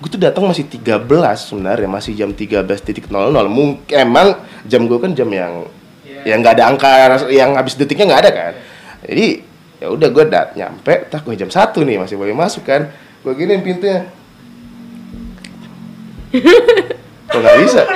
Gue 0.00 0.08
tuh 0.08 0.16
datang 0.16 0.48
masih 0.48 0.64
13 0.64 0.96
sebenarnya, 1.44 1.88
masih 1.92 2.16
jam 2.16 2.32
13.00. 2.32 3.04
Mungkin 3.46 3.92
emang 3.92 4.40
jam 4.64 4.88
gue 4.88 4.96
kan 4.96 5.12
jam 5.12 5.28
yang 5.28 5.68
Iya. 6.02 6.34
yang 6.34 6.38
nggak 6.40 6.54
ada 6.56 6.64
angka 6.70 6.90
yang 7.28 7.54
habis 7.54 7.74
detiknya 7.74 8.06
nggak 8.10 8.22
ada 8.26 8.30
kan. 8.30 8.52
Jadi 9.06 9.26
ya 9.82 9.90
udah 9.90 10.08
gue 10.08 10.24
dat 10.30 10.54
nyampe, 10.54 11.10
tak 11.10 11.26
gue 11.26 11.34
jam 11.34 11.50
satu 11.50 11.82
nih 11.82 11.98
masih 11.98 12.14
boleh 12.14 12.30
masuk 12.30 12.62
kan. 12.62 12.86
Gue 13.20 13.34
giniin 13.34 13.60
pintunya. 13.60 14.06
Kok 17.26 17.36
nggak 17.36 17.56
bisa? 17.60 17.82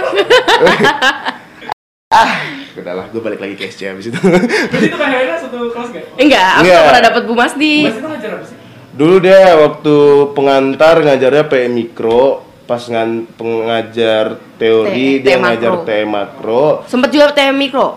ah, 2.10 2.30
udahlah, 2.74 3.06
gue 3.08 3.20
balik 3.20 3.38
lagi 3.38 3.54
ke 3.54 3.68
SC 3.68 3.86
habis 3.86 4.08
itu. 4.08 4.18
Berarti 4.18 4.86
itu 4.86 4.96
Kak 4.96 5.08
Helena 5.08 5.36
satu 5.38 5.56
kelas 5.70 5.88
gak? 5.92 6.04
Enggak, 6.18 6.50
aku 6.50 6.58
Enggak. 6.58 6.74
nggak 6.74 6.88
pernah 6.90 7.04
dapat 7.04 7.22
Bu 7.22 7.34
Masni. 7.34 7.74
Mas 7.84 7.96
itu 7.96 8.08
ngajar 8.08 8.30
apa 8.34 8.44
sih? 8.44 8.56
Dulu 8.96 9.14
dia 9.20 9.40
waktu 9.60 9.94
pengantar 10.32 10.94
ngajarnya 11.04 11.44
PM 11.46 11.72
Mikro, 11.76 12.40
pas 12.64 12.80
ngan 12.80 13.28
pengajar 13.36 14.40
teori 14.56 15.20
T- 15.20 15.22
dia 15.22 15.36
T 15.36 15.40
ngajar 15.44 15.70
makro. 15.76 15.84
T 15.84 15.90
makro, 16.02 16.66
Sempet 16.88 17.10
juga 17.12 17.30
TM 17.30 17.54
Mikro. 17.54 17.88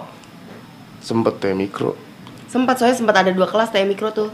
sempet 1.00 1.40
T 1.40 1.56
mikro. 1.56 1.96
Sempat 2.50 2.76
soalnya 2.76 2.98
sempat 2.98 3.16
ada 3.16 3.30
dua 3.30 3.46
kelas 3.46 3.70
TM 3.70 3.86
Mikro 3.88 4.10
tuh. 4.10 4.30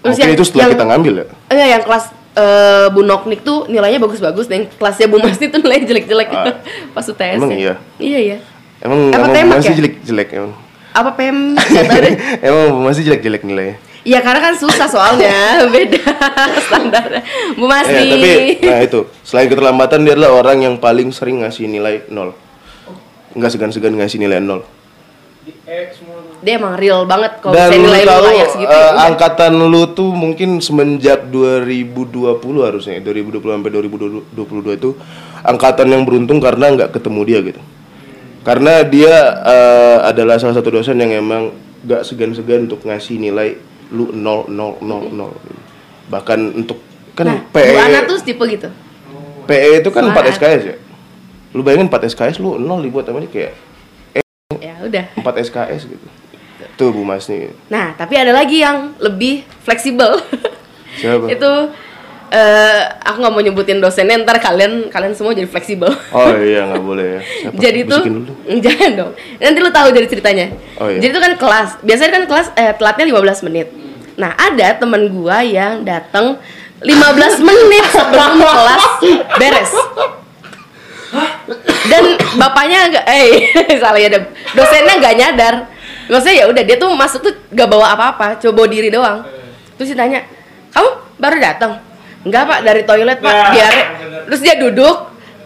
Mungkin 0.00 0.32
itu 0.32 0.44
setelah 0.44 0.68
kita 0.68 0.84
ngambil 0.84 1.12
ya. 1.14 1.26
Enggak, 1.48 1.68
yang 1.70 1.82
kelas 1.82 2.04
eh, 2.34 2.86
Bu 2.88 3.00
Noknik 3.00 3.40
tuh 3.40 3.64
nilainya 3.66 3.96
bagus-bagus, 3.96 4.48
dan 4.48 4.56
yang 4.58 4.66
kelasnya 4.70 5.06
Bu 5.06 5.16
Masni 5.18 5.48
tuh 5.48 5.60
nilainya 5.60 5.84
jelek-jelek 5.86 6.28
Ah. 6.28 6.56
pas 6.96 7.04
UTS. 7.04 7.36
Emang 7.36 7.52
ya. 7.52 7.56
iya? 7.56 7.74
Iya, 7.96 8.18
iya. 8.20 8.38
Emang 8.80 9.08
Apa 9.08 9.16
emang 9.16 9.30
tembak 9.32 9.56
masih 9.60 9.72
ya? 9.72 9.76
jelek-jelek 9.78 10.28
emang. 10.34 10.52
Apa 10.94 11.10
PM 11.12 11.38
emang 12.48 12.66
masih 12.84 13.02
jelek-jelek 13.02 13.42
nilainya. 13.44 13.76
Iya 14.04 14.20
karena 14.20 14.40
kan 14.42 14.54
susah 14.54 14.84
soalnya 14.84 15.32
beda 15.72 16.04
standarnya. 16.62 17.24
Bu 17.56 17.64
Masni. 17.64 17.96
Eh, 17.96 18.08
tapi 18.12 18.30
nah 18.60 18.80
itu 18.80 19.00
selain 19.20 19.48
keterlambatan 19.48 20.04
dia 20.04 20.12
adalah 20.12 20.36
orang 20.36 20.60
yang 20.62 20.74
paling 20.76 21.08
sering 21.10 21.40
ngasih 21.40 21.64
nilai 21.64 22.04
nol. 22.08 22.36
Enggak 23.32 23.56
segan-segan 23.56 23.96
ngasih 23.96 24.20
nilai 24.20 24.38
nol. 24.38 24.60
Di. 25.44 25.52
Dia 26.44 26.60
emang 26.60 26.76
real 26.76 27.08
banget 27.08 27.40
kalau 27.40 27.56
lu 27.56 27.88
nilai 27.88 28.04
lu 28.04 28.20
layak 28.28 28.48
segitu. 28.52 28.68
eh, 28.68 28.76
ya 28.76 28.92
udah. 28.92 29.06
angkatan 29.08 29.52
lu 29.56 29.82
tuh 29.96 30.12
mungkin 30.12 30.60
semenjak 30.60 31.32
2020 31.32 32.36
harusnya 32.60 33.00
2020 33.00 33.40
sampai 33.40 33.70
2022 33.72 34.78
itu 34.78 34.90
angkatan 35.40 35.88
yang 35.88 36.04
beruntung 36.04 36.38
karena 36.44 36.76
nggak 36.76 36.92
ketemu 36.92 37.20
dia 37.24 37.38
gitu. 37.40 37.60
Karena 38.44 38.84
dia 38.84 39.14
eh, 39.40 39.98
adalah 40.04 40.36
salah 40.36 40.52
satu 40.52 40.68
dosen 40.68 41.00
yang 41.00 41.16
emang 41.16 41.48
nggak 41.80 42.04
segan-segan 42.04 42.68
untuk 42.68 42.84
ngasih 42.84 43.16
nilai 43.16 43.56
lu 43.88 44.12
0 44.12 44.52
0 44.52 44.84
0 44.84 45.16
0. 45.16 46.12
Bahkan 46.12 46.38
untuk 46.60 46.78
kan 47.16 47.24
nah, 47.24 47.40
PE 47.48 47.72
Ana 47.80 48.04
tuh 48.04 48.20
tipe 48.20 48.44
gitu. 48.44 48.68
PE 49.48 49.80
itu 49.80 49.88
kan 49.88 50.12
4 50.12 50.12
Semangat. 50.12 50.36
SKS 50.36 50.62
ya. 50.68 50.76
Lu 51.56 51.64
bayangin 51.64 51.88
4 51.88 52.12
SKS 52.12 52.36
lu 52.44 52.60
0 52.60 52.84
dibuat 52.84 53.08
sama 53.08 53.24
dia 53.24 53.32
kayak 53.32 53.52
Ya 54.60 54.74
udah. 54.84 55.04
4 55.16 55.44
SKS 55.48 55.88
gitu. 55.88 56.06
Tuh 56.74 56.90
Bu 56.90 57.06
Mas 57.06 57.30
nih. 57.30 57.54
Nah, 57.70 57.94
tapi 57.94 58.18
ada 58.18 58.34
lagi 58.34 58.62
yang 58.62 58.98
lebih 58.98 59.46
fleksibel. 59.62 60.18
Siapa? 60.94 61.26
itu 61.26 61.52
eh 62.34 62.82
aku 63.06 63.22
nggak 63.22 63.34
mau 63.34 63.42
nyebutin 63.42 63.78
dosennya 63.78 64.18
ntar 64.26 64.42
kalian 64.42 64.90
kalian 64.90 65.14
semua 65.14 65.34
jadi 65.34 65.46
fleksibel. 65.46 65.90
Oh 66.10 66.34
iya 66.50 66.66
nggak 66.66 66.82
boleh 66.82 67.06
ya. 67.06 67.20
Siapa? 67.22 67.58
jadi 67.62 67.80
tuh 67.86 68.02
dulu. 68.02 68.32
jangan 68.64 68.90
dong. 68.94 69.12
Nanti 69.38 69.58
lu 69.62 69.70
tahu 69.70 69.88
dari 69.94 70.06
ceritanya. 70.10 70.46
Oh, 70.78 70.90
iya. 70.90 70.98
Jadi 70.98 71.12
itu 71.14 71.20
kan 71.22 71.32
kelas. 71.38 71.68
Biasanya 71.82 72.10
kan 72.10 72.22
kelas 72.26 72.46
eh, 72.58 72.72
telatnya 72.74 73.04
15 73.10 73.46
menit. 73.46 73.68
Nah, 74.14 74.30
ada 74.38 74.78
teman 74.78 75.10
gua 75.10 75.42
yang 75.42 75.82
datang 75.82 76.38
15 76.82 76.90
menit 77.42 77.84
sebelum 77.90 78.30
kelas 78.42 78.84
beres. 79.38 79.72
Dan 81.86 82.18
bapaknya 82.34 82.78
nggak 82.90 83.06
eh 83.06 83.30
salah 83.82 84.00
ya 84.00 84.10
dosennya 84.54 84.94
nggak 84.98 85.14
nyadar. 85.18 85.54
Maksudnya 86.08 86.36
ya 86.36 86.44
udah 86.50 86.62
dia 86.62 86.76
tuh 86.76 86.90
masuk 86.92 87.20
tuh 87.24 87.34
gak 87.52 87.68
bawa 87.68 87.96
apa-apa, 87.96 88.36
coba 88.40 88.52
bawa 88.64 88.68
diri 88.68 88.88
doang. 88.92 89.24
Terus 89.80 89.96
ditanya, 89.96 90.22
"Kamu 90.70 91.18
baru 91.18 91.36
datang?" 91.40 91.80
"Enggak, 92.24 92.42
Pak, 92.44 92.58
dari 92.64 92.82
toilet, 92.84 93.18
Pak, 93.20 93.32
Nah, 93.32 93.52
diare." 93.52 93.82
bener. 94.00 94.22
Terus 94.28 94.40
dia 94.40 94.54
duduk, 94.60 94.96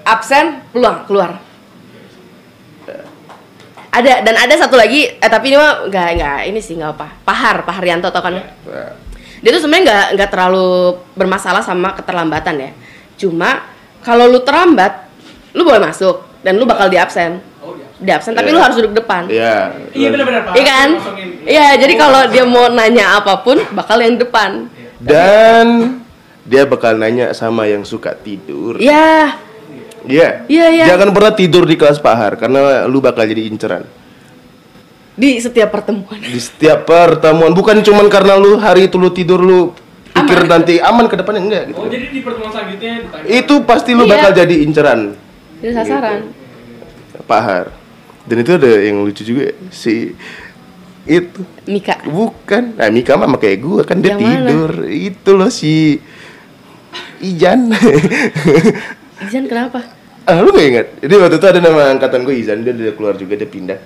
absen, 0.03 0.63
pulang, 0.75 1.07
keluar. 1.07 1.39
Ada 3.89 4.23
dan 4.23 4.37
ada 4.37 4.55
satu 4.55 4.77
lagi, 4.77 5.09
eh 5.11 5.31
tapi 5.33 5.51
ini 5.51 5.57
mah 5.57 5.89
nggak 5.89 6.09
nggak 6.21 6.39
ini 6.53 6.61
sih 6.61 6.77
nggak 6.77 6.93
apa. 6.93 7.09
Pahar, 7.25 7.65
Pahar 7.65 7.83
Yanto 7.83 8.13
tau 8.13 8.21
kan? 8.21 8.37
Nah, 8.37 8.93
Dia 9.39 9.51
tuh 9.55 9.63
sebenarnya 9.65 9.85
nggak 9.87 10.07
nggak 10.19 10.31
terlalu 10.35 10.99
bermasalah 11.15 11.63
sama 11.65 11.95
keterlambatan 11.97 12.55
ya. 12.59 12.71
Cuma 13.19 13.65
kalau 14.05 14.29
lu 14.31 14.45
terlambat, 14.45 15.09
lu 15.57 15.67
boleh 15.67 15.83
masuk 15.83 16.21
dan 16.45 16.59
lu 16.61 16.69
bakal 16.69 16.87
di 16.87 16.99
absen. 17.01 17.43
Iya. 17.99 18.05
Di 18.05 18.11
absen, 18.13 18.33
tapi 18.33 18.49
Iya. 18.49 18.55
lu 18.55 18.61
harus 18.63 18.77
duduk 18.77 18.95
depan. 18.95 19.23
Iya. 19.27 19.57
Iya 19.91 20.09
benar-benar 20.09 20.41
Pak. 20.45 20.53
Iya 20.55 20.65
kan? 20.65 20.89
Kosongin. 20.97 21.29
Iya, 21.43 21.67
jadi 21.77 21.95
kalau 21.95 22.23
dia 22.29 22.45
mau 22.45 22.67
nanya 22.69 23.19
apa 23.19 23.35
pun 23.39 23.59
bakal 23.73 23.99
yang 23.99 24.15
depan. 24.15 24.71
Dan 24.99 25.67
dia 26.43 26.63
bakal 26.65 26.95
nanya 26.95 27.31
sama 27.33 27.67
yang 27.67 27.83
suka 27.83 28.15
tidur. 28.15 28.79
Iya. 28.79 29.35
Iya. 30.07 30.47
Iya, 30.47 30.67
iya. 30.73 30.85
Jangan 30.89 31.11
pernah 31.11 31.33
tidur 31.33 31.63
di 31.63 31.75
kelas 31.75 31.99
pahar 31.99 32.35
karena 32.35 32.87
lu 32.87 32.99
bakal 32.99 33.23
jadi 33.23 33.45
inceran. 33.45 33.83
Di 35.13 35.43
setiap 35.43 35.75
pertemuan. 35.75 36.15
Di 36.17 36.39
setiap 36.39 36.87
pertemuan 36.87 37.51
bukan 37.51 37.83
cuman 37.83 38.07
karena 38.07 38.39
lu 38.39 38.55
hari 38.57 38.87
itu 38.87 38.95
lu 38.95 39.11
tidur 39.11 39.43
lu 39.43 39.75
pikir 40.15 40.47
nanti 40.47 40.79
aman 40.79 41.07
ke 41.07 41.15
depannya 41.15 41.43
enggak 41.43 41.63
gitu. 41.69 41.79
Oh 41.79 41.87
jadi 41.87 42.07
di 42.07 42.21
pertemuan 42.23 42.51
selanjutnya 42.51 42.93
ditanya. 43.03 43.27
Itu 43.27 43.55
pasti 43.67 43.91
lu 43.93 44.07
Iya. 44.07 44.13
bakal 44.15 44.31
jadi 44.37 44.55
inceran 44.63 45.01
Jadi 45.59 45.73
sasaran. 45.75 46.19
pahar. 47.25 47.75
Dan 48.29 48.45
itu 48.45 48.53
ada 48.55 48.70
yang 48.76 49.01
lucu 49.01 49.24
juga 49.24 49.51
si 49.72 50.12
itu 51.09 51.41
Mika. 51.64 52.05
bukan 52.05 52.76
nah 52.76 52.93
Mika 52.93 53.16
mah 53.16 53.33
kayak 53.35 53.64
gua 53.64 53.81
kan 53.81 53.97
dia 53.97 54.12
Yang 54.12 54.20
mana? 54.20 54.29
tidur 54.45 54.72
itu 54.85 55.31
loh 55.33 55.49
si 55.49 55.97
Ijan 57.18 57.72
Izan 59.24 59.51
kenapa? 59.51 59.83
Ah, 60.22 60.39
lu 60.39 60.55
gak 60.55 60.62
ingat? 60.62 60.87
Jadi 61.03 61.14
waktu 61.18 61.37
itu 61.41 61.47
ada 61.49 61.59
nama 61.59 61.91
angkatan 61.91 62.22
gue 62.22 62.39
Izan, 62.39 62.62
dia 62.62 62.70
udah 62.70 62.95
keluar 62.95 63.14
juga, 63.18 63.35
dia 63.35 63.51
pindah. 63.51 63.81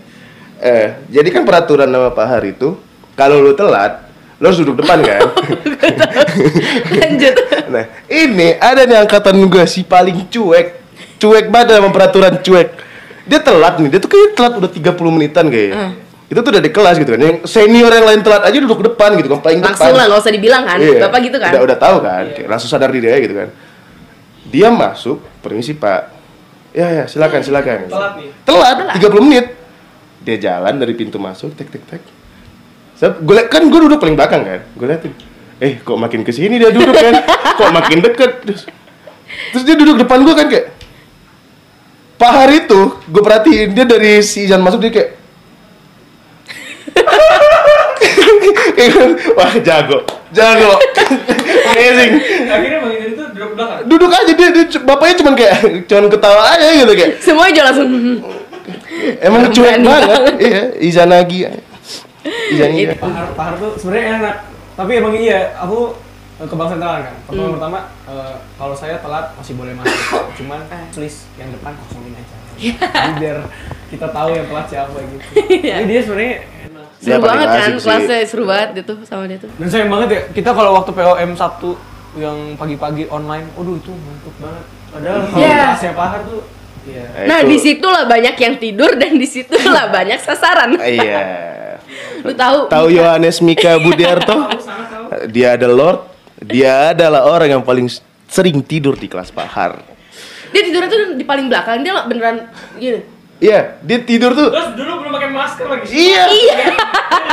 Eh, 0.61 1.09
jadi 1.09 1.29
kan 1.33 1.49
peraturan 1.49 1.89
nama 1.89 2.13
Pak 2.13 2.27
Har 2.29 2.45
itu, 2.45 2.77
kalau 3.17 3.41
lu 3.41 3.57
telat, 3.57 4.13
lu 4.37 4.45
harus 4.45 4.61
duduk 4.61 4.85
depan 4.85 5.01
kan? 5.01 5.25
Lanjut. 7.01 7.35
nah, 7.73 7.85
ini 8.13 8.59
ada 8.61 8.85
nih 8.85 8.99
angkatan 9.01 9.41
gue 9.49 9.65
si 9.65 9.89
paling 9.89 10.29
cuek. 10.29 10.85
Cuek 11.17 11.49
banget 11.49 11.81
sama 11.81 11.89
peraturan 11.89 12.37
cuek. 12.43 12.69
Dia 13.23 13.39
telat 13.39 13.79
nih, 13.79 13.89
dia 13.95 14.01
tuh 14.03 14.11
kayak 14.11 14.35
telat 14.35 14.53
udah 14.59 14.71
30 14.71 15.15
menitan 15.15 15.47
kayaknya. 15.47 15.77
Hmm. 15.79 15.93
Itu 16.27 16.41
tuh 16.41 16.51
udah 16.51 16.63
di 16.65 16.73
kelas 16.73 16.97
gitu 16.99 17.11
kan. 17.13 17.21
Yang 17.23 17.37
senior 17.47 17.93
yang 17.93 18.07
lain 18.09 18.21
telat 18.25 18.43
aja 18.43 18.57
duduk 18.59 18.81
depan 18.83 19.15
gitu 19.21 19.29
kan, 19.31 19.39
paling 19.45 19.61
depan. 19.63 19.75
Langsung 19.77 19.95
lah 19.95 20.05
nggak 20.11 20.21
usah 20.25 20.33
dibilang 20.33 20.65
kan. 20.67 20.79
Iya. 20.81 21.01
Bapak 21.07 21.21
gitu 21.23 21.37
kan. 21.39 21.53
Udah, 21.55 21.63
udah 21.63 21.79
tahu 21.79 21.97
kan, 22.03 22.25
kayak 22.35 22.49
langsung 22.51 22.69
sadar 22.73 22.91
diri 22.91 23.07
aja 23.07 23.21
gitu 23.23 23.35
kan. 23.37 23.49
Dia 24.51 24.69
masuk, 24.75 25.23
permisi 25.39 25.77
Pak. 25.79 26.01
Ya 26.73 26.89
ya, 26.89 27.05
silakan 27.07 27.41
silakan. 27.45 27.87
Telat 27.87 28.13
nih. 28.19 28.29
Telat, 28.43 28.77
30 28.97 29.27
menit. 29.29 29.47
Dia 30.23 30.37
jalan 30.39 30.75
dari 30.79 30.95
pintu 30.99 31.19
masuk, 31.21 31.55
tek 31.55 31.69
tek 31.71 31.85
tek. 31.87 32.03
Gue 33.03 33.35
liat 33.35 33.51
kan 33.51 33.67
gue 33.67 33.81
duduk 33.83 33.99
paling 33.99 34.15
belakang 34.15 34.43
kan. 34.47 34.61
Gue 34.79 34.87
liatin. 34.87 35.13
Eh, 35.63 35.79
kok 35.79 35.95
makin 35.95 36.27
ke 36.27 36.35
sini 36.35 36.59
dia 36.59 36.75
duduk 36.75 36.95
kan? 36.95 37.23
kok 37.59 37.71
makin 37.71 37.99
deket? 38.03 38.43
Terus, 38.47 38.63
terus 39.55 39.63
dia 39.67 39.75
duduk 39.79 39.99
depan 40.03 40.23
gue 40.23 40.35
kan 40.35 40.47
kayak 40.51 40.82
Pak 42.23 42.39
Hari 42.39 42.71
itu, 42.71 43.03
gue 43.11 43.19
perhatiin 43.19 43.75
dia 43.75 43.83
dari 43.83 44.23
si 44.23 44.47
Izan 44.47 44.63
masuk 44.63 44.79
dia 44.79 44.95
kayak. 44.95 45.11
Wah 49.35 49.51
jago, 49.59 50.07
jago, 50.31 50.79
amazing. 51.75 52.23
Akhirnya 52.47 52.79
Bang 52.79 52.95
Izan 52.95 53.11
itu 53.11 53.27
duduk 53.35 53.59
belakang. 53.59 53.91
Duduk 53.91 54.15
aja 54.15 54.33
dia, 54.39 54.55
dia 54.55 54.65
bapaknya 54.87 55.15
cuman 55.19 55.35
kayak 55.35 55.67
cuman 55.91 56.07
ketawa 56.15 56.43
aja 56.55 56.71
gitu 56.71 56.95
kayak. 56.95 57.19
Semuanya 57.19 57.59
juga 57.59 57.75
langsung 57.75 57.91
Emang 59.19 59.43
Berani 59.43 59.57
cuek 59.59 59.83
banget, 59.83 60.07
banget. 60.07 60.35
iya. 60.39 60.63
Izanagi, 60.79 61.39
Izanagi. 62.55 63.03
Pahar, 63.03 63.35
pahar 63.35 63.59
tuh 63.59 63.75
sebenarnya 63.83 64.23
enak. 64.23 64.37
Tapi 64.79 64.93
emang 64.95 65.11
iya, 65.19 65.59
aku 65.59 65.99
ke 66.39 66.55
bank 66.55 66.69
sentralan 66.71 67.01
kan. 67.03 67.15
Pertama 67.23 67.43
Hmm. 67.43 67.55
pertama 67.55 67.79
eh, 68.05 68.35
kalau 68.57 68.75
saya 68.75 68.97
telat 68.99 69.27
masih 69.35 69.55
boleh 69.55 69.73
masuk. 69.73 70.25
Cuman 70.39 70.61
please 70.91 71.29
yang 71.35 71.51
depan 71.51 71.73
kosongin 71.79 72.15
aja. 72.15 72.37
Jadi 72.53 73.13
biar 73.19 73.39
kita 73.89 74.07
tahu 74.09 74.29
yang 74.31 74.47
telat 74.47 74.67
siapa 74.67 74.97
gitu. 74.99 75.25
Iya. 75.63 75.75
Jadi 75.79 75.87
dia 75.89 76.01
sebenarnya. 76.01 76.37
Dia 77.03 77.11
seru 77.11 77.19
paling 77.19 77.31
banget 77.35 77.49
kan 77.51 77.71
kelasnya 77.77 78.19
seru 78.23 78.45
banget 78.45 78.69
itu 78.79 78.95
sama 79.03 79.25
dia 79.27 79.35
tuh. 79.37 79.51
Dan 79.53 79.67
sayang 79.67 79.91
banget 79.91 80.09
ya, 80.09 80.21
kita 80.31 80.51
kalau 80.51 80.71
waktu 80.73 80.91
POM 80.93 81.31
Sabtu 81.35 81.75
yang 82.15 82.55
pagi-pagi 82.55 83.09
online, 83.09 83.51
waduh 83.53 83.75
itu 83.75 83.91
ngantuk 83.91 84.35
banget. 84.39 84.65
Padahal 84.89 85.19
kalau 85.25 85.43
Iya. 85.43 85.59
kelasnya 85.67 85.93
pahar 85.93 86.21
tuh, 86.23 86.41
iya. 86.85 87.03
Eh, 87.13 87.27
Nah, 87.27 87.39
itu- 87.41 87.49
di 87.49 87.57
situlah 87.59 88.05
banyak 88.05 88.37
yang 88.37 88.55
tidur 88.57 88.95
dan 88.95 89.13
di 89.13 89.27
situlah 89.27 89.91
banyak 89.91 90.21
sasaran. 90.21 90.79
Iya. 90.79 91.23
Lu 92.23 92.33
tahu? 92.33 92.71
Tahu 92.71 92.87
Yohanes 92.89 93.41
Mika 93.41 93.75
Budiarto? 93.83 94.37
sangat 94.55 94.87
tahu. 94.89 95.05
Dia 95.27 95.59
ada 95.59 95.67
Lord. 95.67 96.12
Dia 96.43 96.91
adalah 96.91 97.27
orang 97.27 97.59
yang 97.59 97.63
paling 97.63 97.87
sering 98.27 98.59
tidur 98.67 98.99
di 98.99 99.07
kelas 99.07 99.31
Pahar. 99.31 99.79
Dia 100.53 100.63
tidurnya 100.67 100.89
tuh 100.91 100.99
di 101.17 101.25
paling 101.25 101.47
belakang, 101.49 101.81
dia 101.81 101.93
beneran 102.05 102.51
gini. 102.77 103.01
Iya, 103.43 103.83
dia 103.83 103.99
tidur 104.07 104.39
tuh. 104.39 104.55
Terus 104.55 104.71
dulu 104.79 105.03
belum 105.03 105.13
pakai 105.19 105.31
masker 105.35 105.67
lagi. 105.67 105.87
Iya. 105.91 106.25
Iya. 106.31 106.57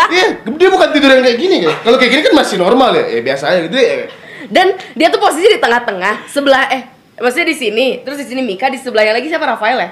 Iya, 0.10 0.42
dia 0.42 0.70
bukan 0.74 0.90
tidur 0.90 1.06
yang 1.06 1.22
kayak 1.22 1.38
gini 1.38 1.70
ya. 1.70 1.74
Kalau 1.86 2.02
kayak 2.02 2.12
gini 2.18 2.22
kan 2.26 2.34
masih 2.34 2.58
normal 2.58 2.98
ya, 2.98 3.06
ya 3.14 3.22
biasa 3.22 3.54
aja 3.54 3.60
gitu 3.70 3.78
ya. 3.78 4.10
Dan 4.50 4.74
dia 4.98 5.14
tuh 5.14 5.22
posisi 5.22 5.46
di 5.46 5.62
tengah-tengah, 5.62 6.26
sebelah 6.26 6.66
eh 6.74 6.90
maksudnya 7.22 7.54
di 7.54 7.58
sini, 7.58 7.88
terus 8.02 8.18
di 8.18 8.26
sini 8.26 8.42
Mika, 8.42 8.74
di 8.74 8.82
sebelahnya 8.82 9.14
lagi 9.14 9.30
siapa 9.30 9.46
Rafael 9.46 9.78
ya? 9.78 9.90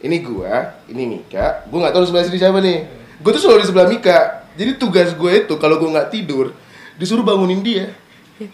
Ini 0.00 0.16
gua, 0.24 0.72
ini 0.88 1.04
Mika. 1.04 1.68
Gua 1.68 1.84
nggak 1.84 1.92
tahu 2.00 2.02
di 2.06 2.08
sebelah 2.08 2.24
sini 2.24 2.38
siapa 2.40 2.58
nih. 2.64 2.78
Gua 3.20 3.30
tuh 3.36 3.42
selalu 3.44 3.60
di 3.60 3.68
sebelah 3.68 3.88
Mika. 3.92 4.18
Jadi 4.56 4.70
tugas 4.80 5.12
gue 5.12 5.32
itu 5.36 5.54
kalau 5.60 5.76
gua 5.76 6.00
nggak 6.00 6.08
tidur, 6.16 6.56
disuruh 6.96 7.20
bangunin 7.20 7.60
dia. 7.60 7.92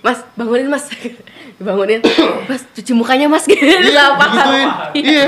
Mas, 0.01 0.25
bangunin 0.33 0.67
Mas. 0.67 0.89
Dibangunin. 1.59 2.01
Mas, 2.45 2.65
cuci 2.71 2.93
mukanya 2.93 3.27
Mas 3.27 3.45
gitu. 3.51 3.61
Iya, 3.61 4.13
Apa? 4.13 4.25
digituin. 4.27 4.69
Iya. 4.97 5.27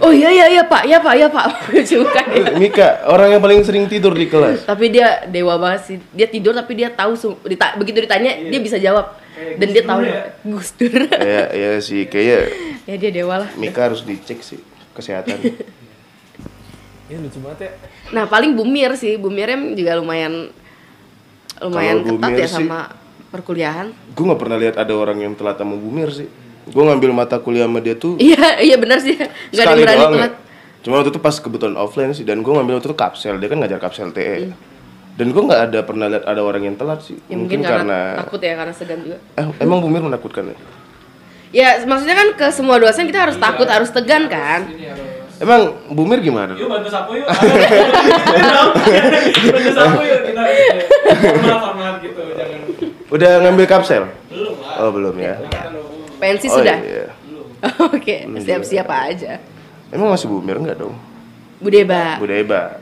Oh 0.00 0.08
iya 0.08 0.28
iya 0.28 0.46
iya 0.48 0.62
Pak, 0.62 0.82
iya 0.82 0.96
Pak, 0.96 1.12
iya 1.12 1.28
Pak. 1.28 1.44
Cuci 1.76 1.94
mukanya. 1.98 2.56
Mika, 2.56 2.88
orang 3.04 3.28
yang 3.30 3.42
paling 3.42 3.60
sering 3.60 3.84
tidur 3.84 4.12
di 4.12 4.24
kelas. 4.24 4.64
tapi 4.64 4.88
dia 4.88 5.26
dewa 5.26 5.54
banget 5.54 5.80
sih. 5.84 5.96
Dia 6.08 6.24
tidur 6.24 6.52
tapi 6.52 6.72
dia 6.72 6.88
tahu 6.88 7.12
dita- 7.44 7.76
begitu 7.76 8.00
ditanya 8.00 8.32
Iya. 8.32 8.48
dia 8.48 8.60
bisa 8.60 8.76
jawab. 8.76 9.12
Kayak 9.30 9.56
Dan 9.56 9.68
dia 9.70 9.84
tahu 9.84 10.00
ya. 10.02 10.16
Gus 10.42 10.68
Dur. 10.72 11.04
ya, 11.04 11.42
ya 11.50 11.70
sih, 11.78 12.04
kayaknya 12.06 12.38
ya 12.84 12.94
dia 12.96 13.10
dewa 13.12 13.44
lah. 13.44 13.50
Mika 13.54 13.80
harus 13.82 14.00
dicek 14.00 14.40
sih 14.40 14.60
kesehatan. 14.90 15.36
Ini 17.04 17.18
lucu 17.18 17.38
banget 17.40 17.58
ya. 17.60 17.70
Nah, 18.10 18.24
paling 18.24 18.54
Bumir 18.54 18.94
sih. 18.94 19.16
Bumirnya 19.16 19.58
juga 19.74 19.92
lumayan 19.94 20.48
lumayan 21.60 22.00
Kalau 22.00 22.16
ketat 22.16 22.32
ya 22.32 22.46
sih- 22.46 22.56
sama 22.56 22.78
perkuliahan. 23.30 23.94
gue 23.94 24.24
nggak 24.26 24.40
pernah 24.42 24.58
lihat 24.58 24.74
ada 24.76 24.92
orang 24.94 25.18
yang 25.22 25.32
telat 25.38 25.56
sama 25.56 25.78
Bumir 25.78 26.10
sih. 26.10 26.28
Gue 26.70 26.82
ngambil 26.86 27.10
mata 27.10 27.40
kuliah 27.40 27.66
sama 27.66 27.82
dia 27.82 27.96
tuh 27.96 28.14
Iya, 28.20 28.60
iya 28.62 28.76
benar 28.78 29.00
sih. 29.02 29.16
Gak 29.54 29.64
ada 29.64 29.74
berani 29.74 29.98
doang 29.98 30.12
ya. 30.12 30.16
telat. 30.18 30.32
Cuma 30.80 30.94
waktu 31.00 31.10
itu 31.12 31.20
pas 31.20 31.36
kebetulan 31.36 31.76
offline 31.76 32.12
sih 32.16 32.24
dan 32.24 32.40
gue 32.44 32.52
ngambil 32.52 32.78
waktu 32.78 32.88
itu 32.90 32.98
kapsel. 32.98 33.36
Dia 33.40 33.48
kan 33.48 33.58
ngajar 33.62 33.78
kapsel 33.80 34.10
TE. 34.12 34.50
Hmm. 34.50 34.54
Dan 35.20 35.36
gue 35.36 35.42
nggak 35.42 35.62
ada 35.68 35.78
pernah 35.84 36.06
lihat 36.08 36.24
ada 36.24 36.40
orang 36.40 36.62
yang 36.64 36.76
telat 36.80 37.04
sih. 37.04 37.18
Ya 37.28 37.36
mungkin, 37.36 37.60
karena, 37.60 38.16
takut 38.24 38.40
ya 38.40 38.56
karena 38.56 38.72
segan 38.72 39.04
juga. 39.04 39.18
Eh, 39.36 39.46
emang 39.60 39.84
Bumir 39.84 40.00
menakutkan 40.00 40.48
ya? 40.48 40.56
Ya, 41.50 41.68
maksudnya 41.82 42.14
kan 42.14 42.28
ke 42.38 42.46
semua 42.54 42.78
dosen 42.78 43.10
kita 43.10 43.26
harus 43.26 43.36
takut, 43.36 43.66
harus 43.66 43.90
tegan 43.90 44.30
kan. 44.30 44.70
Emang 45.40 45.76
Bumir 45.92 46.24
gimana? 46.24 46.56
Yuk 46.56 46.68
bantu 46.72 46.88
sapu 46.88 47.18
yuk. 47.20 47.26
bantu 49.52 49.70
sapu 49.76 50.00
yuk 50.04 50.20
kita. 50.24 50.40
Format 51.20 51.58
format 51.60 51.94
gitu 52.00 52.22
jangan. 52.38 52.60
Udah 53.10 53.42
ngambil 53.42 53.66
kapsel? 53.66 54.06
Belum 54.30 54.54
lah. 54.62 54.86
Oh 54.86 54.90
belum 54.94 55.14
ya. 55.18 55.34
Pensi 56.22 56.46
oh, 56.46 56.62
sudah. 56.62 56.78
Iya. 56.78 57.06
Oke, 57.92 58.24
siap-siap 58.40 58.88
aja. 58.88 59.42
Emang 59.90 60.14
masih 60.14 60.30
Bumir 60.30 60.56
nggak 60.62 60.78
dong? 60.78 60.94
Budeba. 61.58 62.16
Budeba. 62.22 62.78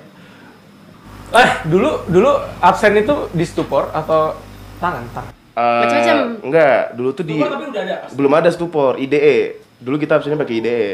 Eh, 1.29 1.51
dulu 1.65 2.05
dulu 2.09 2.31
absen 2.61 2.93
itu 3.01 3.33
di 3.33 3.45
stupor 3.49 3.89
atau 3.93 4.37
tangan? 4.81 5.05
Tangan. 5.17 5.33
Eh, 5.59 5.81
Macam-macam. 5.83 6.17
Enggak, 6.45 6.81
dulu 6.95 7.09
tuh 7.17 7.25
di 7.27 7.35
Stupor 7.35 7.51
tapi 7.51 7.65
udah 7.73 7.83
ada 7.83 7.97
belum 8.15 8.33
ada 8.37 8.49
stupor, 8.53 8.93
IDE. 9.01 9.39
Dulu 9.83 9.97
kita 9.99 10.21
absennya 10.21 10.39
pakai 10.39 10.55
IDE. 10.61 10.87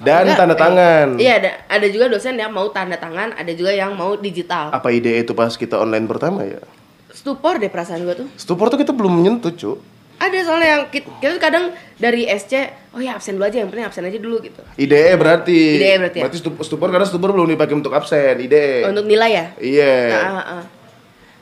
Dan 0.00 0.24
Enggak, 0.24 0.38
tanda 0.38 0.54
eh, 0.54 0.60
tangan. 0.60 1.06
Iya, 1.20 1.32
ada 1.40 1.50
ada 1.68 1.86
juga 1.88 2.06
dosen 2.08 2.36
yang 2.36 2.52
mau 2.52 2.68
tanda 2.72 2.96
tangan, 2.96 3.36
ada 3.36 3.52
juga 3.52 3.72
yang 3.72 3.92
mau 3.96 4.16
digital. 4.16 4.72
Apa 4.72 4.92
IDE 4.92 5.24
itu 5.24 5.32
pas 5.36 5.52
kita 5.52 5.76
online 5.76 6.06
pertama 6.08 6.44
ya? 6.46 6.60
Stupor 7.10 7.58
deh 7.58 7.70
perasaan 7.70 8.02
gua 8.06 8.14
tuh. 8.14 8.28
Stupor 8.38 8.70
tuh 8.70 8.78
kita 8.78 8.94
belum 8.94 9.20
menyentuh, 9.20 9.50
Cuk. 9.54 9.78
Ada 10.20 10.36
soalnya 10.44 10.68
yang 10.68 10.82
kita, 10.92 11.08
kita 11.16 11.30
tuh 11.32 11.42
kadang 11.42 11.64
dari 11.96 12.28
SC, 12.28 12.68
oh 12.92 13.00
ya 13.00 13.16
absen 13.16 13.40
dulu 13.40 13.48
aja, 13.48 13.64
yang 13.64 13.72
penting 13.72 13.88
absen 13.88 14.04
aja 14.04 14.20
dulu 14.20 14.44
gitu. 14.44 14.60
IDE 14.76 15.16
berarti. 15.16 15.80
IDE 15.80 15.96
berarti 15.96 16.18
ya? 16.20 16.28
stup- 16.36 16.60
stupor 16.60 16.92
karena 16.92 17.08
stupor 17.08 17.32
belum 17.32 17.48
dipakai 17.48 17.72
untuk 17.72 17.96
absen, 17.96 18.36
IDE. 18.36 18.84
Untuk 18.84 19.08
nilai 19.08 19.30
ya? 19.32 19.46
Iya. 19.56 19.96
Nah, 20.12 20.20
ah, 20.20 20.52
ah. 20.60 20.64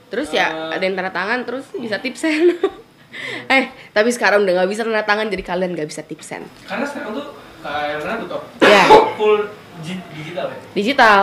Terus 0.08 0.30
ya 0.30 0.72
ada 0.72 0.80
yang 0.80 0.94
tanda 0.94 1.10
tangan, 1.10 1.42
terus 1.42 1.66
bisa 1.74 1.98
tipsen. 1.98 2.54
eh, 3.58 3.64
tapi 3.90 4.14
sekarang 4.14 4.46
udah 4.46 4.62
nggak 4.62 4.70
bisa 4.70 4.86
tanda 4.86 5.02
tangan, 5.02 5.26
jadi 5.26 5.42
kalian 5.42 5.74
nggak 5.74 5.88
bisa 5.90 6.06
tipsen. 6.06 6.46
Karena 6.64 6.86
sekarang 6.86 7.18
tuh 7.18 7.34
kayak 7.58 7.98
mana 8.06 8.24
tuh? 8.30 8.40
Iya. 8.62 8.84
Full 9.18 9.38
di- 9.82 10.06
digital 10.14 10.54
ya. 10.54 10.58
Digital. 10.78 11.22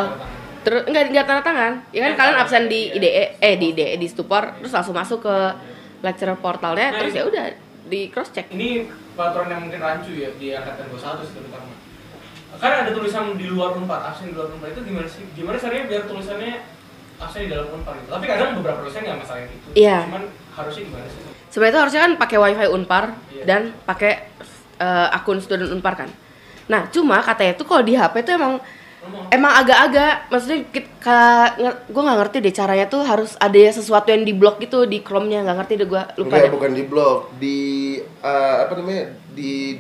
Terus 0.65 0.81
enggak 0.83 1.03
enggak 1.07 1.25
tanda 1.25 1.41
tangan. 1.41 1.73
Ya 1.93 1.99
kan 2.01 2.11
Eh, 2.11 2.17
kalian 2.17 2.35
absen 2.35 2.63
di 2.65 2.79
iya. 2.89 2.97
IDE 2.97 3.23
eh 3.39 3.53
di 3.55 3.65
IDE 3.71 3.95
di 3.95 4.07
Stupor 4.09 4.57
terus 4.57 4.73
langsung 4.73 4.97
masuk 4.97 5.21
ke 5.21 5.35
lecturer 6.01 6.33
portalnya 6.35 6.89
Nah, 6.89 6.97
terus 6.99 7.13
ya 7.13 7.23
udah 7.23 7.45
di 7.85 8.09
cross 8.09 8.33
check. 8.33 8.49
Ini 8.49 8.89
peraturan 9.13 9.47
yang 9.47 9.61
mungkin 9.61 9.77
rancu 9.77 10.11
ya 10.11 10.33
di 10.35 10.49
angkatan 10.51 10.89
21 10.89 11.21
sih 11.21 11.33
terutama. 11.35 11.69
Kan 12.55 12.71
ada 12.81 12.89
tulisan 12.89 13.35
di 13.35 13.45
luar 13.45 13.75
Unpar, 13.75 13.99
absen 14.01 14.31
di 14.31 14.33
luar 14.33 14.49
Unpar 14.49 14.71
itu 14.71 14.81
gimana 14.81 15.05
sih? 15.05 15.21
Gimana 15.31 15.55
caranya 15.55 15.85
biar 15.85 16.03
tulisannya 16.07 16.53
absen 17.15 17.39
di 17.45 17.49
dalam 17.51 17.67
Unpar 17.69 17.93
itu? 17.95 18.09
Tapi 18.09 18.25
kadang 18.25 18.49
beberapa 18.57 18.79
dosen 18.81 19.01
nggak 19.03 19.17
masalahin 19.21 19.49
itu. 19.51 19.67
Iya. 19.75 19.97
Cuman 20.07 20.23
harusnya 20.55 20.83
gimana 20.83 21.05
sih? 21.05 21.19
Sebenarnya 21.51 21.71
itu 21.71 21.79
harusnya 21.79 22.01
kan 22.01 22.13
pakai 22.17 22.37
wifi 22.41 22.67
Unpar 22.67 23.03
Iya. 23.29 23.43
dan 23.45 23.61
pakai 23.85 24.13
eh, 24.75 25.07
akun 25.13 25.37
student 25.37 25.69
Unpar 25.69 25.93
kan. 25.95 26.09
Nah, 26.65 26.89
cuma 26.89 27.21
katanya 27.21 27.53
tuh 27.53 27.63
kalau 27.63 27.85
di 27.85 27.93
HP 27.93 28.25
tuh 28.25 28.33
emang. 28.33 28.57
Emang 29.29 29.53
agak-agak 29.55 30.13
maksudnya 30.27 30.59
gue 31.85 32.01
nggak 32.01 32.19
ngerti 32.19 32.37
deh 32.39 32.53
caranya 32.53 32.85
tuh 32.85 33.01
harus 33.01 33.37
ada 33.37 33.57
sesuatu 33.69 34.07
yang 34.07 34.23
di 34.23 34.31
blok 34.31 34.57
gitu 34.57 34.85
di 34.85 34.99
Chrome-nya 34.99 35.43
nggak 35.43 35.57
ngerti 35.59 35.73
deh 35.75 35.87
gue 35.87 36.03
lupa 36.17 36.25
Enggak, 36.31 36.41
deh. 36.41 36.51
bukan 36.51 36.71
di 36.71 36.83
blog, 36.83 37.17
di 37.35 37.57
eh, 38.01 38.55
apa 38.61 38.73
namanya? 38.75 39.05
Di 39.31 39.77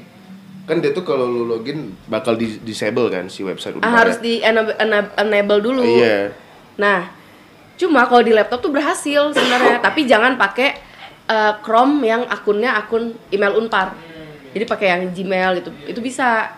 kan 0.65 0.81
dia 0.81 0.89
tuh 0.89 1.01
kalau 1.01 1.25
lu 1.25 1.45
login 1.45 1.93
bakal 2.05 2.33
di 2.33 2.57
disable 2.59 3.05
kan 3.07 3.29
si 3.29 3.41
website 3.41 3.77
Ah, 3.77 3.85
Unpar 3.85 3.97
harus 4.01 4.17
di 4.17 4.41
enab- 4.41 4.73
enab- 4.75 5.13
enable 5.15 5.61
dulu. 5.61 5.85
Iya. 5.85 6.33
Nah, 6.75 7.05
cuma 7.75 8.05
kalau 8.05 8.21
di 8.21 8.33
laptop 8.33 8.59
tuh 8.59 8.73
berhasil 8.73 9.29
sebenarnya, 9.29 9.77
tapi 9.79 10.03
jangan 10.03 10.35
pakai 10.35 10.69
eh, 11.25 11.53
Chrome 11.61 12.01
yang 12.01 12.25
akunnya 12.25 12.73
akun 12.75 13.13
email 13.29 13.53
Unpar. 13.55 13.93
Jadi 14.51 14.63
pakai 14.63 14.87
yang 14.89 15.03
Gmail 15.09 15.59
gitu, 15.59 15.71
itu 15.85 15.99
bisa. 15.99 16.49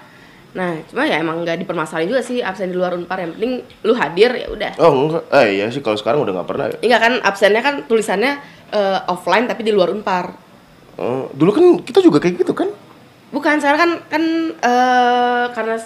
Nah, 0.57 0.81
cuma 0.89 1.05
ya 1.05 1.21
emang 1.21 1.45
nggak 1.45 1.61
dipermasalahin 1.61 2.09
juga 2.09 2.25
sih 2.25 2.41
absen 2.41 2.73
di 2.73 2.77
luar 2.77 2.97
Unpar. 2.97 3.21
Yang 3.21 3.37
penting 3.37 3.53
lu 3.85 3.93
hadir 3.93 4.33
ya 4.33 4.47
udah. 4.49 4.71
Oh 4.81 4.89
enggak, 4.89 5.23
eh 5.29 5.47
iya 5.53 5.69
sih 5.69 5.85
kalau 5.85 5.93
sekarang 5.93 6.25
udah 6.25 6.33
nggak 6.33 6.49
pernah 6.49 6.65
ya. 6.73 6.77
Enggak 6.81 7.01
kan 7.05 7.13
absennya 7.21 7.61
kan 7.61 7.75
tulisannya 7.85 8.31
eh, 8.73 8.99
offline 9.05 9.45
tapi 9.45 9.61
di 9.61 9.69
luar 9.69 9.93
Unpar. 9.93 10.33
Oh, 10.97 11.29
dulu 11.29 11.51
kan 11.53 11.65
kita 11.85 12.01
juga 12.01 12.17
kayak 12.17 12.41
gitu 12.41 12.57
kan? 12.57 12.73
Bukan, 13.29 13.61
sekarang 13.61 13.77
kan 13.77 13.91
kan 14.09 14.23
eh, 14.57 15.45
karena 15.53 15.77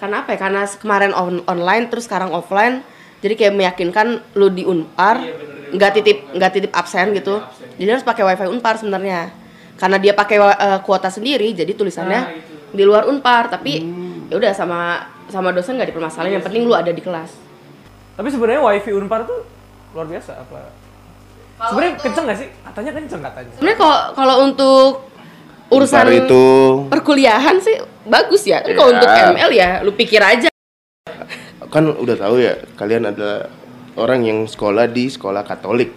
karena 0.00 0.16
apa 0.24 0.28
ya? 0.32 0.38
Karena 0.40 0.62
kemarin 0.66 1.12
on- 1.12 1.44
online 1.44 1.86
terus 1.86 2.08
sekarang 2.08 2.32
offline. 2.32 2.80
Jadi 3.20 3.36
kayak 3.36 3.54
meyakinkan 3.54 4.18
lu 4.34 4.48
di 4.48 4.64
Unpar 4.64 5.20
Iya, 5.20 5.76
nggak 5.76 5.90
Unpar. 5.92 5.98
titip 6.00 6.18
nggak 6.32 6.50
titip 6.50 6.72
absen 6.72 7.12
gitu. 7.12 7.36
absen. 7.38 7.68
Jadi 7.76 7.88
harus 7.92 8.02
pakai 8.02 8.22
wifi 8.24 8.48
Unpar 8.48 8.80
sebenarnya. 8.80 9.28
Karena 9.76 10.00
dia 10.00 10.16
pakai 10.16 10.36
eh, 10.40 10.80
kuota 10.80 11.06
sendiri, 11.06 11.52
jadi 11.52 11.70
tulisannya 11.70 12.16
Ah, 12.18 12.32
itu. 12.32 12.51
Di 12.72 12.82
luar 12.82 13.04
Unpar. 13.04 13.46
Tapi 13.46 13.72
Hmm. 13.78 14.26
ya 14.26 14.36
udah 14.36 14.52
sama 14.52 14.80
sama 15.28 15.52
dosen 15.52 15.76
nggak 15.76 15.88
dipermasalahin. 15.88 16.36
Yang 16.36 16.44
penting 16.46 16.62
lu 16.64 16.72
ada 16.72 16.88
di 16.88 16.98
kelas. 16.98 17.30
Tapi 18.12 18.28
sebenarnya 18.28 18.60
wifi 18.60 18.90
Unpar 18.90 19.24
tuh 19.24 19.44
luar 19.92 20.04
biasa 20.06 20.32
apa? 20.38 20.68
Sebenarnya 21.62 21.94
kenceng 21.96 22.24
gak 22.26 22.38
sih? 22.38 22.48
Katanya 22.50 22.90
kenceng 22.92 23.20
katanya. 23.22 23.50
Sebenarnya 23.54 23.78
kalau 23.78 23.98
kalau 24.12 24.34
untuk 24.42 24.90
urusan 25.70 26.02
Unpar 26.02 26.18
itu 26.18 26.44
perkuliahan 26.90 27.56
sih 27.58 27.76
bagus 28.04 28.42
ya. 28.44 28.60
Tapi 28.60 28.74
kalau 28.74 28.90
Iya. 28.90 28.96
untuk 28.98 29.10
ML 29.32 29.50
ya 29.52 29.68
lu 29.80 29.92
pikir 29.92 30.20
aja. 30.20 30.48
kan 31.64 31.88
udah 31.88 32.16
tahu 32.18 32.36
ya 32.36 32.52
kalian 32.76 33.08
adalah 33.08 33.48
orang 33.96 34.20
yang 34.22 34.44
sekolah 34.44 34.84
di 34.86 35.08
sekolah 35.08 35.40
Katolik. 35.40 35.96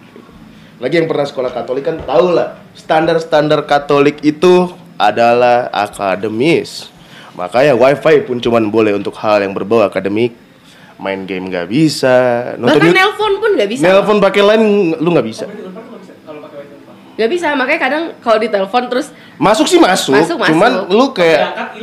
Lagi 0.75 0.95
yang 0.95 1.07
pernah 1.07 1.23
sekolah 1.23 1.51
Katolik 1.51 1.83
kan 1.83 1.99
tahu 1.99 2.31
lah 2.31 2.55
standar-standar 2.71 3.63
Katolik 3.63 4.19
itu 4.21 4.71
adalah 4.97 5.67
akademis. 5.69 6.87
Makanya 7.33 7.73
wifi 7.73 8.21
pun 8.21 8.39
cuman 8.39 8.63
boleh 8.65 8.91
untuk 8.91 9.11
hal 9.15 9.39
yang 9.39 9.51
berbau 9.51 9.81
akademik. 9.81 10.31
Main 10.95 11.23
game 11.23 11.51
nggak 11.51 11.67
bisa, 11.67 12.15
nonton 12.55 12.79
Bahkan 12.79 12.87
YouTube- 12.87 12.95
nelpon 12.95 13.33
pun 13.35 13.49
nggak 13.53 13.67
bisa. 13.69 13.83
nelpon 13.83 14.17
pakai 14.17 14.41
line 14.45 14.65
lu 14.95 15.11
nggak 15.11 15.27
bisa. 15.27 15.43
Nggak 15.43 15.59
bisa 15.59 15.75
kalau 16.23 16.39
pakai 16.39 16.57
wifi 16.57 16.73
Unpar. 16.73 16.95
Nggak 17.13 17.29
bisa, 17.29 17.47
makanya 17.53 17.79
kadang 17.81 18.03
kalau 18.17 18.37
ditelepon 18.39 18.83
terus 18.87 19.07
Masuk 19.35 19.67
sih 19.67 19.75
masuk, 19.75 20.15
Masuk, 20.15 20.39
masuk. 20.39 20.47
cuman 20.47 20.71
lu 20.87 21.11
kayak 21.11 21.75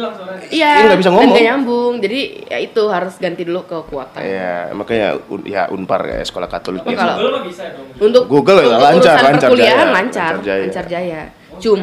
iya 0.48 0.72
Iya, 0.72 0.88
nggak 0.88 0.98
bisa 0.98 1.04
dan 1.06 1.14
ngomong. 1.14 1.36
nggak 1.36 1.44
nyambung. 1.46 1.92
Jadi 2.00 2.20
ya 2.48 2.58
itu 2.58 2.82
harus 2.88 3.14
ganti 3.16 3.42
dulu 3.44 3.60
ke 3.62 3.76
kuota. 3.84 4.16
ya 4.18 4.72
makanya 4.72 5.20
un- 5.28 5.44
ya 5.44 5.68
Unpar 5.68 6.00
ya 6.08 6.24
sekolah 6.24 6.48
Katolik. 6.48 6.80
Ya. 6.82 6.96
kalau- 6.96 7.20
Google 7.20 7.30
mah 7.30 7.42
bisa 7.44 7.64
dong. 7.68 7.86
Untuk 8.00 8.22
Google 8.24 8.56
ya, 8.56 8.66
untuk 8.66 8.80
lancar, 8.80 8.96
urusan 9.12 9.28
lancar 9.28 9.40
perkuliahan 9.44 9.76
jaya. 9.78 9.92
lancar, 9.92 10.32
Lancar 10.32 10.40
jaya. 10.42 10.62
lancar 10.64 10.84
jaya. 10.88 11.20
Cum, 11.54 11.78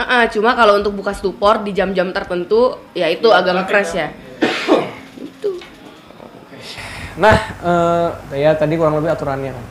Ah, 0.00 0.24
ah, 0.24 0.24
cuma 0.32 0.56
kalau 0.56 0.80
untuk 0.80 0.96
buka 0.96 1.12
stupor 1.12 1.60
di 1.60 1.76
jam-jam 1.76 2.08
tertentu, 2.08 2.72
ya 2.96 3.04
itu 3.12 3.28
agak 3.28 3.52
nge-crash 3.52 3.92
ya. 4.00 4.08
itu. 5.20 5.60
Nah, 7.20 7.36
eh, 8.32 8.40
ya 8.40 8.56
tadi 8.56 8.80
kurang 8.80 8.96
lebih 8.96 9.12
aturannya 9.12 9.52
kan. 9.52 9.66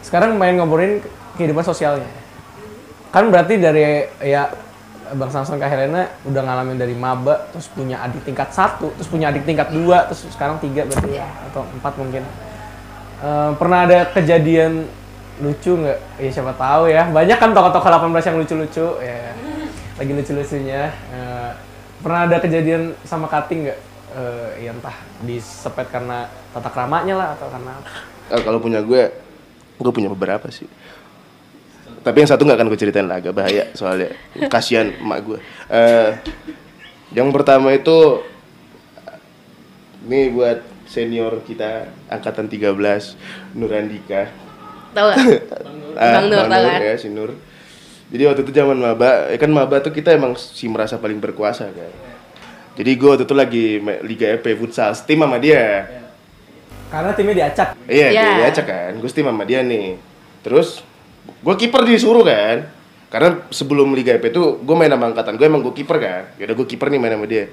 Sekarang 0.00 0.40
main 0.40 0.56
ngobrolin 0.56 1.04
kehidupan 1.36 1.68
sosialnya. 1.68 2.08
Kan 3.12 3.28
berarti 3.28 3.60
dari 3.60 4.08
ya 4.24 4.48
Bang 5.20 5.28
Samson 5.28 5.60
Kak 5.60 5.68
Helena 5.68 6.08
udah 6.24 6.42
ngalamin 6.48 6.80
dari 6.80 6.96
maba, 6.96 7.52
terus 7.52 7.68
punya 7.68 8.00
adik 8.00 8.24
tingkat 8.24 8.56
satu, 8.56 8.88
terus 8.96 9.12
punya 9.12 9.28
adik 9.28 9.44
tingkat 9.44 9.68
dua, 9.68 10.08
terus 10.08 10.24
sekarang 10.32 10.64
tiga 10.64 10.88
berarti 10.88 11.20
ya, 11.20 11.28
atau 11.52 11.68
empat 11.76 11.92
mungkin. 12.00 12.24
Eh, 13.20 13.50
pernah 13.60 13.84
ada 13.84 14.08
kejadian 14.16 14.88
lucu 15.40 15.72
nggak? 15.78 15.98
Ya 16.20 16.30
siapa 16.34 16.52
tahu 16.58 16.92
ya. 16.92 17.08
Banyak 17.08 17.38
kan 17.40 17.56
tokoh-tokoh 17.56 18.10
18 18.10 18.28
yang 18.28 18.36
lucu-lucu 18.42 18.86
ya. 19.00 19.32
Lagi 19.96 20.12
lucu-lucunya. 20.12 20.82
Eh, 20.92 21.50
pernah 22.04 22.28
ada 22.28 22.36
kejadian 22.42 22.92
sama 23.06 23.30
Kating 23.30 23.70
nggak? 23.70 23.80
Eh, 24.12 24.68
ya 24.68 24.76
entah 24.76 24.96
disepet 25.24 25.88
karena 25.88 26.28
tata 26.52 26.68
keramanya 26.68 27.14
lah 27.16 27.28
atau 27.38 27.48
karena. 27.48 27.72
Eh, 28.28 28.40
kalau 28.44 28.60
punya 28.60 28.84
gue, 28.84 29.08
gue 29.80 29.92
punya 29.92 30.12
beberapa 30.12 30.52
sih. 30.52 30.68
Tapi 32.02 32.16
yang 32.18 32.28
satu 32.28 32.42
nggak 32.42 32.58
akan 32.58 32.68
gue 32.68 32.80
ceritain 32.82 33.06
lah, 33.06 33.22
agak 33.22 33.32
bahaya 33.32 33.70
soalnya. 33.78 34.12
Kasihan 34.50 34.90
emak 35.00 35.18
gue. 35.22 35.38
Eh, 35.70 36.10
yang 37.14 37.30
pertama 37.30 37.70
itu, 37.70 38.26
nih 40.10 40.34
buat 40.34 40.60
senior 40.90 41.40
kita 41.46 41.88
angkatan 42.12 42.50
13 42.52 43.16
Nurandika. 43.56 44.28
Tahu 44.92 45.06
nggak? 45.08 45.18
Ah, 45.92 46.16
Bang 46.16 46.32
Nur, 46.32 46.48
tahu 46.48 46.64
kan? 46.64 46.80
ya 46.80 46.96
si 46.96 47.08
Nur. 47.08 47.36
Jadi 48.08 48.22
waktu 48.24 48.40
itu 48.44 48.52
zaman 48.52 48.76
maba, 48.76 49.28
ya 49.28 49.36
kan 49.36 49.48
maba 49.48 49.76
tuh 49.78 49.92
kita 49.92 50.08
emang 50.08 50.32
si 50.36 50.64
merasa 50.64 50.96
paling 50.96 51.20
berkuasa 51.20 51.68
kan. 51.68 51.92
Jadi 52.72 52.90
gue 52.96 53.08
waktu 53.08 53.24
itu 53.24 53.36
lagi 53.36 53.64
Liga 54.00 54.24
EP 54.30 54.56
futsal, 54.56 54.96
tim 55.04 55.20
sama 55.20 55.36
dia. 55.36 55.84
Karena 56.88 57.12
timnya 57.12 57.44
diacak. 57.44 57.76
Iya, 57.84 58.08
Iya. 58.08 58.24
dia 58.36 58.46
acak 58.48 58.66
kan. 58.66 58.92
Gue 58.96 59.08
tim 59.08 59.24
sama 59.24 59.44
dia 59.44 59.60
nih. 59.60 60.00
Terus 60.40 60.80
gue 61.44 61.54
kiper 61.56 61.84
disuruh 61.84 62.24
kan. 62.24 62.72
Karena 63.08 63.44
sebelum 63.52 63.92
Liga 63.92 64.16
EP 64.16 64.24
tuh 64.28 64.64
gue 64.64 64.72
main 64.72 64.88
sama 64.88 65.12
angkatan 65.12 65.36
gue 65.36 65.44
emang 65.44 65.60
gue 65.60 65.76
kiper 65.76 65.96
kan. 66.00 66.22
Ya 66.40 66.48
udah 66.48 66.56
gue 66.56 66.66
kiper 66.66 66.88
nih 66.88 67.00
main 67.00 67.12
sama 67.12 67.28
dia. 67.28 67.52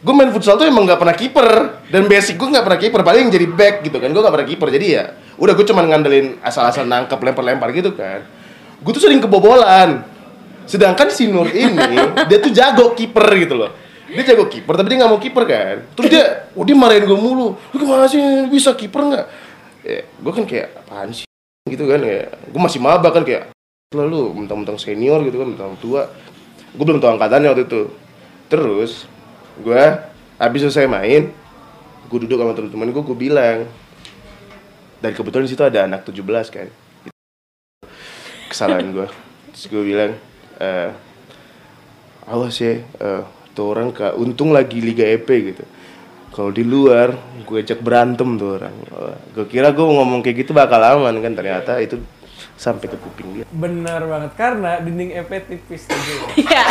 Gue 0.00 0.12
main 0.16 0.32
futsal 0.32 0.56
tuh 0.56 0.64
emang 0.64 0.88
nggak 0.88 0.96
pernah 0.96 1.12
kiper 1.12 1.48
dan 1.88 2.08
basic 2.08 2.36
gue 2.36 2.48
nggak 2.48 2.64
pernah 2.64 2.80
kiper 2.80 3.00
paling 3.00 3.28
jadi 3.28 3.46
back 3.48 3.84
gitu 3.84 4.00
kan 4.00 4.08
gue 4.08 4.20
nggak 4.20 4.32
pernah 4.32 4.48
kiper 4.48 4.68
jadi 4.72 4.88
ya 4.88 5.04
udah 5.36 5.52
gue 5.52 5.66
cuma 5.68 5.84
ngandelin 5.84 6.40
asal-asal 6.40 6.88
nangkep 6.88 7.16
lempar-lempar 7.20 7.72
gitu 7.76 7.92
kan. 7.92 8.24
Gue 8.80 8.92
tuh 8.92 9.04
sering 9.04 9.20
kebobolan. 9.20 10.04
Sedangkan 10.66 11.12
si 11.12 11.30
Nur 11.30 11.46
ini 11.52 11.96
dia 12.28 12.38
tuh 12.42 12.50
jago 12.50 12.96
kiper 12.96 13.26
gitu 13.36 13.54
loh. 13.54 13.70
Dia 14.08 14.22
jago 14.22 14.48
kiper 14.48 14.74
tapi 14.74 14.92
dia 14.92 14.98
nggak 15.04 15.12
mau 15.12 15.20
kiper 15.20 15.44
kan. 15.44 15.76
Terus 15.94 16.08
dia 16.08 16.24
oh 16.58 16.64
dia 16.64 16.76
marahin 16.76 17.04
gue 17.04 17.18
mulu. 17.18 17.54
Lu 17.54 17.76
gimana 17.76 18.08
sih? 18.08 18.20
Bisa 18.48 18.72
kiper 18.74 19.00
nggak? 19.12 19.26
Ya, 19.86 20.02
gue 20.02 20.32
kan 20.34 20.44
kayak 20.48 20.68
apaan 20.82 21.14
sih? 21.14 21.28
Gitu 21.68 21.84
kan 21.84 22.00
ya 22.02 22.30
gue 22.32 22.60
masih 22.60 22.80
maba 22.80 23.08
kan 23.12 23.22
kayak 23.22 23.52
lalu 23.94 24.34
mentang-mentang 24.34 24.80
senior 24.80 25.22
gitu 25.22 25.36
kan 25.38 25.48
mentang 25.52 25.72
tua. 25.78 26.08
Gue 26.74 26.84
belum 26.84 26.98
tahu 26.98 27.16
angkatannya 27.20 27.48
waktu 27.52 27.64
itu. 27.68 27.82
Terus 28.50 29.06
gue 29.60 29.82
habis 30.36 30.60
selesai 30.68 30.84
main 30.84 31.32
gue 32.06 32.18
duduk 32.22 32.38
sama 32.38 32.52
teman-teman 32.54 32.92
gue 32.92 33.02
gue 33.02 33.16
bilang 33.18 33.58
dan 35.00 35.10
kebetulan 35.12 35.44
di 35.44 35.52
situ 35.52 35.64
ada 35.64 35.84
anak 35.84 36.06
17 36.08 36.22
kan. 36.52 36.68
Kesalahan 38.50 38.88
gue 38.94 39.08
terus 39.52 39.72
gue 39.72 39.82
bilang 39.88 40.12
eh 40.60 40.92
awas 42.28 42.60
ya 42.60 42.80
eh, 42.84 43.22
tuh 43.56 43.72
orang 43.72 43.88
kak 43.88 44.16
untung 44.20 44.52
lagi 44.52 44.84
Liga 44.84 45.04
EP 45.04 45.26
gitu. 45.26 45.64
Kalau 46.32 46.52
di 46.52 46.60
luar 46.60 47.16
gue 47.48 47.60
cek 47.64 47.80
berantem 47.80 48.36
tuh 48.36 48.60
orang. 48.60 48.74
Gue 49.32 49.48
kira 49.48 49.72
gue 49.72 49.80
ngomong 49.80 50.20
kayak 50.20 50.44
gitu 50.44 50.52
bakal 50.52 50.84
aman 50.84 51.16
kan. 51.24 51.32
Ternyata 51.32 51.80
itu 51.80 51.96
sampai 52.56 52.88
ke 52.88 52.96
kuping 52.96 53.28
dia 53.36 53.44
Benar 53.52 54.00
banget 54.08 54.32
karena 54.34 54.80
dinding 54.80 55.12
EP 55.12 55.30
tipis 55.44 55.84
aja. 55.92 56.14
Iya. 56.36 56.64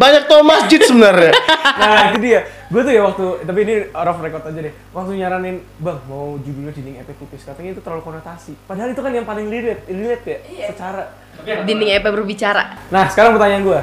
banyak 0.00 0.24
tau 0.24 0.40
masjid 0.40 0.80
sebenarnya 0.80 1.32
Nah 1.74 2.00
itu 2.10 2.18
dia. 2.22 2.40
Gue 2.70 2.82
tuh 2.82 2.92
ya 2.94 3.02
waktu 3.06 3.24
tapi 3.44 3.58
ini 3.66 3.74
off 3.92 4.18
record 4.22 4.44
aja 4.46 4.60
deh. 4.64 4.74
Waktu 4.94 5.10
nyaranin 5.18 5.56
bang 5.82 5.98
mau 6.06 6.38
judulnya 6.40 6.72
dinding 6.74 6.96
EP 7.02 7.08
tipis 7.18 7.42
katanya 7.46 7.70
itu 7.76 7.82
terlalu 7.82 8.02
konotasi. 8.02 8.54
Padahal 8.66 8.94
itu 8.94 9.00
kan 9.02 9.12
yang 9.12 9.26
paling 9.26 9.46
relate, 9.50 9.82
relate 9.90 10.24
ya 10.24 10.38
secara. 10.70 11.02
Dinding 11.44 11.90
EP 11.98 12.04
berbicara. 12.04 12.78
Nah 12.90 13.04
sekarang 13.10 13.36
pertanyaan 13.36 13.64
gue. 13.66 13.80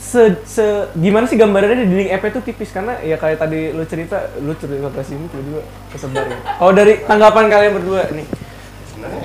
Se, 0.00 0.42
se 0.48 0.64
gimana 0.96 1.28
sih 1.28 1.38
gambarannya 1.38 1.84
di 1.84 1.86
dinding 1.86 2.10
EP 2.10 2.24
itu 2.24 2.40
tipis 2.42 2.70
karena 2.72 2.98
ya 3.04 3.20
kayak 3.20 3.38
tadi 3.38 3.70
lu 3.70 3.84
cerita 3.86 4.32
lu 4.40 4.56
cerita 4.56 4.88
ke 4.90 5.02
sini 5.04 5.24
tiba-tiba 5.28 5.62
kesebar 5.92 6.24
ya. 6.24 6.38
Kalau 6.56 6.72
dari 6.72 6.94
tanggapan 7.04 7.44
kalian 7.46 7.72
berdua 7.78 8.02
nih 8.14 8.26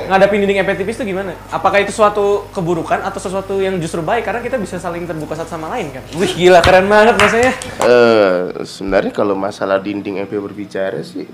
ngadapin 0.09 0.41
dinding 0.43 0.59
EP 0.61 0.69
tipis 0.77 0.95
itu 0.99 1.11
gimana? 1.11 1.35
Apakah 1.51 1.83
itu 1.83 1.91
suatu 1.91 2.47
keburukan 2.55 3.03
atau 3.03 3.19
sesuatu 3.19 3.59
yang 3.59 3.75
justru 3.79 3.99
baik 3.99 4.25
karena 4.27 4.41
kita 4.43 4.55
bisa 4.55 4.79
saling 4.79 5.03
terbuka 5.03 5.35
satu 5.35 5.55
sama 5.55 5.71
lain 5.75 5.91
kan? 5.91 6.03
Wih 6.15 6.31
gila 6.31 6.59
keren 6.63 6.87
banget 6.87 7.15
rasanya. 7.19 7.53
Eh, 7.83 8.39
sebenarnya 8.63 9.11
kalau 9.11 9.35
masalah 9.35 9.81
dinding 9.81 10.23
EP 10.23 10.31
berbicara 10.31 11.01
sih 11.01 11.27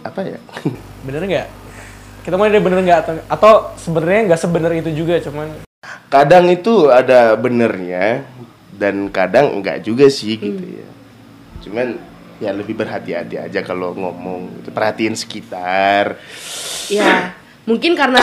apa 0.00 0.24
ya 0.24 0.40
Bener 1.06 1.22
nggak? 1.28 1.48
Kita 2.24 2.36
mulai 2.36 2.52
dari 2.52 2.64
bener 2.64 2.80
nggak 2.84 2.98
atau, 3.04 3.14
atau 3.28 3.52
sebenarnya 3.80 4.32
nggak 4.32 4.40
sebener 4.40 4.70
itu 4.76 4.90
juga 4.92 5.16
cuman 5.24 5.64
kadang 6.10 6.50
itu 6.50 6.90
ada 6.90 7.38
benernya 7.38 8.26
dan 8.74 9.08
kadang 9.08 9.56
enggak 9.56 9.80
juga 9.86 10.10
sih 10.10 10.36
gitu 10.36 10.64
ya 10.82 10.88
cuman 11.62 11.96
ya 12.40 12.50
lebih 12.50 12.72
berhati-hati 12.74 13.36
aja 13.36 13.60
kalau 13.60 13.92
ngomong. 13.92 14.64
Perhatiin 14.72 15.14
sekitar. 15.14 16.16
Ya, 16.88 17.36
mungkin 17.68 17.94
karena 17.94 18.18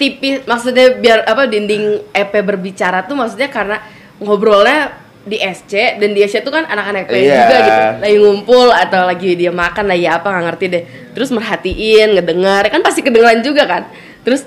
tipis 0.00 0.46
maksudnya 0.46 0.94
biar 0.96 1.26
apa 1.26 1.50
dinding 1.50 2.06
EP 2.14 2.32
berbicara 2.40 3.02
tuh 3.04 3.18
maksudnya 3.18 3.50
karena 3.50 3.82
ngobrolnya 4.22 4.94
di 5.26 5.42
SC 5.42 5.98
dan 5.98 6.14
di 6.14 6.22
SC 6.22 6.46
tuh 6.46 6.54
kan 6.54 6.64
anak-anak 6.70 7.10
EP 7.10 7.18
Iya. 7.18 7.34
juga 7.34 7.56
gitu. 7.58 7.82
Lagi 8.06 8.16
ngumpul 8.22 8.66
atau 8.70 9.00
lagi 9.10 9.30
dia 9.34 9.50
makan 9.50 9.84
lagi 9.90 10.06
apa 10.06 10.26
nggak 10.30 10.44
ngerti 10.54 10.64
deh. 10.70 10.82
Terus 11.12 11.28
merhatiin 11.34 12.08
ngedengar. 12.14 12.62
Kan 12.70 12.80
pasti 12.86 13.02
kedengeran 13.02 13.42
juga 13.42 13.66
kan. 13.66 13.90
Terus 14.22 14.46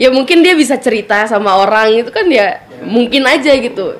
ya 0.00 0.08
mungkin 0.08 0.40
dia 0.40 0.56
bisa 0.56 0.80
cerita 0.80 1.28
sama 1.28 1.60
orang 1.60 2.00
itu 2.00 2.10
kan 2.10 2.24
ya 2.26 2.64
mungkin 2.82 3.22
aja 3.28 3.52
gitu 3.54 3.94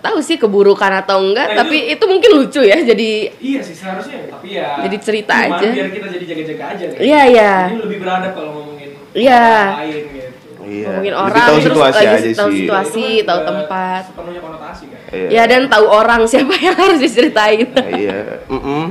tahu 0.00 0.18
sih 0.18 0.36
keburukan 0.36 0.92
atau 0.96 1.20
enggak 1.22 1.46
Nah, 1.46 1.56
tapi 1.58 1.76
itu 1.88 2.04
mungkin 2.04 2.30
lucu 2.34 2.60
ya 2.60 2.78
jadi 2.78 3.10
Iya 3.34 3.60
sih 3.60 3.72
seharusnya, 3.72 4.28
tapi 4.28 4.48
ya 4.52 4.80
Jadi 4.80 4.96
cerita 4.98 5.34
cuma 5.38 5.56
aja. 5.56 5.68
biar 5.68 5.88
kita 5.90 6.06
jadi 6.10 6.24
jaga-jaga 6.26 6.64
aja 6.68 6.84
kan. 6.86 6.98
Iya, 6.98 7.20
iya. 7.26 7.52
Jadi 7.66 7.80
lebih 7.82 7.98
beradab 7.98 8.32
kalau 8.32 8.50
ngomongin 8.54 8.88
Iya. 9.10 9.42
orang 9.42 9.80
lain 9.80 10.02
gitu. 10.06 10.28
iya 10.62 10.86
ngomongin 10.86 11.02
lebih 11.08 11.24
orang 11.24 11.40
tahu 11.40 11.50
terus 11.50 11.64
situasi 11.66 11.96
lagi 11.96 12.06
aja 12.06 12.28
tahu 12.32 12.48
sih 12.48 12.58
situasi 12.60 13.02
Itu 13.02 13.18
kan 13.18 13.26
tahu 13.26 13.40
tempat 13.44 14.02
Sepenuhnya 14.06 14.40
konotasi 14.40 14.84
kan. 14.86 15.00
iya 15.10 15.28
Ya 15.28 15.42
dan 15.46 15.62
tahu 15.66 15.86
orang 15.86 16.20
siapa 16.24 16.54
yang 16.56 16.76
harus 16.82 17.00
diceritain. 17.00 17.68
iya 17.90 18.18
Mm-mm. 18.46 18.84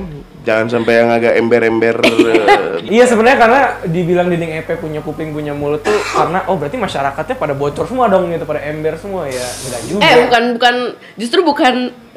Jangan 0.49 0.65
sampai 0.65 0.93
yang 0.97 1.09
agak 1.13 1.33
ember-ember 1.37 1.95
eh, 2.09 2.81
Iya 2.89 3.05
sebenarnya 3.05 3.37
karena 3.37 3.61
dibilang 3.85 4.27
dinding 4.33 4.65
EP 4.65 4.69
punya 4.81 5.05
kuping 5.05 5.29
punya 5.29 5.53
mulut 5.53 5.85
tuh 5.85 5.93
karena 5.93 6.41
oh 6.49 6.57
berarti 6.57 6.81
masyarakatnya 6.81 7.37
pada 7.37 7.53
bocor 7.53 7.85
semua 7.85 8.09
dong 8.09 8.33
gitu 8.33 8.49
pada 8.49 8.65
ember 8.65 8.97
semua 8.97 9.29
ya 9.29 9.45
enggak 9.45 9.81
juga. 9.85 10.01
Eh 10.01 10.15
bukan 10.25 10.43
bukan 10.57 10.75
justru 11.13 11.39
bukan 11.45 11.75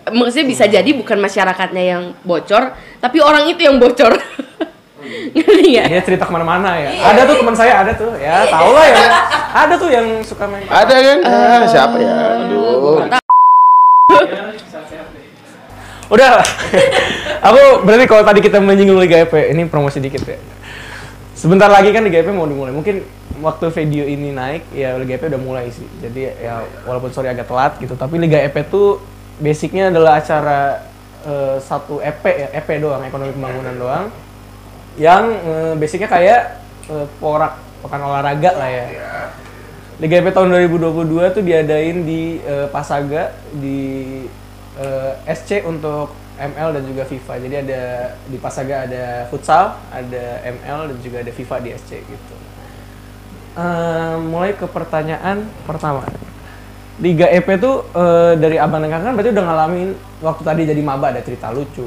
maksudnya 0.09 0.47
bisa 0.49 0.65
jadi 0.65 0.91
bukan 0.97 1.19
masyarakatnya 1.21 1.85
yang 1.85 2.03
bocor, 2.25 2.73
tapi 2.99 3.21
orang 3.21 3.53
itu 3.53 3.61
yang 3.63 3.77
bocor. 3.77 4.17
Ngerti 5.35 5.67
nggak? 5.77 5.87
Dia 5.93 6.01
cerita 6.07 6.25
ke 6.25 6.33
mana-mana 6.33 6.79
ya. 6.79 6.91
Ada 7.11 7.21
tuh 7.27 7.37
teman 7.43 7.55
saya 7.59 7.73
ada 7.83 7.93
tuh 7.93 8.15
ya 8.17 8.47
tahu 8.47 8.71
lah 8.71 8.87
ya. 8.87 9.07
Ada 9.67 9.75
tuh 9.77 9.91
yang 9.93 10.07
suka 10.25 10.49
main. 10.49 10.65
ada 10.65 10.97
kan 10.97 11.19
ah, 11.29 11.61
siapa 11.69 12.01
ya 12.01 12.41
aduh 12.41 13.21
Udah. 16.13 16.45
Aku 17.49 17.83
berarti 17.89 18.05
kalau 18.05 18.23
tadi 18.23 18.45
kita 18.45 18.61
menyinggung 18.61 19.01
Liga 19.01 19.25
EP, 19.25 19.33
ini 19.33 19.65
promosi 19.65 19.99
dikit 19.99 20.23
ya. 20.29 20.37
Sebentar 21.33 21.73
lagi 21.73 21.89
kan 21.91 22.05
Liga 22.05 22.21
EP 22.21 22.29
mau 22.31 22.45
dimulai. 22.45 22.71
Mungkin 22.71 23.01
waktu 23.41 23.73
video 23.73 24.05
ini 24.05 24.31
naik, 24.31 24.69
ya 24.77 25.01
Liga 25.01 25.17
EP 25.17 25.25
udah 25.33 25.41
mulai 25.41 25.73
sih. 25.73 25.89
Jadi 26.05 26.29
ya 26.37 26.63
walaupun 26.85 27.11
sorry 27.17 27.33
agak 27.33 27.49
telat 27.49 27.81
gitu, 27.81 27.97
tapi 27.97 28.21
Liga 28.21 28.39
EP 28.39 28.55
tuh 28.69 29.01
basicnya 29.41 29.89
adalah 29.89 30.21
acara 30.21 30.85
eh, 31.25 31.57
satu 31.65 31.99
EP 32.05 32.23
ya, 32.29 32.49
EP 32.61 32.69
doang, 32.79 33.03
ekonomi 33.09 33.33
pembangunan 33.33 33.75
doang. 33.75 34.05
Yang 35.01 35.25
eh, 35.49 35.75
basicnya 35.81 36.09
kayak 36.13 36.41
eh, 36.93 37.07
porak, 37.19 37.57
pekan 37.81 38.05
olahraga 38.05 38.51
lah 38.53 38.69
ya. 38.69 38.85
Liga 39.97 40.21
EP 40.21 40.29
tahun 40.29 40.53
2022 40.69 41.35
tuh 41.35 41.43
diadain 41.43 41.97
di 42.05 42.37
eh, 42.45 42.69
Pasaga 42.69 43.33
di 43.51 43.81
eh, 44.79 45.13
SC 45.29 45.67
untuk 45.67 46.15
ML 46.41 46.69
dan 46.75 46.83
juga 46.89 47.03
FIFA. 47.05 47.35
Jadi 47.45 47.55
ada 47.69 47.83
di 48.27 48.39
Pasaga 48.41 48.89
ada 48.89 49.29
futsal, 49.29 49.77
ada 49.93 50.25
ML 50.49 50.91
dan 50.93 50.99
juga 51.05 51.21
ada 51.21 51.33
FIFA 51.33 51.57
di 51.61 51.71
SC 51.77 52.01
gitu. 52.03 52.35
Eh, 53.53 54.17
mulai 54.25 54.57
ke 54.57 54.65
pertanyaan 54.65 55.45
pertama. 55.69 56.09
Liga 57.01 57.29
EP 57.29 57.49
tuh 57.61 57.85
eh, 57.93 58.35
dari 58.41 58.57
abang 58.57 58.81
dan 58.81 58.91
kakak 58.93 59.05
kan 59.05 59.15
berarti 59.17 59.31
udah 59.33 59.45
ngalamin 59.45 59.89
waktu 60.25 60.43
tadi 60.45 60.63
jadi 60.65 60.83
maba 60.85 61.13
ada 61.13 61.21
cerita 61.21 61.53
lucu. 61.53 61.85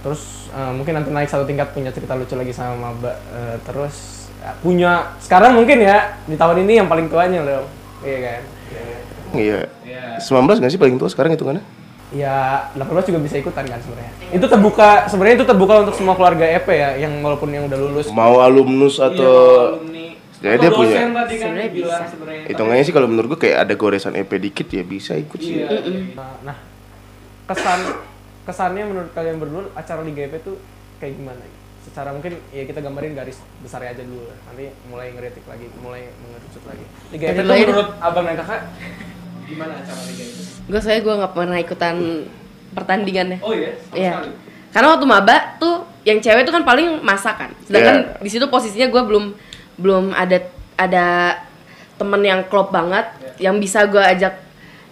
Terus 0.00 0.48
eh, 0.52 0.72
mungkin 0.72 0.96
nanti 0.96 1.12
naik 1.12 1.28
satu 1.28 1.44
tingkat 1.44 1.76
punya 1.76 1.92
cerita 1.92 2.16
lucu 2.16 2.32
lagi 2.36 2.56
sama 2.56 2.92
maba. 2.92 3.20
Eh, 3.36 3.56
terus 3.68 4.28
ya, 4.40 4.56
punya 4.64 4.92
sekarang 5.20 5.60
mungkin 5.60 5.84
ya 5.84 6.16
di 6.24 6.40
tahun 6.40 6.64
ini 6.64 6.80
yang 6.80 6.88
paling 6.88 7.12
tuanya 7.12 7.44
loh. 7.44 7.68
Iya 8.04 8.18
kan? 8.20 8.42
iya 9.34 9.66
19 10.22 10.62
nggak 10.62 10.70
sih 10.70 10.78
paling 10.78 10.94
tua 10.94 11.10
sekarang 11.10 11.34
hitungannya 11.34 11.62
Ya 12.14 12.70
18 12.72 12.86
juga 13.04 13.18
bisa 13.18 13.36
ikutan 13.36 13.66
kan 13.66 13.76
sebenarnya. 13.76 14.12
Itu 14.30 14.46
terbuka 14.46 14.88
sebenarnya 15.04 15.36
itu 15.36 15.46
terbuka 15.46 15.74
untuk 15.82 15.94
semua 15.94 16.14
keluarga 16.14 16.46
EP 16.46 16.62
ya 16.64 16.94
yang 16.96 17.18
walaupun 17.18 17.50
yang 17.50 17.66
udah 17.66 17.74
lulus. 17.76 18.06
mau 18.08 18.38
alumnus 18.38 18.96
Iya, 18.96 19.08
atau 19.08 19.34
Ya, 20.38 20.54
dia 20.54 20.70
punya. 20.70 21.08
tadi 21.08 21.10
kan 21.34 21.56
Sebenarnya 21.56 21.70
bilang 21.72 21.88
bisa. 21.96 22.04
sebenarnya. 22.06 22.44
hitungannya 22.46 22.84
sih 22.84 22.92
kalau 22.92 23.08
menurut 23.08 23.28
gua 23.30 23.40
kayak 23.40 23.58
ada 23.60 23.74
goresan 23.74 24.12
EP 24.12 24.28
dikit 24.30 24.68
ya 24.68 24.84
bisa 24.84 25.16
ikut 25.16 25.40
sih 25.40 25.56
Iya. 25.58 25.72
Nah, 26.12 26.36
nah, 26.44 26.56
kesan 27.44 27.80
kesannya 28.44 28.84
menurut 28.84 29.10
kalian 29.10 29.36
berdua 29.36 29.72
acara 29.72 30.00
Liga 30.00 30.22
EP 30.22 30.36
tuh 30.38 30.60
kayak 30.98 31.16
gimana? 31.16 31.40
Secara 31.80 32.12
mungkin 32.12 32.36
ya 32.50 32.62
kita 32.62 32.78
gambarin 32.78 33.12
garis 33.12 33.40
besar 33.58 33.82
aja 33.82 34.00
dulu. 34.00 34.28
Nanti 34.44 34.68
mulai 34.86 35.10
ngeritik 35.10 35.44
lagi, 35.44 35.64
mulai 35.78 36.12
mengerucut 36.14 36.62
lagi. 36.64 36.84
Liga 37.10 37.24
EP 37.26 37.38
lain. 37.40 37.64
menurut 37.64 37.88
abang 37.98 38.24
dan 38.24 38.36
kakak 38.36 38.60
gimana 39.44 39.72
acara 39.76 40.00
Liga 40.06 40.24
EP? 40.24 40.36
Gue 40.64 40.80
saya 40.80 40.98
gue 40.98 41.14
nggak 41.14 41.32
pernah 41.32 41.58
ikutan 41.58 41.94
pertandingannya. 42.72 43.38
Oh 43.40 43.52
iya, 43.52 43.76
sama 43.78 43.94
Iya. 43.94 44.12
sekali. 44.12 44.30
Karena 44.74 44.88
waktu 44.90 45.06
maba 45.06 45.36
tuh 45.56 45.74
yang 46.02 46.18
cewek 46.18 46.42
tuh 46.42 46.52
kan 46.52 46.64
paling 46.64 46.98
masak 47.00 47.34
kan. 47.38 47.50
Sedangkan 47.62 47.96
Iya. 47.96 48.18
di 48.18 48.30
situ 48.30 48.46
posisinya 48.48 48.88
gue 48.88 49.02
belum 49.04 49.24
belum 49.76 50.04
ada 50.10 50.38
ada 50.74 51.06
temen 51.94 52.20
yang 52.20 52.42
klop 52.44 52.70
banget 52.70 53.06
yang 53.38 53.56
bisa 53.56 53.86
gue 53.86 54.02
ajak 54.02 54.34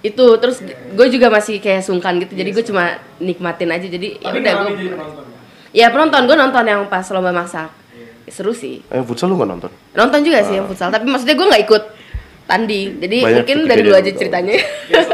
itu. 0.01 0.25
Terus 0.39 0.63
gue 0.95 1.07
juga 1.11 1.27
masih 1.29 1.59
kayak 1.59 1.83
sungkan 1.83 2.23
gitu. 2.23 2.33
Jadi 2.33 2.51
gue 2.53 2.65
cuma 2.65 2.85
nikmatin 3.19 3.71
aja. 3.71 3.87
Jadi 3.87 4.23
ya 4.23 4.31
udah 4.31 4.53
gue 4.63 4.73
ya 5.73 5.87
penonton? 5.91 6.23
Gue 6.25 6.37
nonton 6.39 6.63
yang 6.63 6.87
pas 6.87 7.03
lomba 7.11 7.35
masak. 7.35 7.73
Seru 8.31 8.55
sih. 8.55 8.81
Eh 8.89 9.03
futsal 9.03 9.29
lu 9.29 9.37
nggak 9.37 9.51
nonton? 9.51 9.71
Nonton 9.93 10.21
juga 10.23 10.41
sih 10.41 10.57
yang 10.57 10.65
futsal. 10.65 10.89
Tapi 10.89 11.05
maksudnya 11.05 11.35
gue 11.35 11.47
nggak 11.49 11.63
ikut 11.67 11.83
tanding 12.53 12.89
jadi 13.01 13.17
Banyak 13.19 13.37
mungkin 13.41 13.59
dari 13.65 13.81
lu 13.81 13.89
kejadian 13.89 14.05
aja 14.05 14.11
ceritanya 14.15 14.55
biasa. 14.87 15.13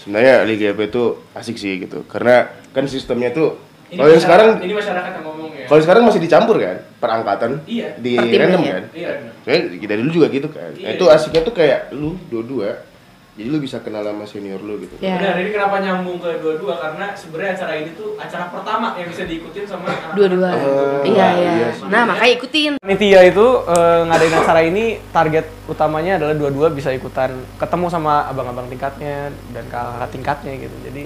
sebenarnya 0.00 0.34
Liga 0.42 0.66
EP 0.72 0.80
itu 0.82 1.02
asik 1.32 1.56
sih 1.56 1.72
gitu 1.78 2.08
karena 2.08 2.36
kan 2.70 2.84
sistemnya 2.86 3.28
tuh 3.30 3.60
kalau 3.90 4.06
yang 4.08 4.22
sekarang 4.22 4.48
ini 4.60 4.72
masyarakat 4.72 5.10
yang 5.12 5.24
ngomong 5.26 5.50
ya. 5.52 5.66
kalau 5.66 5.80
sekarang 5.82 6.02
masih 6.06 6.20
dicampur 6.20 6.56
kan 6.56 6.76
perangkatan 6.96 7.50
Iya. 7.66 7.88
di 7.98 8.14
random 8.16 8.62
ya. 8.62 8.72
kan 8.72 8.84
Iya. 8.92 9.10
Soalnya 9.40 9.60
kita 9.76 9.92
dulu 9.98 10.10
juga 10.10 10.26
gitu 10.30 10.48
kan 10.48 10.70
Iya, 10.72 10.86
Nah, 10.86 10.92
itu 10.94 11.04
iya. 11.04 11.14
asiknya 11.14 11.40
tuh 11.42 11.52
kayak 11.52 11.80
lu 11.92 12.16
dua-dua 12.26 12.86
jadi 13.32 13.46
lu 13.46 13.58
bisa 13.58 13.78
kenal 13.78 14.02
sama 14.02 14.22
senior 14.22 14.58
lu 14.58 14.76
gitu 14.78 14.94
Ya. 14.98 15.16
Benar, 15.16 15.38
ini 15.38 15.50
kenapa 15.50 15.78
nyambung 15.78 16.18
ke 16.18 16.38
dua-dua 16.38 16.74
karena 16.76 17.14
sebenarnya 17.14 17.52
acara 17.54 17.72
ini 17.74 17.90
tuh 17.92 18.14
acara 18.14 18.44
pertama 18.48 18.92
yang 18.94 19.08
bisa 19.08 19.22
diikutin 19.22 19.64
sama 19.64 19.86
anak-anak. 19.86 20.14
dua-dua 20.14 20.48
Oh, 20.52 21.00
iya 21.02 21.28
iya 21.32 21.50
iya 21.56 21.68
sih. 21.72 21.86
nah 21.86 22.02
makanya 22.04 22.32
ikutin 22.34 22.72
Panitia 22.76 23.20
itu 23.22 23.46
eh, 23.64 24.00
ngadain 24.04 24.34
acara 24.34 24.60
ini 24.62 24.84
target 25.08 25.46
utamanya 25.66 26.12
adalah 26.16 26.34
dua-dua 26.34 26.68
bisa 26.70 26.90
ikutan 26.90 27.30
ketemu 27.56 27.86
sama 27.88 28.26
abang-abang 28.26 28.66
tingkatnya 28.66 29.30
dan 29.50 29.64
kakak 29.66 30.10
tingkatnya 30.10 30.52
gitu. 30.58 30.76
Jadi 30.82 31.02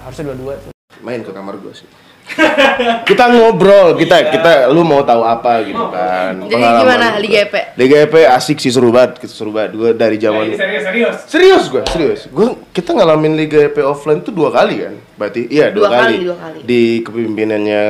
harusnya 0.00 0.24
dua-dua 0.28 0.54
tuh. 0.58 0.72
main 0.98 1.20
ke 1.20 1.30
kamar 1.30 1.54
gua 1.56 1.70
sih 1.70 1.86
kita 3.08 3.24
ngobrol, 3.32 3.96
kita 3.96 4.28
kita 4.28 4.68
lu 4.68 4.84
mau 4.84 5.00
tahu 5.02 5.24
apa 5.24 5.64
gitu 5.64 5.84
kan. 5.88 6.36
Jadi 6.44 6.52
pengalaman 6.52 6.84
gimana 6.84 7.06
gitu. 7.08 7.22
Liga 7.24 7.38
EP? 7.48 7.54
Liga 7.74 7.96
EP 8.04 8.14
asik 8.28 8.58
sih 8.60 8.70
seru 8.70 8.92
banget, 8.92 9.24
seru 9.26 9.50
banget. 9.50 9.72
Gue 9.74 9.90
dari 9.96 10.16
zaman 10.20 10.52
Nah, 10.52 10.56
serius 10.56 10.84
serius. 10.84 11.16
serius 11.26 11.64
gue, 11.72 11.82
serius. 11.88 12.20
Gue 12.28 12.54
kita 12.70 12.92
ngalamin 12.92 13.34
Liga 13.34 13.64
EP 13.64 13.80
offline 13.80 14.20
tuh 14.20 14.30
dua 14.30 14.52
kali 14.52 14.84
kan. 14.84 14.94
Berarti 15.16 15.48
iya 15.48 15.72
dua, 15.72 15.88
Dua 15.88 15.98
kali, 16.04 16.16
dua 16.22 16.36
kali. 16.36 16.58
Di 16.62 16.82
kepemimpinannya 17.02 17.82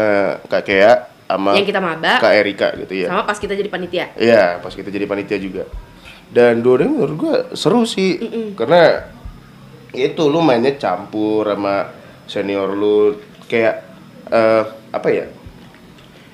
Kak 0.47 0.62
Kea 0.64 0.93
sama 1.28 1.53
Yang 1.59 1.66
kita 1.74 1.80
maba. 1.82 2.12
Kak 2.22 2.32
Erika 2.32 2.68
gitu 2.78 2.95
ya. 2.95 3.09
Sama 3.12 3.22
pas 3.26 3.36
kita 3.36 3.53
jadi 3.53 3.68
panitia. 3.68 4.07
Iya, 4.16 4.62
pas 4.62 4.72
kita 4.72 4.89
jadi 4.89 5.05
panitia 5.05 5.36
juga. 5.36 5.68
Dan 6.28 6.61
dua-duanya 6.61 6.93
menurut 6.95 7.16
gua 7.18 7.36
seru 7.53 7.84
sih. 7.84 8.16
Karena 8.57 9.03
itu 9.93 10.28
lu 10.28 10.45
mainnya 10.45 10.76
campur 10.76 11.49
sama 11.49 11.91
senior 12.28 12.76
lu 12.76 13.16
kayak 13.49 13.88
eh 14.31 14.62
apa 14.93 15.09
ya? 15.11 15.26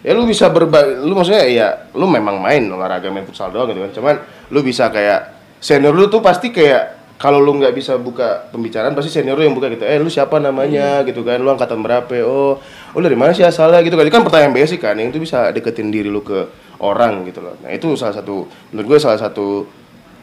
Ya 0.05 0.13
lu 0.13 0.29
bisa 0.29 0.53
berbagi, 0.53 1.01
lu 1.01 1.17
maksudnya 1.17 1.49
ya 1.49 1.69
lu 1.97 2.05
memang 2.05 2.37
main 2.37 2.61
olahraga 2.69 3.09
main 3.09 3.25
futsal 3.25 3.49
doang 3.49 3.73
gitu 3.73 3.81
kan. 3.81 3.93
Cuman 3.97 4.15
lu 4.53 4.61
bisa 4.61 4.93
kayak 4.93 5.33
senior 5.65 5.97
lu 5.97 6.13
tuh 6.13 6.21
pasti 6.21 6.53
kayak 6.53 7.17
kalau 7.17 7.41
lu 7.41 7.57
nggak 7.57 7.73
bisa 7.73 7.97
buka 7.97 8.53
pembicaraan 8.53 8.93
pasti 8.93 9.09
senior 9.09 9.41
lu 9.41 9.49
yang 9.49 9.57
buka 9.57 9.73
gitu. 9.73 9.89
Eh 9.89 9.97
lu 9.97 10.13
siapa 10.13 10.37
namanya 10.37 11.01
gitu 11.09 11.25
kan? 11.25 11.41
Lu 11.41 11.49
angkatan 11.49 11.81
berapa? 11.81 12.13
Oh, 12.21 12.61
oh 12.93 13.01
dari 13.01 13.17
mana 13.17 13.33
sih 13.33 13.47
asalnya 13.47 13.81
gitu 13.81 13.97
kan? 13.97 14.05
Itu 14.05 14.15
kan 14.21 14.25
pertanyaan 14.29 14.53
basic 14.53 14.85
kan 14.85 14.93
yang 15.01 15.09
itu 15.09 15.25
bisa 15.25 15.49
deketin 15.55 15.89
diri 15.89 16.13
lu 16.13 16.21
ke 16.21 16.53
orang 16.85 17.25
gitu 17.25 17.41
loh. 17.41 17.57
Nah, 17.65 17.73
itu 17.73 17.97
salah 17.97 18.13
satu 18.13 18.45
menurut 18.75 18.87
gue 18.93 18.99
salah 19.01 19.17
satu 19.17 19.65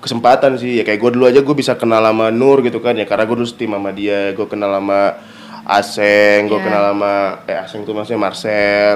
kesempatan 0.01 0.57
sih 0.57 0.81
ya 0.81 0.83
kayak 0.83 0.97
gue 0.97 1.11
dulu 1.13 1.25
aja 1.29 1.41
gue 1.45 1.55
bisa 1.55 1.77
kenal 1.77 2.01
sama 2.01 2.33
Nur 2.33 2.65
gitu 2.65 2.81
kan 2.81 2.97
ya 2.97 3.05
karena 3.05 3.29
gue 3.29 3.37
dulu 3.37 3.49
tim 3.53 3.69
sama 3.69 3.93
dia 3.93 4.33
gue 4.33 4.45
kenal 4.49 4.73
sama 4.73 5.21
Aseng 5.63 6.47
gue 6.47 6.57
Iya. 6.57 6.65
kenal 6.65 6.83
sama 6.91 7.13
eh 7.45 7.57
Aseng 7.57 7.81
tuh 7.83 7.93
maksudnya 7.93 8.19
Marcel 8.19 8.95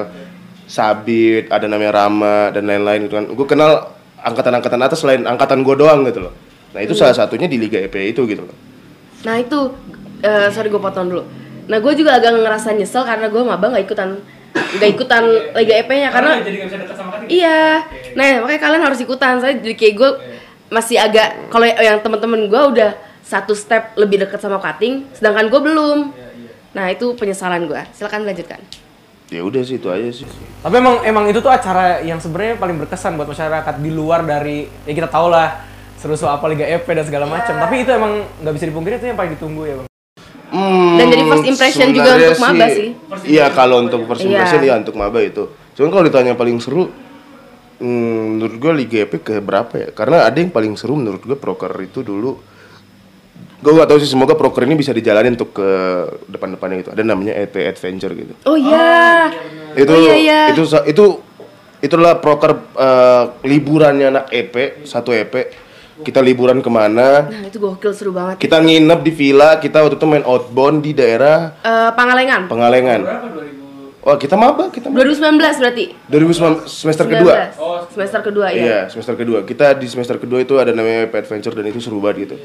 Sabit 0.65 1.53
ada 1.53 1.69
namanya 1.69 1.93
Rama 1.93 2.49
dan 2.49 2.65
lain-lain 2.65 3.05
gitu 3.05 3.15
kan 3.15 3.25
gue 3.27 3.47
kenal 3.47 3.93
angkatan-angkatan 4.17 4.79
atas 4.81 4.97
selain 4.97 5.21
angkatan 5.21 5.61
gue 5.61 5.75
doang 5.75 6.01
gitu 6.03 6.25
loh 6.25 6.33
nah 6.71 6.81
itu 6.81 6.91
salah 6.91 7.13
satunya 7.13 7.45
di 7.45 7.55
Liga 7.55 7.77
EP 7.77 7.93
itu 7.93 8.25
gitu 8.25 8.43
loh 8.43 8.57
Nah 9.25 9.41
itu, 9.41 9.57
eh, 10.21 10.53
sorry 10.53 10.69
gue 10.69 10.77
potong 10.77 11.09
dulu. 11.09 11.25
Nah 11.65 11.81
gue 11.81 11.93
juga 11.97 12.13
agak 12.13 12.29
ngerasa 12.29 12.77
nyesel 12.77 13.01
karena 13.01 13.25
gue 13.25 13.41
maba 13.41 13.73
nggak 13.73 13.89
ikutan 13.89 14.21
nggak 14.53 14.89
ikutan 14.93 15.23
Liga 15.57 15.81
EP-nya 15.81 16.13
karena 16.13 16.45
jadi 16.45 16.61
nggak 16.61 16.69
bisa 16.69 16.77
dekat 16.85 16.93
sama 16.93 17.09
Katin. 17.17 17.27
iya. 17.33 17.81
Nah 18.13 18.45
makanya 18.45 18.61
kalian 18.61 18.83
harus 18.85 18.99
ikutan. 19.01 19.41
Saya 19.41 19.57
jadi 19.57 19.73
kayak 19.73 19.93
gue 19.97 20.09
masih 20.69 21.01
agak 21.01 21.49
kalau 21.49 21.65
yang 21.65 21.97
teman-teman 22.05 22.45
gue 22.45 22.61
udah 22.69 22.91
satu 23.25 23.57
step 23.57 23.97
lebih 23.97 24.21
dekat 24.21 24.37
sama 24.37 24.61
cutting, 24.61 25.09
sedangkan 25.17 25.49
gue 25.49 25.61
belum. 25.63 25.99
Nah 26.75 26.91
itu 26.91 27.15
penyesalan 27.15 27.65
gue. 27.65 27.81
Silakan 27.91 28.27
lanjutkan. 28.27 28.59
ya 29.25 29.41
udah 29.41 29.57
sih 29.65 29.81
itu 29.81 29.89
aja 29.89 30.05
sih 30.13 30.21
Tapi 30.61 30.75
emang 30.77 31.01
emang 31.01 31.25
itu 31.25 31.41
tuh 31.41 31.49
acara 31.49 31.97
yang 32.05 32.21
sebenarnya 32.21 32.61
paling 32.61 32.77
berkesan 32.77 33.17
buat 33.17 33.25
masyarakat 33.25 33.81
di 33.81 33.89
luar 33.89 34.21
dari 34.21 34.69
ya 34.85 34.93
kita 34.93 35.09
tau 35.09 35.33
lah 35.33 35.65
seru-seru 35.97 36.29
apa 36.29 36.45
Liga 36.45 36.61
EP 36.61 36.85
dan 36.85 37.01
segala 37.01 37.25
macam. 37.25 37.57
Tapi 37.57 37.81
itu 37.81 37.89
emang 37.89 38.21
nggak 38.45 38.53
bisa 38.53 38.65
dipungkiri 38.69 39.01
itu 39.01 39.09
yang 39.09 39.17
paling 39.17 39.33
ditunggu 39.33 39.61
ya 39.65 39.75
bang. 39.81 39.87
Hmm, 40.45 40.93
Dan 40.95 41.05
jadi 41.09 41.23
first 41.25 41.45
impression 41.49 41.87
juga 41.89 42.11
untuk 42.13 42.37
maba 42.39 42.65
sih. 42.69 42.89
Iya 43.25 43.45
kalau 43.49 43.77
untuk 43.81 43.99
first 44.05 44.21
Iya. 44.21 44.29
impression 44.29 44.59
iya 44.61 44.73
untuk 44.77 44.93
maba 44.93 45.19
itu. 45.19 45.43
Cuman 45.73 45.89
kalau 45.89 46.03
ditanya 46.05 46.33
paling 46.37 46.57
seru, 46.61 46.93
hmm, 47.81 48.37
menurut 48.37 48.55
gue 48.55 48.71
Liga 48.77 48.97
EP 49.03 49.13
ke 49.17 49.41
berapa 49.41 49.73
ya? 49.73 49.89
Karena 49.89 50.29
ada 50.29 50.37
yang 50.37 50.53
paling 50.53 50.77
seru 50.77 50.93
menurut 50.93 51.25
gue 51.25 51.33
proker 51.33 51.73
itu 51.81 52.05
dulu. 52.05 52.37
Gue 53.65 53.73
gak 53.73 53.89
tahu 53.89 53.97
sih 53.97 54.05
semoga 54.05 54.37
proker 54.37 54.61
ini 54.61 54.77
bisa 54.77 54.93
dijalanin 54.93 55.33
untuk 55.33 55.57
ke 55.57 55.69
depan-depannya 56.29 56.85
gitu. 56.85 56.91
Ada 56.93 57.01
namanya 57.01 57.33
EP 57.33 57.65
Adventure 57.65 58.13
gitu. 58.13 58.33
Oh 58.45 58.53
iya. 58.53 59.33
Itu 59.73 59.89
Oh, 59.89 59.97
iya, 59.97 60.13
iya. 60.15 60.39
itu 60.53 60.61
itu 60.85 61.05
itulah 61.81 62.21
proker 62.21 62.53
eh, 62.77 63.23
liburannya 63.41 64.07
anak 64.07 64.25
EP 64.29 64.53
satu 64.85 65.09
EP. 65.09 65.33
Kita 65.95 66.21
liburan 66.21 66.61
ke 66.61 66.69
mana? 66.69 67.25
Nah 67.25 67.41
itu 67.41 67.57
gokil 67.57 67.89
seru 67.89 68.13
banget. 68.13 68.37
Kita 68.37 68.61
nginep 68.61 68.99
di 69.01 69.11
villa. 69.11 69.57
Kita 69.57 69.81
waktu 69.81 69.97
itu 69.97 70.05
main 70.05 70.21
outbound 70.21 70.83
di 70.83 70.93
daerah 70.93 71.57
Eh, 71.57 71.89
Pangalengan. 71.95 72.45
2000? 72.45 73.65
Wah, 74.05 74.21
kita 74.21 74.37
maba, 74.37 74.69
kita 74.69 74.85
maba. 74.85 75.01
2019 75.01 75.57
berarti. 75.57 75.85
2019 76.05 76.69
semester 76.69 77.09
kedua. 77.09 77.33
19. 77.49 77.57
Oh, 77.57 77.81
semester 77.89 78.21
kedua 78.21 78.45
ya. 78.53 78.61
Iya, 78.61 78.79
semester 78.85 79.17
kedua. 79.17 79.41
Kita 79.41 79.73
di 79.73 79.87
semester 79.89 80.21
kedua 80.21 80.45
itu 80.45 80.53
ada 80.61 80.69
namanya 80.69 81.09
Pet 81.09 81.25
Adventure 81.25 81.57
dan 81.57 81.65
itu 81.65 81.81
seru 81.81 81.97
banget 81.97 82.29
gitu. 82.29 82.35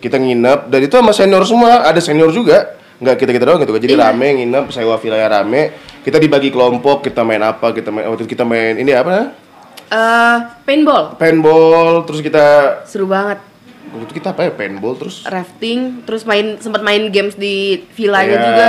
Kita 0.00 0.16
nginep 0.16 0.66
dan 0.66 0.80
itu 0.80 0.94
sama 0.94 1.12
senior 1.12 1.44
semua, 1.44 1.84
ada 1.84 2.00
senior 2.00 2.32
juga. 2.32 2.74
Nggak 2.96 3.16
kita 3.16 3.30
kita 3.32 3.44
doang 3.44 3.60
gitu 3.60 3.72
kan. 3.72 3.80
Jadi 3.80 3.94
Iya. 3.94 4.04
rame 4.08 4.28
nginep, 4.36 4.64
sewa 4.68 4.96
villa 4.96 5.20
rame. 5.22 5.62
Kita 6.00 6.16
dibagi 6.16 6.48
kelompok, 6.48 7.00
kita 7.02 7.20
main 7.20 7.40
apa? 7.40 7.70
Kita 7.70 7.88
main 7.88 8.08
waktu 8.08 8.24
itu 8.24 8.32
kita 8.32 8.44
main 8.44 8.76
ini 8.76 8.92
apa? 8.92 9.32
Eh, 9.86 10.36
paintball. 10.64 11.16
Paintball, 11.16 12.04
terus 12.04 12.20
kita 12.20 12.44
Seru 12.84 13.04
banget. 13.04 13.40
waktu 13.90 14.04
itu 14.04 14.14
kita 14.16 14.32
apa 14.32 14.46
ya? 14.46 14.50
Paintball 14.52 14.94
terus 14.96 15.24
rafting, 15.24 16.04
terus 16.04 16.24
main 16.24 16.56
sempat 16.56 16.80
main 16.80 17.08
games 17.08 17.34
di 17.34 17.84
villanya 17.92 18.32
Iya. 18.32 18.44
juga. 18.46 18.68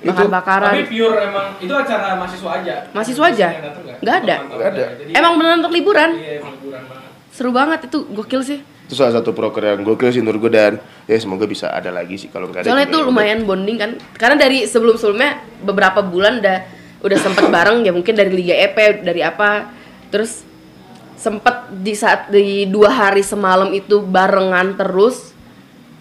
Itu. 0.00 0.08
Bakar-bakaran. 0.10 0.72
Tapi 0.74 0.84
pure 0.88 1.16
emang 1.22 1.46
itu 1.60 1.70
acara 1.70 2.16
mahasiswa 2.16 2.50
aja. 2.54 2.74
Mahasiswa 2.90 3.24
aja? 3.26 3.48
Nggak? 4.00 4.16
Ada. 4.18 4.36
Nggak 4.42 4.68
ada. 4.72 4.84
Jadi, 4.96 5.10
Emang 5.12 5.32
beneran 5.36 5.58
untuk 5.60 5.72
liburan. 5.72 6.10
Iya, 6.16 6.40
emang 6.40 6.52
liburan 6.56 6.82
banget. 6.88 7.08
Seru 7.30 7.50
banget 7.52 7.80
itu, 7.84 7.98
gokil 8.08 8.40
sih. 8.40 8.58
Itu 8.90 8.98
salah 8.98 9.22
satu 9.22 9.30
proker 9.30 9.62
yang 9.62 9.86
gokil 9.86 10.10
sih 10.10 10.18
menurut 10.18 10.50
gue 10.50 10.58
dan 10.58 10.82
ya 11.06 11.14
semoga 11.14 11.46
bisa 11.46 11.70
ada 11.70 11.94
lagi 11.94 12.18
sih 12.18 12.26
kalau 12.26 12.50
nggak 12.50 12.66
ada 12.66 12.74
Soalnya 12.74 12.90
itu 12.90 12.98
ya 12.98 13.06
lumayan 13.06 13.46
bonding 13.46 13.78
kan. 13.78 13.90
Karena 14.18 14.34
dari 14.34 14.66
sebelum-sebelumnya 14.66 15.62
beberapa 15.62 16.02
bulan 16.02 16.42
udah 16.42 16.58
udah 17.06 17.18
sempet 17.22 17.46
bareng 17.54 17.86
ya 17.86 17.94
mungkin 17.94 18.18
dari 18.18 18.34
Liga 18.34 18.58
EP, 18.58 18.74
dari 19.06 19.22
apa. 19.22 19.70
Terus 20.10 20.42
sempet 21.14 21.70
di 21.70 21.94
saat 21.94 22.34
di 22.34 22.66
dua 22.66 22.90
hari 22.90 23.22
semalam 23.22 23.70
itu 23.70 24.02
barengan 24.02 24.74
terus. 24.74 25.38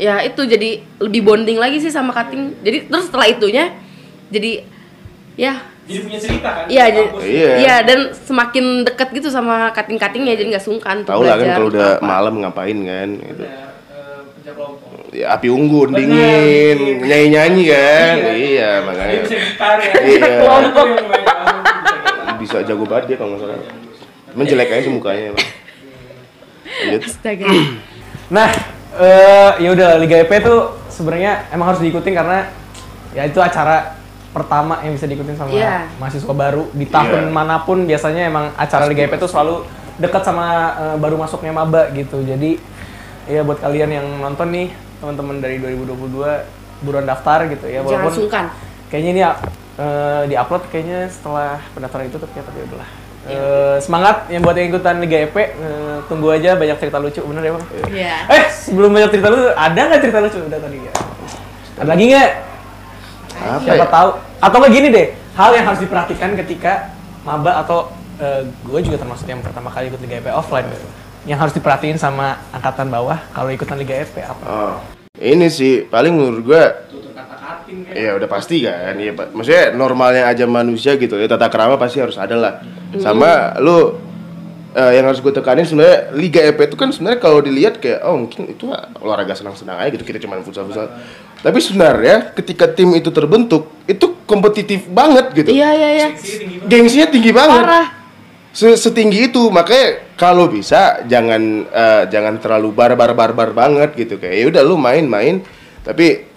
Ya 0.01 0.25
itu 0.25 0.49
jadi 0.49 0.81
lebih 0.97 1.21
bonding 1.21 1.61
lagi 1.61 1.77
sih 1.77 1.93
sama 1.93 2.09
Kating. 2.09 2.65
Jadi 2.65 2.89
terus 2.89 3.05
setelah 3.05 3.29
itunya 3.29 3.69
jadi 4.33 4.65
ya 5.37 5.61
Jadi 5.89 5.99
punya 6.05 6.19
cerita 6.21 6.49
kan? 6.53 6.65
Iya, 6.69 6.85
jadi. 6.87 7.07
Iya. 7.25 7.49
iya 7.57 7.75
dan 7.81 7.99
semakin 8.13 8.85
dekat 8.85 9.09
gitu 9.09 9.27
sama 9.27 9.73
kating-katingnya 9.73 10.37
jadi 10.37 10.53
nggak 10.53 10.61
sungkan 10.61 11.01
tahu 11.01 11.25
lah 11.25 11.33
kan 11.33 11.47
kalau 11.57 11.67
udah 11.67 11.97
apa. 11.97 12.05
malam 12.05 12.33
ngapain 12.39 12.77
kan 12.77 13.09
gitu. 13.17 13.41
Ada, 13.41 14.53
eh, 15.09 15.19
ya 15.19 15.33
api 15.33 15.49
unggun 15.49 15.89
Bener, 15.89 15.99
dingin 16.05 16.77
dingin. 16.77 17.01
nyanyi 17.03 17.27
nyanyi 17.27 17.63
kan 17.65 18.13
Iya. 18.15 18.31
iya 18.31 18.69
Dia 18.71 18.85
makanya 18.85 19.17
bisa 19.19 19.35
gitar 19.35 19.75
ya. 19.81 19.91
Iya. 19.99 20.33
Kelompok 20.39 20.87
bisa. 22.39 22.57
jago 22.63 22.85
banget 22.85 23.05
dia 23.05 23.17
kalau 23.17 23.29
nggak 23.33 23.41
salah 23.43 23.57
cuman 24.29 24.45
jelek 24.45 24.69
aja 24.71 24.89
mukanya 24.89 25.23
emang 25.33 25.47
Lanjut. 26.69 27.01
Astaga. 27.03 27.45
Nah, 28.29 28.45
eh 28.93 29.51
ya 29.57 29.73
udah 29.73 29.97
Liga 29.97 30.21
EP 30.21 30.29
tuh 30.39 30.77
sebenarnya 30.85 31.49
emang 31.49 31.73
harus 31.73 31.81
diikutin 31.81 32.13
karena 32.13 32.45
ya 33.09 33.25
itu 33.25 33.41
acara 33.41 33.97
pertama 34.29 34.77
yang 34.81 34.93
bisa 34.93 35.05
diikutin 35.05 35.33
sama 35.33 35.49
Iya. 35.49 35.89
mahasiswa 35.97 36.29
baru 36.29 36.69
di 36.71 36.85
tahun 36.85 37.27
Iya. 37.27 37.33
mana 37.33 37.65
pun 37.65 37.83
biasanya 37.83 38.29
emang 38.29 38.53
acara 38.53 38.85
Liga 38.85 39.03
EP 39.03 39.17
tuh 39.17 39.25
selalu 39.25 39.65
dekat 39.97 40.21
sama 40.21 40.45
eh, 40.77 40.95
baru 40.97 41.17
masuknya 41.17 41.49
maba 41.49 41.89
gitu. 41.91 42.21
Jadi 42.21 42.61
ya 43.25 43.41
buat 43.41 43.57
kalian 43.57 43.89
yang 43.91 44.07
nonton 44.19 44.49
nih 44.49 44.67
teman-teman 44.99 45.37
dari 45.37 45.57
2022 45.57 46.45
buruan 46.79 47.05
daftar 47.05 47.45
gitu 47.45 47.65
ya 47.65 47.79
Jangan 47.79 47.87
walaupun 47.87 48.13
sungkan. 48.15 48.45
kayaknya 48.87 49.11
ini 49.11 49.21
uh, 49.21 50.23
di-upload 50.25 50.63
kayaknya 50.67 51.07
setelah 51.07 51.59
pendaftaran 51.71 52.07
itu 52.07 52.17
tapi 52.17 52.33
ya 52.33 52.43
tapi 52.43 52.59
udahlah. 52.63 52.89
Iya. 53.27 53.35
Eh, 53.35 53.77
semangat 53.83 54.25
yang 54.27 54.41
buat 54.41 54.55
yang 54.55 54.71
ikutan 54.71 54.97
Liga 54.97 55.19
EP, 55.21 55.35
eh, 55.35 55.51
tunggu 56.07 56.31
aja 56.31 56.55
banyak 56.55 56.79
cerita 56.79 56.97
lucu, 56.97 57.19
bener 57.21 57.43
ya 57.43 57.51
bang? 57.51 57.65
Iya. 57.91 58.15
Eh, 58.31 58.43
sebelum 58.49 58.89
banyak 58.89 59.09
cerita 59.11 59.27
lucu, 59.27 59.51
ada 59.51 59.81
nggak 59.85 60.01
cerita 60.01 60.19
lucu 60.23 60.37
udah 60.39 60.59
tadi 60.59 60.77
ya? 60.79 60.93
Ada 61.77 61.87
lagi 61.87 62.03
nggak? 62.09 62.29
Apa 63.39 63.63
Siapa 63.63 63.75
ya 63.79 63.87
tahu? 63.87 64.09
Atau 64.43 64.57
nggak 64.59 64.73
gini 64.75 64.87
deh, 64.91 65.07
hal 65.35 65.49
yang 65.55 65.65
harus 65.67 65.79
diperhatikan 65.79 66.29
ketika 66.35 66.93
maba 67.23 67.63
atau 67.63 67.91
gue 68.67 68.79
juga 68.83 68.99
termasuk 68.99 69.31
yang 69.31 69.39
pertama 69.39 69.71
kali 69.71 69.87
ikut 69.87 69.99
Liga 70.03 70.19
EP 70.19 70.27
offline 70.35 70.67
gitu. 70.67 70.87
Yang 71.23 71.39
harus 71.47 71.53
diperhatiin 71.55 71.97
sama 71.99 72.39
angkatan 72.51 72.91
bawah 72.91 73.19
kalau 73.31 73.47
ikutan 73.51 73.79
Liga 73.79 73.95
EP 73.95 74.15
apa? 74.19 74.43
oh 74.43 74.77
ini 75.19 75.51
sih 75.51 75.83
paling 75.83 76.15
menurut 76.15 76.47
kating 76.47 77.91
ya 77.93 78.15
udah 78.15 78.29
pasti 78.31 78.63
kan 78.63 78.95
ya 78.95 79.11
maksudnya 79.13 79.75
normalnya 79.75 80.23
aja 80.31 80.45
manusia 80.47 80.95
gitu 80.95 81.19
ya 81.19 81.27
tata 81.27 81.51
kerama 81.51 81.75
pasti 81.75 81.99
harus 81.99 82.15
ada 82.15 82.35
lah 82.39 82.53
sama 82.97 83.59
lu 83.59 83.99
eh, 84.73 84.91
yang 84.97 85.05
harus 85.11 85.19
gue 85.19 85.33
tekanin 85.35 85.67
sebenarnya 85.67 86.15
Liga 86.15 86.41
EP 86.41 86.57
itu 86.57 86.77
kan 86.79 86.89
sebenarnya 86.89 87.19
kalau 87.19 87.43
dilihat 87.43 87.77
kayak 87.77 88.01
oh 88.07 88.15
mungkin 88.15 88.49
itu 88.49 88.71
olahraga 89.03 89.35
senang-senang 89.35 89.77
aja 89.77 89.89
gitu 89.93 90.07
kita 90.07 90.23
cuma 90.23 90.39
futsal-futsal 90.41 90.89
tapi 91.39 91.57
sebenarnya 91.57 92.31
ketika 92.33 92.67
tim 92.67 92.91
itu 92.93 93.09
terbentuk 93.09 93.71
itu 93.85 94.17
kompetitif 94.23 94.85
banget 94.87 95.31
gitu 95.33 95.49
Iya 95.49 95.69
iya 95.71 95.89
iya. 95.89 96.07
gengsinya 96.65 97.07
tinggi 97.07 97.31
banget 97.31 97.63
Parah. 97.63 97.87
Se- 98.49 98.75
setinggi 98.75 99.29
itu 99.29 99.47
makanya 99.47 100.13
kalau 100.13 100.49
bisa 100.49 101.05
jangan 101.05 101.41
eh, 101.65 102.03
jangan 102.07 102.37
terlalu 102.37 102.73
barbar 102.73 103.13
barbar 103.13 103.49
banget 103.51 103.93
gitu 103.95 104.17
kayak 104.17 104.35
ya 104.35 104.45
udah 104.49 104.61
lu 104.61 104.75
main-main 104.75 105.41
tapi 105.79 106.27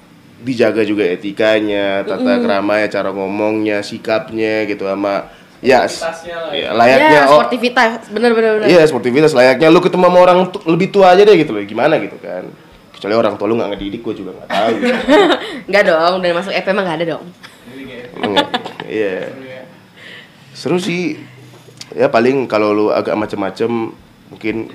dijaga 0.43 0.83
juga 0.83 1.07
etikanya, 1.07 2.03
tata 2.03 2.43
keramanya, 2.43 2.91
cara 2.91 3.15
ngomongnya, 3.15 3.79
sikapnya 3.79 4.67
gitu 4.67 4.83
sama 4.85 5.31
ya, 5.63 5.87
ya, 5.87 6.39
ya. 6.51 6.69
layaknya 6.75 7.15
ya 7.15 7.25
oh, 7.31 7.39
sportivitas 7.39 8.11
bener 8.11 8.35
bener 8.35 8.51
bener 8.59 8.67
Iya, 8.67 8.83
sportivitas 8.83 9.33
layaknya 9.33 9.71
lu 9.71 9.79
ketemu 9.79 10.11
sama 10.11 10.19
orang 10.19 10.39
tu- 10.51 10.67
lebih 10.67 10.91
tua 10.91 11.15
aja 11.15 11.23
deh 11.23 11.39
gitu 11.39 11.55
loh. 11.55 11.63
Gimana 11.63 11.95
gitu 12.03 12.19
kan. 12.19 12.51
Kecuali 13.03 13.19
orang 13.19 13.35
tua 13.35 13.51
lu 13.51 13.59
nggak 13.59 13.71
ngedidik 13.75 14.01
gue 14.07 14.15
juga 14.15 14.31
nggak 14.31 14.47
tahu. 14.47 14.73
gitu. 14.79 14.95
nggak 15.75 15.85
dong 15.91 16.15
dari 16.23 16.35
masuk 16.39 16.55
EP 16.55 16.67
mah 16.71 16.83
nggak 16.87 16.99
ada 17.03 17.07
dong. 17.19 17.25
Iya. 18.87 19.19
seru 19.27 19.43
ya. 19.43 19.63
Seru 20.55 20.79
sih. 20.79 21.19
Ya 21.99 22.07
paling 22.07 22.47
kalau 22.47 22.71
lu 22.71 22.87
agak 22.95 23.19
macem-macem 23.19 23.91
mungkin 24.31 24.71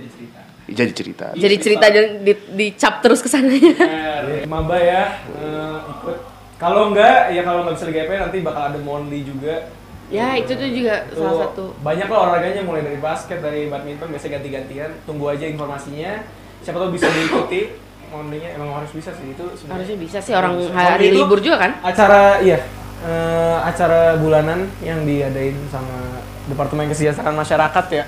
jadi 0.68 0.92
cerita. 0.92 1.32
jadi 1.40 1.56
cerita 1.56 1.88
dan 1.88 2.28
di, 2.28 2.36
dicap 2.52 3.00
terus 3.00 3.24
ke 3.24 3.32
sananya 3.32 3.72
Bener. 3.72 4.44
Maba 4.52 4.76
ya 4.76 5.24
eh, 5.32 5.78
ikut. 5.96 6.20
Kalau 6.60 6.92
enggak 6.92 7.32
ya 7.32 7.48
kalau 7.48 7.64
nggak 7.64 7.80
bisa 7.80 7.88
Liga 7.88 8.12
EP 8.12 8.12
nanti 8.20 8.44
bakal 8.44 8.76
ada 8.76 8.80
Monly 8.84 9.24
juga. 9.24 9.72
ya 10.12 10.36
itu 10.36 10.52
tuh 10.52 10.68
juga 10.68 11.08
Itu 11.08 11.24
salah 11.24 11.48
satu 11.48 11.72
Banyak 11.80 12.12
lah 12.12 12.20
olahraganya 12.28 12.68
mulai 12.68 12.84
dari 12.84 13.00
basket, 13.00 13.40
dari 13.40 13.72
badminton 13.72 14.12
biasanya 14.12 14.44
ganti-gantian. 14.44 14.92
Tunggu 15.08 15.32
aja 15.32 15.48
informasinya. 15.48 16.28
Siapa 16.60 16.76
tahu 16.76 16.92
bisa 16.92 17.08
diikuti. 17.08 17.87
Monly-nya 18.08 18.56
emang 18.56 18.72
harus 18.72 18.92
bisa 18.96 19.12
sih 19.12 19.36
itu 19.36 19.44
harusnya 19.68 19.98
bisa 20.00 20.18
sih 20.24 20.32
orang 20.32 20.56
hari 20.72 21.12
libur 21.12 21.44
juga 21.44 21.60
kan 21.60 21.72
Acara 21.84 22.40
iya 22.40 22.64
eh, 23.04 23.58
acara 23.62 24.18
bulanan 24.18 24.66
yang 24.82 25.06
diadain 25.06 25.54
sama 25.70 26.24
Departemen 26.48 26.88
Kesejahteraan 26.90 27.36
Masyarakat 27.36 27.86
ya. 27.92 28.06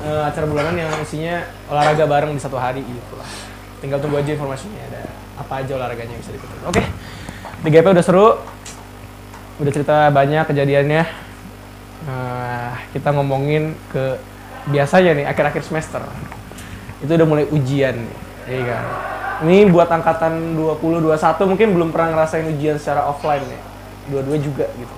Eh, 0.00 0.22
acara 0.22 0.46
bulanan 0.46 0.74
yang 0.78 0.90
isinya 1.02 1.42
olahraga 1.66 2.06
bareng 2.06 2.32
di 2.32 2.40
satu 2.40 2.56
hari 2.56 2.80
gitu 2.86 3.14
lah. 3.18 3.26
Tinggal 3.82 3.98
tunggu 3.98 4.22
aja 4.22 4.30
informasinya 4.32 4.80
ada 4.86 5.02
apa 5.40 5.52
aja 5.64 5.72
olahraganya 5.74 6.14
yang 6.14 6.22
bisa 6.22 6.32
diikutin. 6.36 6.58
Oke. 6.68 6.82
3 7.66 7.92
udah 7.92 8.04
seru. 8.04 8.28
Udah 9.60 9.72
cerita 9.74 10.08
banyak 10.08 10.46
kejadiannya. 10.48 11.02
Nah, 12.08 12.80
kita 12.96 13.12
ngomongin 13.12 13.76
ke 13.92 14.16
biasanya 14.72 15.12
nih 15.20 15.26
akhir-akhir 15.28 15.62
semester. 15.66 16.00
Itu 17.04 17.12
udah 17.12 17.26
mulai 17.28 17.44
ujian 17.50 17.98
nih. 17.98 18.18
Iya 18.50 18.62
kan. 18.66 18.84
Ini 19.46 19.70
buat 19.70 19.88
angkatan 19.88 20.58
20 20.58 21.00
21 21.06 21.48
mungkin 21.48 21.68
belum 21.72 21.88
pernah 21.94 22.18
ngerasain 22.18 22.44
ujian 22.50 22.76
secara 22.76 23.06
offline 23.06 23.46
ya. 23.46 23.60
Dua-dua 24.10 24.36
juga 24.42 24.66
gitu. 24.74 24.94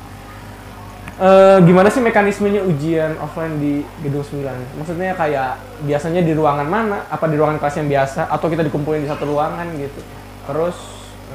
Eh, 1.23 1.59
gimana 1.69 1.93
sih 1.93 2.01
mekanismenya 2.01 2.65
ujian 2.65 3.15
offline 3.21 3.61
di 3.61 3.85
gedung 4.01 4.25
9? 4.25 4.81
Maksudnya 4.81 5.13
kayak 5.13 5.61
biasanya 5.85 6.25
di 6.25 6.33
ruangan 6.33 6.67
mana? 6.67 7.05
Apa 7.13 7.29
di 7.29 7.37
ruangan 7.37 7.61
kelas 7.61 7.79
yang 7.79 7.87
biasa 7.93 8.33
atau 8.33 8.49
kita 8.49 8.65
dikumpulin 8.65 9.05
di 9.05 9.11
satu 9.13 9.29
ruangan 9.29 9.69
gitu. 9.77 10.01
Terus 10.49 10.77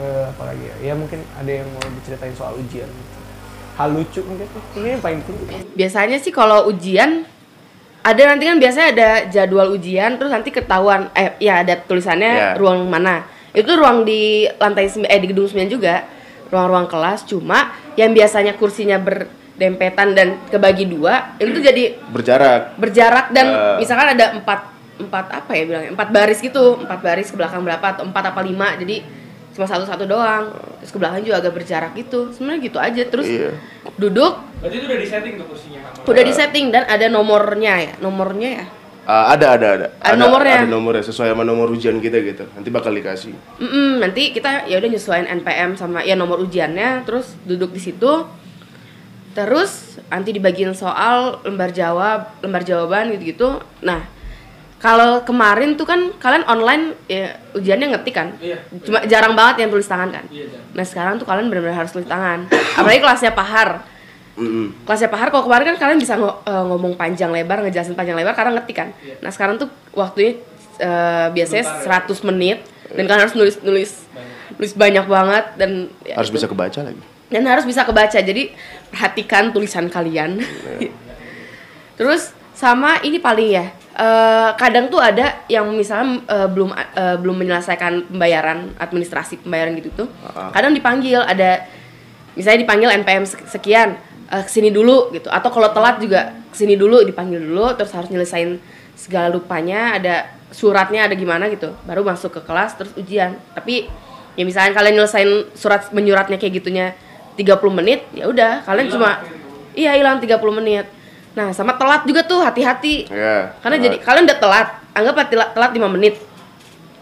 eh, 0.01 0.28
apa 0.34 0.43
lagi 0.49 0.65
ya? 0.65 0.91
Ya 0.91 0.93
mungkin 0.97 1.22
ada 1.38 1.51
yang 1.61 1.70
mau 1.70 1.86
diceritain 2.01 2.34
soal 2.34 2.57
ujian 2.57 2.89
gitu. 2.89 3.18
Hal 3.78 3.93
lucu 3.93 4.26
mungkin 4.26 4.49
ini 4.82 4.88
yang 4.97 5.03
paling 5.05 5.22
penting. 5.22 5.47
biasanya 5.78 6.18
sih 6.18 6.34
kalau 6.34 6.65
ujian 6.65 7.30
ada 8.08 8.22
nanti 8.24 8.47
kan 8.47 8.55
biasanya 8.55 8.88
ada 8.95 9.10
jadwal 9.28 9.68
ujian 9.70 10.16
terus 10.16 10.32
nanti 10.32 10.47
ketahuan 10.47 11.12
eh 11.12 11.36
ya 11.38 11.60
ada 11.60 11.76
tulisannya 11.78 12.32
Ya. 12.32 12.49
ruang 12.55 12.88
mana 12.88 13.28
itu 13.51 13.68
ruang 13.68 14.08
di 14.08 14.47
lantai 14.55 14.88
eh 14.88 15.20
di 15.20 15.28
gedung 15.28 15.43
9 15.45 15.68
juga 15.68 16.08
ruang-ruang 16.47 16.88
kelas 16.88 17.28
cuma 17.28 17.76
yang 17.99 18.16
biasanya 18.16 18.55
kursinya 18.55 18.95
berdempetan 18.95 20.16
dan 20.16 20.39
kebagi 20.47 20.88
dua 20.88 21.36
itu 21.36 21.60
jadi 21.60 21.99
Berjarak. 22.08 22.80
berjarak 22.80 23.26
dan 23.36 23.45
Eh. 23.45 23.76
misalkan 23.84 24.16
ada 24.16 24.32
empat 24.34 24.60
empat 24.97 25.26
apa 25.30 25.51
ya 25.53 25.64
bilangnya 25.68 25.91
empat 25.93 26.10
baris 26.10 26.39
gitu 26.39 26.80
empat 26.80 26.99
baris 27.01 27.28
ke 27.28 27.36
belakang 27.36 27.62
berapa 27.62 27.86
atau 27.86 28.08
empat 28.08 28.24
apa 28.34 28.41
lima 28.41 28.74
jadi 28.80 29.03
cuma 29.58 29.66
satu 29.66 29.89
satu 29.89 30.05
doang 30.05 30.53
terus 30.78 30.93
ke 30.93 30.97
belakang 31.01 31.26
juga 31.26 31.41
agak 31.41 31.53
berjarak 31.58 31.91
gitu 31.97 32.30
sebenarnya 32.30 32.62
gitu 32.62 32.78
aja 32.78 33.01
terus 33.10 33.26
Iya. 33.26 33.58
duduk 33.97 34.38
Berarti 34.62 34.76
itu 34.78 34.86
udah 34.86 34.99
disetting 35.01 35.34
tuh 35.36 35.45
kursinya 35.49 35.80
udah 36.05 36.24
di 36.24 36.34
setting 36.34 36.66
dan 36.70 36.86
ada 36.86 37.10
nomornya 37.10 37.74
ya 37.82 37.93
nomornya 37.97 38.51
ya 38.53 38.66
Ah, 39.08 39.32
ada 39.32 39.55
ada 39.55 39.68
ada. 39.72 39.88
Ada 40.03 40.20
nomornya? 40.20 40.68
Ada 40.68 40.68
nomornya 40.68 40.99
sesuai 40.99 41.32
sama 41.32 41.47
nomor 41.47 41.72
ujian 41.72 41.95
kita 42.03 42.20
gitu. 42.28 42.43
Nanti 42.51 42.68
bakal 42.68 42.91
dikasih. 42.91 43.32
Mm-mm, 43.55 44.03
nanti 44.03 44.36
kita 44.36 44.68
ya 44.68 44.76
udah 44.76 44.89
nyesuaiin 44.91 45.32
NPM 45.32 45.80
sama 45.80 46.03
ya 46.03 46.20
nomor 46.20 46.43
ujiannya 46.43 47.08
terus 47.08 47.39
duduk 47.47 47.72
di 47.72 47.80
situ 47.80 48.28
terus 49.32 50.01
nanti 50.10 50.34
dibagiin 50.34 50.74
soal 50.74 51.39
lembar 51.45 51.70
jawab 51.70 52.36
lembar 52.41 52.66
jawaban 52.66 53.14
gitu 53.14 53.24
gitu 53.24 53.49
nah 53.80 54.10
kalau 54.78 55.21
kemarin 55.21 55.73
tuh 55.73 55.84
kan 55.84 56.13
kalian 56.15 56.45
online 56.45 56.84
ya 57.05 57.34
ujiannya 57.51 57.88
ngetik 57.91 58.13
kan 58.13 58.38
Iya. 58.38 58.61
cuma 58.80 59.01
jarang 59.03 59.34
banget 59.34 59.65
yang 59.65 59.69
tulis 59.69 59.86
tangan 59.86 60.09
kan 60.11 60.25
Iya, 60.30 60.45
nah 60.71 60.84
sekarang 60.84 61.17
tuh 61.17 61.25
kalian 61.25 61.47
benar-benar 61.47 61.78
harus 61.80 61.89
tulis 61.89 62.05
tangan 62.05 62.45
apalagi 62.75 62.99
kelasnya 62.99 63.32
pahar 63.32 63.82
Mm-mm. 64.38 64.86
kelasnya 64.86 65.09
Pahar 65.09 65.28
kalau 65.28 65.43
kemarin 65.43 65.65
kan 65.67 65.78
kalian 65.80 65.97
bisa 65.97 66.13
ngo- 66.13 66.45
eh, 66.45 66.63
ngomong 66.63 66.93
panjang 66.93 67.30
lebar 67.30 67.57
ngejelasin 67.59 67.93
panjang 67.93 68.13
lebar 68.13 68.32
karena 68.32 68.53
ngetik 68.53 68.78
kan 68.78 68.89
Iya. 68.95 69.17
nah 69.17 69.30
sekarang 69.30 69.57
tuh 69.57 69.65
waktunya 69.91 70.38
eh, 70.78 71.28
biasanya 71.32 71.65
Bentar 71.65 72.05
ya. 72.05 72.13
100 72.13 72.30
menit 72.30 72.57
dan 72.88 73.03
kalian 73.03 73.23
harus 73.23 73.34
nulis 73.34 73.55
nulis 73.59 73.91
nulis 74.53 74.73
banyak 74.73 75.05
banget 75.05 75.45
dan 75.55 75.71
ya 76.01 76.15
Harus 76.15 76.30
itu. 76.30 76.38
bisa 76.38 76.47
kebaca 76.47 76.80
lagi. 76.82 77.01
dan 77.28 77.43
harus 77.43 77.65
bisa 77.65 77.82
kebaca 77.82 78.13
jadi 78.15 78.43
perhatikan 78.88 79.49
tulisan 79.49 79.89
kalian 79.89 80.38
Iya. 80.78 80.93
terus 81.97 82.30
sama 82.58 82.97
ini 83.05 83.22
paling 83.22 83.49
ya 83.53 83.66
eh, 83.93 84.49
kadang 84.58 84.89
tuh 84.89 84.97
ada 84.97 85.45
yang 85.45 85.70
misalnya 85.70 86.26
eh, 86.26 86.47
belum 86.49 86.74
eh, 86.74 87.18
belum 87.22 87.36
menyelesaikan 87.38 88.10
pembayaran 88.10 88.74
administrasi 88.82 89.45
pembayaran 89.45 89.78
gitu 89.78 89.93
tuh 89.93 90.08
kadang 90.49 90.74
dipanggil 90.74 91.22
ada 91.22 91.62
misalnya 92.34 92.66
dipanggil 92.66 92.89
NPM 93.05 93.30
sek- 93.30 93.45
sekian 93.45 93.93
eh, 94.34 94.41
ke 94.41 94.49
sini 94.49 94.74
dulu 94.74 95.14
gitu. 95.14 95.30
Atau 95.30 95.53
kalau 95.53 95.70
telat 95.70 96.01
juga 96.01 96.34
ke 96.49 96.58
sini 96.58 96.74
dulu 96.74 97.05
dipanggil 97.05 97.41
dulu 97.41 97.78
terus 97.78 97.93
harus 97.93 98.10
nyelesain 98.10 98.58
segala 98.97 99.30
lupanya 99.30 99.97
ada 99.97 100.26
suratnya 100.49 101.05
ada 101.05 101.14
gimana 101.14 101.45
gitu. 101.53 101.78
Baru 101.86 102.01
masuk 102.01 102.38
ke 102.38 102.41
kelas 102.41 102.74
terus 102.78 102.93
ujian. 102.97 103.38
Tapi 103.53 103.86
ya 104.38 104.43
misalnya 104.45 104.74
kalian 104.78 105.01
nyelesain 105.01 105.30
surat 105.58 105.89
menyuratnya 105.93 106.38
kayak 106.38 106.62
gitunya 106.62 106.93
30 107.38 107.58
menit 107.70 108.05
ya 108.18 108.26
udah 108.30 108.66
kalian 108.66 108.89
cuma 108.89 109.22
iya 109.78 109.93
hilang 109.97 110.18
30 110.22 110.38
menit 110.58 110.86
nah 111.38 111.54
sama 111.54 111.70
telat 111.72 112.02
juga 112.02 112.26
tuh 112.26 112.42
hati-hati 112.42 113.06
Ya. 113.08 113.54
karena 113.62 113.78
Ah. 113.78 113.84
jadi 113.84 113.96
kalian 114.00 114.24
udah 114.26 114.40
telat 114.40 114.68
anggaplah 114.92 115.26
telat, 115.28 115.50
telat 115.54 115.72
5 115.72 115.86
menit 115.88 116.16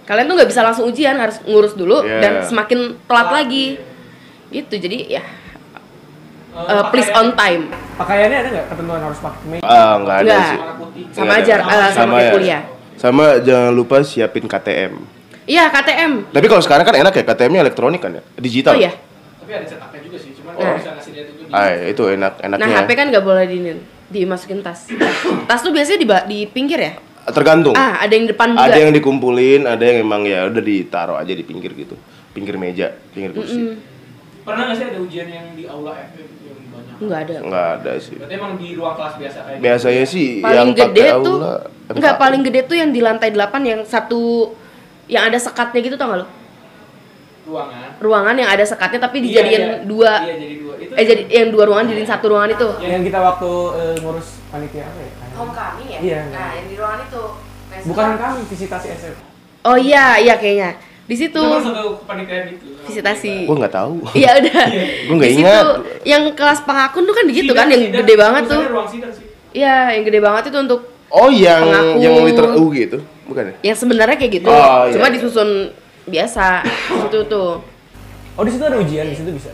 kalian 0.04 0.28
tuh 0.28 0.36
nggak 0.36 0.50
bisa 0.52 0.60
langsung 0.60 0.86
ujian 0.86 1.16
harus 1.16 1.40
ngurus 1.42 1.72
dulu 1.74 2.04
Iya. 2.04 2.20
dan 2.20 2.34
semakin 2.44 2.80
telat 3.02 3.30
lagi 3.32 3.80
gitu 4.52 4.76
jadi 4.76 4.98
ya 5.10 5.24
uh, 6.54 6.84
please 6.90 7.10
on 7.12 7.32
time 7.34 7.72
Pakaiannya 7.96 8.38
ada 8.38 8.50
nggak 8.52 8.68
ketentuan 8.68 9.00
harus 9.00 9.20
pakai 9.20 9.40
kemeja? 9.40 9.64
Ah, 9.64 9.96
nggak 9.96 10.18
ada 10.20 10.36
sih. 10.44 10.60
Sama 11.16 11.34
aja 11.34 11.54
uh, 11.58 11.90
sama, 11.90 12.14
kayak 12.14 12.28
ya. 12.28 12.32
kuliah 12.36 12.62
Sama 12.94 13.26
jangan 13.40 13.72
lupa 13.72 13.96
siapin 14.02 14.46
KTM. 14.46 14.94
iya 15.46 15.68
KTM 15.70 16.28
Tapi 16.30 16.46
kalau 16.46 16.60
sekarang 16.60 16.84
kan 16.84 16.92
enak 16.94 17.14
ya 17.14 17.24
KTM-nya 17.24 17.62
elektronik 17.62 18.04
kan 18.04 18.12
ya, 18.14 18.24
digital. 18.36 18.76
oh 18.76 18.78
iya 18.78 18.92
Tapi 18.92 19.52
ada 19.54 19.64
cetaknya 19.64 20.00
juga 20.02 20.18
sih, 20.18 20.32
cuman 20.34 20.52
Nah. 20.52 20.60
kalau 20.60 20.76
bisa 20.76 20.90
ngasih 20.92 21.12
lihat 21.14 21.28
itu 21.30 21.42
di 21.42 21.52
Ah, 21.52 21.68
itu 21.88 22.04
enak 22.10 22.34
nah 22.36 22.46
enaknya. 22.50 22.76
HP 22.78 22.90
kan 22.92 23.06
nggak 23.10 23.24
boleh 23.24 23.46
di 23.46 23.58
dimasukin 24.08 24.60
tas 24.60 24.86
tas 25.46 25.60
tuh 25.60 25.70
biasanya 25.70 25.98
di, 25.98 26.08
di 26.28 26.40
pinggir 26.46 26.80
ya 26.80 26.94
Tergantung. 27.26 27.74
ah 27.74 27.98
ada 28.00 28.14
yang 28.14 28.30
depan 28.30 28.54
juga 28.54 28.70
Ada 28.70 28.78
yang 28.80 28.94
dikumpulin, 28.94 29.66
ada 29.66 29.82
yang 29.82 29.98
emang 30.00 30.22
ya 30.24 30.46
udah 30.46 30.62
ditaruh 30.62 31.18
aja 31.18 31.34
di 31.34 31.42
pinggir 31.42 31.74
gitu. 31.74 31.98
Pinggir 32.32 32.54
meja, 32.54 32.94
pinggir 33.10 33.34
kursi. 33.34 33.82
Pernah 34.46 34.70
nggak 34.70 34.78
sih 34.78 34.86
ada 34.86 35.00
ujian 35.00 35.26
yang 35.26 35.46
di 35.52 35.66
aula 35.66 36.06
gitu 36.14 36.22
yang 36.46 36.62
banyak? 36.70 36.96
nggak 37.02 37.20
ada 37.20 37.36
Nggak 37.42 37.68
ada 37.76 37.92
sih. 37.98 38.14
Berarti 38.14 38.34
emang 38.36 38.54
di 38.56 38.68
ruang 38.74 38.94
kelas 38.94 39.14
biasa 39.18 39.38
kayak 39.42 39.58
gitu? 39.58 39.64
Biasanya 39.66 40.04
sih 40.06 40.28
yang 40.38 40.46
paling 40.46 40.70
gede 40.72 40.86
pakai 41.02 41.18
tuh 41.18 41.36
aula 41.36 41.56
enggak 41.88 42.16
paling 42.16 42.42
gede 42.44 42.60
tuh 42.64 42.78
yang 42.78 42.90
di 42.90 43.02
lantai 43.02 43.30
8 43.32 43.42
yang 43.64 43.82
satu 43.82 44.22
yang 45.08 45.24
ada 45.26 45.38
sekatnya 45.38 45.80
gitu 45.82 45.98
tau 45.98 46.08
gak 46.08 46.20
lo 46.22 46.28
ruangan. 47.44 47.90
ruangan 47.98 48.36
yang 48.36 48.50
ada 48.50 48.62
sekatnya 48.64 49.00
tapi 49.00 49.18
Iya, 49.20 49.26
dijadiin 49.28 49.64
iya. 49.64 49.76
dua 49.82 50.14
Iya, 50.20 50.36
jadi 50.36 50.56
dua. 50.58 50.65
Itu 50.96 50.98
eh 50.98 51.06
jadi 51.06 51.22
yang 51.30 51.50
dua 51.52 51.64
ruangan 51.66 51.86
jadiin 51.88 52.08
satu 52.08 52.26
ruangan 52.28 52.52
itu 52.52 52.68
yang 52.82 53.04
kita 53.04 53.20
waktu 53.20 53.52
eh, 53.76 53.96
ngurus 54.00 54.28
panitia 54.48 54.84
apa 54.86 55.00
ya? 55.00 55.12
homecoming 55.36 55.88
ya 55.90 56.00
Iya. 56.00 56.20
nah 56.32 56.50
yang 56.54 56.66
di 56.66 56.76
ruangan 56.76 57.02
itu 57.04 57.24
Bukan 57.86 58.08
kami 58.16 58.40
visitasi 58.48 58.88
SM. 58.90 59.16
oh 59.62 59.76
iya 59.76 60.16
iya 60.16 60.36
kayaknya 60.36 60.80
di 61.04 61.14
situ 61.14 61.36
Itu 61.36 61.60
satu 61.62 62.00
kepanitiaan 62.00 62.56
visitasi 62.82 63.44
Gua 63.44 63.56
nggak 63.58 63.74
tahu. 63.74 63.94
iya 64.14 64.32
udah 64.34 64.64
Gua 65.06 65.16
nggak 65.18 65.28
Di 65.28 65.36
situ, 65.36 65.44
ingat. 65.44 65.64
yang 66.04 66.24
kelas 66.32 66.60
pengakun 66.62 67.04
tuh 67.04 67.14
kan 67.14 67.26
begitu 67.26 67.52
Sidang, 67.52 67.60
kan 67.60 67.68
yang 67.70 67.84
sidang. 67.84 68.00
gede 68.00 68.16
banget 68.16 68.42
tuh 68.42 68.50
Tulisannya 68.56 68.72
ruang 68.72 68.88
sidang 68.88 69.12
sih. 69.12 69.26
iya 69.52 69.76
yang 69.92 70.04
gede 70.04 70.20
banget 70.20 70.44
itu 70.48 70.60
untuk 70.62 70.82
Oh, 71.08 71.30
yang 71.30 71.62
Pengaku. 71.62 72.02
yang 72.02 72.14
liter 72.24 72.48
U 72.56 72.64
gitu, 72.72 72.98
bukan 73.26 73.44
ya? 73.46 73.54
yang 73.64 73.78
sebenarnya 73.78 74.18
kayak 74.18 74.34
gitu 74.36 74.50
Oh, 74.50 74.58
iya, 74.84 74.92
cuma 74.92 75.06
iya. 75.06 75.14
disusun 75.14 75.50
biasa 76.06 76.46
di 76.64 76.98
situ 77.02 77.20
tuh 77.26 77.52
Oh, 78.34 78.44
di 78.44 78.52
situ 78.52 78.64
ada 78.64 78.76
ujian, 78.76 79.06
di 79.06 79.16
situ 79.16 79.32
bisa. 79.32 79.52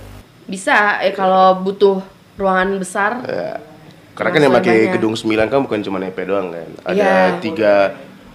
Bisa 0.52 1.00
eh 1.00 1.14
kalau 1.14 1.56
butuh 1.58 2.04
ruangan 2.36 2.76
besar 2.76 3.12
Ya. 3.24 3.64
Karena 4.12 4.30
kan 4.30 4.42
yang 4.42 4.54
pakai 4.54 4.76
banyak. 4.76 4.94
gedung 4.94 5.16
9 5.16 5.24
kan 5.48 5.60
bukan 5.62 5.80
cuma 5.80 5.98
EP 6.00 6.20
doang 6.22 6.52
kan. 6.52 6.70
Ada 6.84 7.00
Iya. 7.00 7.40
tiga 7.40 7.74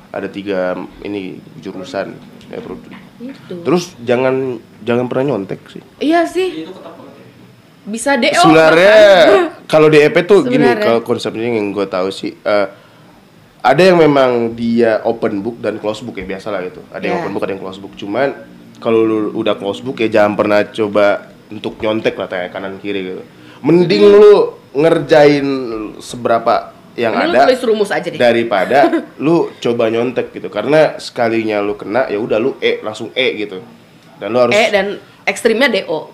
ada 0.09 0.27
tiga 0.27 0.61
ini 1.03 1.21
jurusan 1.61 2.17
ya 2.47 2.59
bro 2.59 2.81
Itu. 3.19 3.61
Terus 3.61 3.93
jangan 4.01 4.57
jangan 4.81 5.05
pernah 5.05 5.25
nyontek 5.31 5.61
sih. 5.69 5.83
Iya 6.01 6.25
sih. 6.25 6.65
Bisa 7.85 8.17
DO. 8.17 8.35
Sebenarnya 8.41 8.97
kalau 9.73 9.87
di 9.87 10.01
EP 10.01 10.17
tuh 10.25 10.43
gini, 10.43 10.59
Sebenarnya. 10.59 10.87
kalau 10.87 11.01
konsepnya 11.03 11.47
yang 11.47 11.71
gue 11.71 11.87
tahu 11.87 12.09
sih 12.11 12.35
eh, 12.35 12.67
ada 13.61 13.83
yang 13.83 13.95
memang 13.97 14.31
dia 14.53 15.03
open 15.03 15.39
book 15.39 15.59
dan 15.59 15.77
close 15.77 16.01
book 16.01 16.17
ya 16.17 16.27
biasa 16.27 16.51
lah 16.51 16.65
gitu. 16.65 16.83
Ada 16.89 17.05
yang 17.05 17.15
Ya. 17.15 17.21
open 17.21 17.31
book, 17.31 17.45
ada 17.45 17.53
yang 17.53 17.63
close 17.63 17.79
book. 17.79 17.95
Cuman 17.95 18.29
kalau 18.77 19.01
lu 19.01 19.17
udah 19.35 19.55
close 19.55 19.81
book 19.81 19.99
ya 19.99 20.09
jangan 20.11 20.35
pernah 20.35 20.65
coba 20.65 21.36
untuk 21.49 21.79
nyontek 21.79 22.15
lah 22.15 22.27
kayak 22.27 22.51
kanan 22.51 22.79
kiri 22.79 23.01
gitu. 23.05 23.23
Mending 23.63 24.03
lu 24.07 24.35
ngerjain 24.77 25.47
seberapa 25.99 26.73
yang 26.97 27.13
lu 27.13 27.33
ada 27.33 27.45
tulis 27.45 27.63
rumus 27.65 27.91
aja 27.93 28.09
deh. 28.09 28.17
daripada 28.17 28.89
lu 29.25 29.53
coba 29.61 29.89
nyontek 29.89 30.33
gitu. 30.33 30.49
Karena 30.49 30.97
sekalinya 30.97 31.61
lu 31.61 31.77
kena 31.77 32.09
ya 32.09 32.17
udah 32.17 32.39
lu 32.39 32.57
E 32.59 32.81
langsung 32.81 33.13
E 33.13 33.37
gitu. 33.37 33.61
Dan 34.17 34.33
lu 34.33 34.41
harus 34.41 34.57
E 34.57 34.65
dan 34.71 34.97
ekstrimnya 35.25 35.69
DO. 35.69 36.13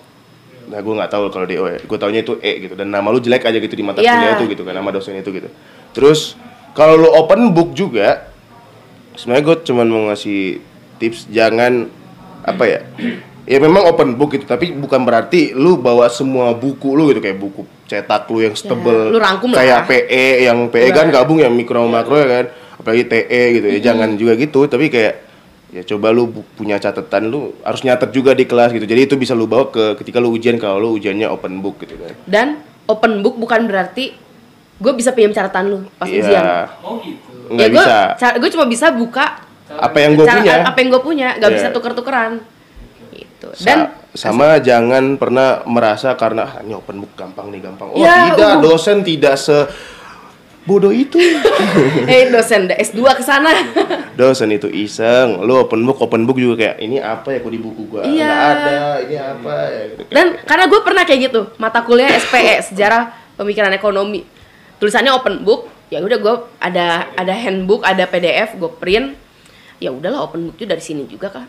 Nah, 0.62 0.78
gue 0.78 0.95
nggak 0.95 1.11
tahu 1.11 1.26
kalau 1.28 1.47
DO 1.47 1.64
ya. 1.66 1.78
Gue 1.83 1.99
taunya 1.99 2.22
itu 2.22 2.39
E 2.39 2.66
gitu. 2.66 2.74
Dan 2.74 2.91
nama 2.91 3.11
lu 3.11 3.18
jelek 3.18 3.43
aja 3.43 3.59
gitu 3.59 3.74
di 3.74 3.83
mata 3.83 3.99
Iya. 3.99 4.14
kuliah 4.14 4.33
itu 4.39 4.45
gitu 4.55 4.62
kan, 4.62 4.74
nama 4.74 4.91
dosen 4.91 5.14
itu 5.14 5.30
gitu. 5.30 5.51
Terus 5.91 6.35
kalau 6.72 6.97
lu 6.97 7.11
open 7.11 7.51
book 7.51 7.74
juga, 7.74 8.30
sebenarnya 9.14 9.45
gue 9.45 9.57
cuman 9.66 9.87
mau 9.87 10.03
ngasih 10.11 10.62
tips 10.99 11.26
jangan 11.28 11.91
apa 12.43 12.64
ya? 12.64 12.80
Ya 13.43 13.59
memang 13.59 13.82
open 13.90 14.14
book 14.14 14.38
gitu, 14.38 14.47
tapi 14.47 14.70
bukan 14.70 15.03
berarti 15.03 15.51
lu 15.51 15.74
bawa 15.74 16.07
semua 16.07 16.55
buku 16.55 16.95
lu 16.95 17.11
gitu 17.11 17.18
kayak 17.18 17.43
buku 17.43 17.66
cetak 17.90 18.30
lu 18.30 18.38
yang 18.38 18.55
setebel 18.55 19.11
lu 19.11 19.18
rangkum 19.18 19.51
lah. 19.51 19.59
kayak 19.61 19.80
PE 19.84 20.26
yang 20.47 20.59
PE 20.70 20.88
kan 20.95 21.07
gabung 21.11 21.43
yang 21.43 21.51
mikro 21.53 21.84
makro 21.84 22.16
ya 22.16 22.28
kan 22.40 22.47
apalagi 22.78 23.05
TE 23.05 23.43
gitu 23.59 23.66
ya 23.68 23.78
jangan 23.82 24.14
juga 24.16 24.32
gitu 24.38 24.64
tapi 24.64 24.88
kayak 24.88 25.14
ya 25.74 25.82
coba 25.84 26.14
lu 26.14 26.30
punya 26.55 26.78
catatan 26.78 27.28
lu 27.28 27.53
harus 27.61 27.82
nyatet 27.82 28.14
juga 28.14 28.32
di 28.32 28.47
kelas 28.47 28.72
gitu 28.72 28.86
jadi 28.86 29.05
itu 29.05 29.18
bisa 29.18 29.36
lu 29.36 29.45
bawa 29.45 29.68
ke 29.68 29.99
ketika 30.01 30.22
lu 30.22 30.32
ujian 30.32 30.57
kalau 30.57 30.78
lu 30.78 30.88
ujiannya 30.97 31.28
open 31.28 31.61
book 31.61 31.82
gitu 31.84 31.99
kan 31.99 32.14
Dan 32.24 32.47
open 32.86 33.20
book 33.20 33.36
bukan 33.36 33.68
berarti 33.68 34.16
gue 34.78 34.93
bisa 34.95 35.12
pinjam 35.12 35.34
catatan 35.34 35.64
lu 35.66 35.78
pas 35.95 36.07
Iya. 36.07 36.22
ujian. 36.22 36.45
Oh 36.80 36.97
gitu. 37.01 37.30
nggak 37.53 37.68
ya, 37.68 37.74
gua, 37.74 37.84
bisa 38.16 38.26
Gue 38.38 38.51
cuma 38.51 38.64
bisa 38.66 38.86
buka 38.95 39.26
apa 39.72 39.97
yang 39.99 40.12
gue 40.14 40.26
punya 40.26 40.55
apa 40.62 40.78
yang 40.80 40.88
gue 40.93 41.03
punya, 41.03 41.28
gak 41.40 41.49
Iya. 41.49 41.57
bisa 41.57 41.68
tuker-tukeran. 41.72 42.32
Gitu. 43.43 43.51
Sa- 43.53 43.66
Dan 43.66 43.78
sama 44.12 44.55
jangan 44.59 45.18
pernah 45.18 45.66
merasa 45.66 46.14
karena 46.14 46.47
ah, 46.47 46.55
ini 46.61 46.72
open 46.72 47.01
book 47.01 47.11
gampang 47.12 47.51
nih 47.51 47.59
gampang 47.61 47.90
oh 47.90 47.99
Ya, 47.99 48.30
tidak 48.30 48.53
uh. 48.53 48.61
dosen 48.62 49.03
tidak 49.03 49.34
se 49.34 49.66
bodoh 50.62 50.95
itu 50.95 51.18
eh 52.07 52.30
dosen 52.30 52.70
da- 52.70 52.78
S2 52.78 53.03
ke 53.12 53.24
sana. 53.24 53.51
dosen 54.12 54.47
itu 54.49 54.70
iseng 54.70 55.43
lu 55.43 55.59
open 55.59 55.82
book 55.82 55.99
open 55.99 56.22
book 56.22 56.38
juga 56.38 56.55
kayak 56.62 56.76
ini 56.78 56.97
apa 56.97 57.34
ya 57.34 57.38
kok 57.40 57.51
di 57.51 57.59
buku 57.59 57.82
gua 57.88 58.05
Iya. 58.05 58.22
nggak 58.22 58.47
ada 58.47 58.74
ini 59.01 59.16
apa 59.18 59.55
ya 59.66 59.82
gitu. 59.88 60.03
Dan 60.07 60.26
karena 60.40 60.64
gue 60.66 60.80
pernah 60.80 61.03
kayak 61.03 61.20
gitu, 61.24 61.40
mata 61.57 61.82
kuliah 61.82 62.14
SPE 62.14 62.55
sejarah 62.64 63.11
pemikiran 63.34 63.72
ekonomi. 63.72 64.22
Tulisannya 64.76 65.11
open 65.11 65.43
book, 65.43 65.66
ya 65.88 65.99
udah 65.99 66.18
gue 66.20 66.34
ada 66.61 66.86
ada 67.12 67.34
handbook, 67.34 67.82
ada 67.82 68.05
PDF, 68.05 68.55
gue 68.55 68.70
print. 68.72 69.18
Ya 69.78 69.90
udahlah 69.90 70.22
open 70.22 70.47
book 70.47 70.57
juga 70.57 70.76
dari 70.76 70.84
sini 70.84 71.07
juga 71.07 71.26
kan. 71.28 71.49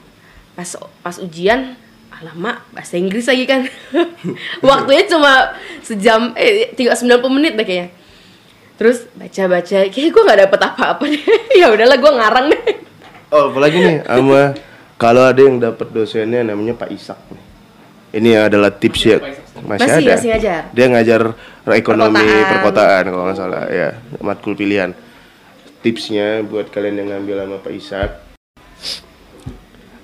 Pas 0.54 0.70
pas 1.04 1.16
ujian, 1.18 1.78
alamak 2.24 2.64
bahasa 2.72 2.96
Inggris 2.96 3.28
lagi 3.28 3.44
kan. 3.44 3.68
Waktunya 4.64 5.04
cuma 5.12 5.52
sejam 5.84 6.32
eh 6.40 6.72
tinggal 6.72 6.96
90 6.96 7.20
menit 7.36 7.54
deh 7.60 7.68
kayaknya. 7.68 7.92
Terus 8.80 9.06
baca-baca, 9.14 9.78
kayak 9.92 10.10
gue 10.10 10.24
nggak 10.24 10.40
dapet 10.48 10.60
apa-apa 10.64 11.04
deh. 11.04 11.24
ya 11.60 11.68
udahlah 11.70 11.98
gue 12.00 12.12
ngarang 12.16 12.46
deh. 12.50 12.64
Oh, 13.30 13.52
apalagi 13.52 13.78
nih 13.78 13.98
sama 14.08 14.56
kalau 14.96 15.28
ada 15.28 15.42
yang 15.44 15.60
dapat 15.60 15.92
dosennya 15.92 16.48
namanya 16.48 16.80
Pak 16.80 16.90
Isak 16.90 17.20
nih. 17.28 17.44
Ini 18.14 18.46
adalah 18.46 18.70
tips 18.70 19.02
ya. 19.04 19.18
Masih, 19.20 19.42
Masih, 19.66 20.06
ada. 20.06 20.14
masih 20.16 20.30
ngajar. 20.32 20.62
Dia 20.70 20.86
ngajar 20.90 21.22
ekonomi 21.74 22.22
Perkotaan. 22.22 22.50
perkotaan, 22.54 23.04
kalau 23.10 23.24
nggak 23.26 23.38
salah 23.38 23.64
ya, 23.74 23.90
matkul 24.22 24.54
pilihan. 24.54 24.94
Tipsnya 25.82 26.46
buat 26.46 26.70
kalian 26.70 27.04
yang 27.04 27.10
ngambil 27.12 27.36
sama 27.44 27.58
Pak 27.60 27.74
Isak. 27.74 28.10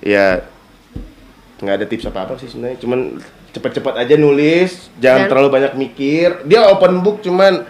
Ya 0.02 0.42
nggak 1.60 1.74
ada 1.74 1.86
tips 1.86 2.04
apa-apa 2.06 2.36
sih 2.36 2.48
sebenarnya, 2.48 2.78
cuman 2.78 3.20
cepet-cepet 3.50 3.94
aja 3.94 4.14
nulis, 4.14 4.88
jangan 4.96 5.20
Dan- 5.20 5.28
terlalu 5.28 5.48
banyak 5.50 5.72
mikir. 5.74 6.28
Dia 6.42 6.66
open 6.66 7.00
book 7.00 7.20
cuman 7.20 7.68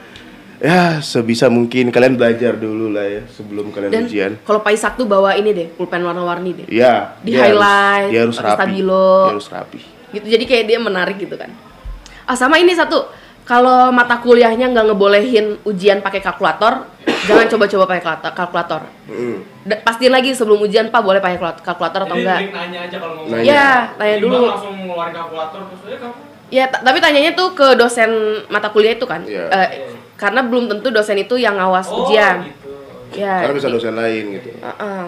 ya 0.57 1.01
sebisa 1.01 1.49
mungkin 1.49 1.89
kalian 1.89 2.15
belajar 2.15 2.53
dulu 2.53 2.89
lah 2.89 3.03
ya 3.03 3.23
sebelum 3.27 3.71
kalian 3.71 3.91
Dan 3.91 4.05
ujian. 4.05 4.33
kalau 4.41 4.61
Pak 4.61 4.73
Isak 4.73 4.93
tuh 4.95 5.05
bawa 5.05 5.33
ini 5.33 5.51
deh, 5.51 5.69
pulpen 5.69 6.01
warna-warni 6.01 6.51
deh. 6.55 6.67
Iya, 6.67 7.17
Di 7.19 7.33
dia 7.33 7.43
harus- 7.43 7.57
highlight, 7.57 8.09
dia 8.09 8.21
harus 8.23 8.39
rapi. 8.39 8.57
stabilo. 8.57 9.11
Dia 9.21 9.35
harus 9.35 9.49
rapi. 9.49 9.81
gitu 10.11 10.27
jadi 10.29 10.43
kayak 10.45 10.65
dia 10.67 10.79
menarik 10.79 11.17
gitu 11.17 11.35
kan 11.35 11.55
ah 12.25 12.35
sama 12.35 12.59
ini 12.59 12.75
satu 12.75 13.07
kalau 13.51 13.91
mata 13.91 14.15
kuliahnya 14.17 14.71
nggak 14.71 14.87
ngebolehin 14.87 15.59
ujian 15.65 15.99
pakai 15.99 16.23
kalkulator 16.23 16.87
jangan 17.27 17.47
coba-coba 17.49 17.85
pakai 17.89 18.03
kalkulator- 18.31 18.87
Da- 19.61 19.83
pastiin 19.83 20.09
lagi 20.09 20.31
sebelum 20.31 20.63
ujian 20.63 20.89
pak 20.89 21.03
boleh 21.03 21.19
pakai 21.19 21.35
kalkulator- 21.61 22.07
atau 22.07 22.15
Jadi 22.15 22.23
enggak 22.23 22.39
nanya 22.49 22.81
aja 22.81 22.97
kalau 22.97 23.15
mau. 23.19 23.27
Nanya. 23.29 23.43
ya 23.45 23.67
tanya 23.93 24.17
dulu 24.17 24.37
langsung 24.47 24.75
ngeluarin 24.79 25.13
kalkulator 25.13 25.61
terus 25.67 25.83
ya 25.85 25.99
kamu. 25.99 26.15
ya 26.49 26.65
ta- 26.67 26.81
tapi 26.81 26.99
tanyanya 26.99 27.33
tuh 27.33 27.49
ke 27.53 27.67
dosen 27.75 28.11
mata 28.47 28.71
kuliah 28.71 28.95
itu 28.95 29.05
kan 29.05 29.21
Iya. 29.23 29.51
Eh, 29.51 29.69
karena 30.15 30.41
belum 30.43 30.65
tentu 30.69 30.89
dosen 30.89 31.19
itu 31.19 31.35
yang 31.35 31.55
ngawas 31.55 31.87
Oh, 31.89 32.07
ujian 32.07 32.47
gitu. 32.47 32.71
ya 33.17 33.43
Karena 33.43 33.55
bisa 33.57 33.69
dosen 33.69 33.93
lain 33.93 34.25
gitu. 34.33 34.49
Heeh. 34.57 35.03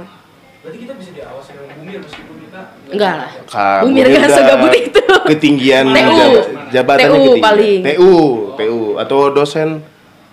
Berarti 0.60 0.78
kita 0.80 0.94
bisa 0.94 1.10
diawasin 1.12 1.54
sama 1.56 1.74
Bumir 1.74 1.98
meskipun 1.98 2.34
kita 2.36 2.41
enggak 2.86 3.14
lah 3.16 3.30
Kamu 3.46 3.82
Bumir 3.86 4.04
udah 4.06 4.28
segabut 4.28 4.72
itu. 4.72 5.00
Ketinggian 5.24 5.84
TU. 5.96 6.12
jab- 6.12 6.46
jabatannya 6.70 7.08
TU 7.08 7.16
ketinggian. 7.32 7.42
paling. 7.42 7.80
TU, 7.82 8.12
TU 8.54 8.80
atau 8.96 9.18
dosen 9.28 9.68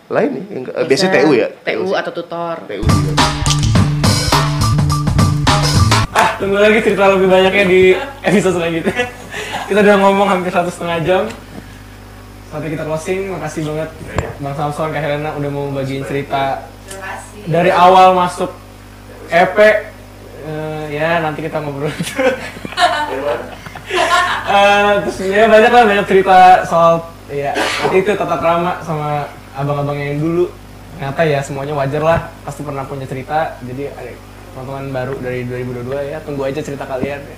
lain 0.08 0.30
nih. 0.32 0.44
yang- 0.50 0.68
eh, 0.70 0.86
Biasanya 0.86 1.12
TU 1.16 1.32
ya. 1.34 1.48
TU 1.62 1.88
atau 1.94 2.12
tutor 2.12 2.56
TU 2.64 2.84
juga. 2.84 3.12
Ah, 6.10 6.36
tunggu 6.36 6.58
lagi 6.58 6.80
cerita 6.82 7.08
lebih 7.10 7.28
banyaknya 7.28 7.64
di 7.66 7.82
episode 8.22 8.58
selanjutnya. 8.58 9.08
kita 9.68 9.80
udah 9.80 9.96
ngomong 9.98 10.28
hampir 10.28 10.52
satu 10.52 10.68
setengah 10.68 11.00
jam. 11.02 11.24
Sampai 12.50 12.74
kita 12.74 12.82
closing, 12.82 13.30
makasih 13.30 13.62
banget 13.64 13.90
Bang 14.40 14.58
Samson, 14.58 14.90
Kak 14.90 15.00
Helena 15.00 15.38
udah 15.38 15.50
mau 15.50 15.70
bagiin 15.70 16.02
cerita 16.02 16.66
dari 17.46 17.70
awal 17.70 18.12
masuk 18.12 18.50
EP. 19.30 19.58
Eh, 20.50 20.84
ya 20.98 21.22
nanti 21.22 21.46
kita 21.46 21.62
ngobrol. 21.62 21.94
Eh, 24.50 24.94
terus 25.06 25.30
ya 25.30 25.46
banyak 25.46 25.70
lah 25.70 25.84
banyak 25.86 26.06
cerita 26.10 26.66
soal 26.66 27.06
ya 27.30 27.54
itu 27.94 28.18
tata 28.18 28.34
krama 28.42 28.82
sama 28.82 29.30
abang-abang 29.54 29.94
yang 29.94 30.18
dulu. 30.18 30.50
Ternyata 30.98 31.22
ya 31.22 31.40
semuanya 31.46 31.78
wajar 31.78 32.02
lah 32.02 32.20
pasti 32.42 32.66
pernah 32.66 32.82
punya 32.90 33.06
cerita. 33.06 33.62
Jadi 33.62 33.94
ada 33.94 34.10
teman-teman 34.58 34.86
baru 34.90 35.14
dari 35.22 35.46
2022 35.46 36.02
ya 36.14 36.18
tunggu 36.26 36.50
aja 36.50 36.66
cerita 36.66 36.86
kalian 36.90 37.22
ya. 37.22 37.38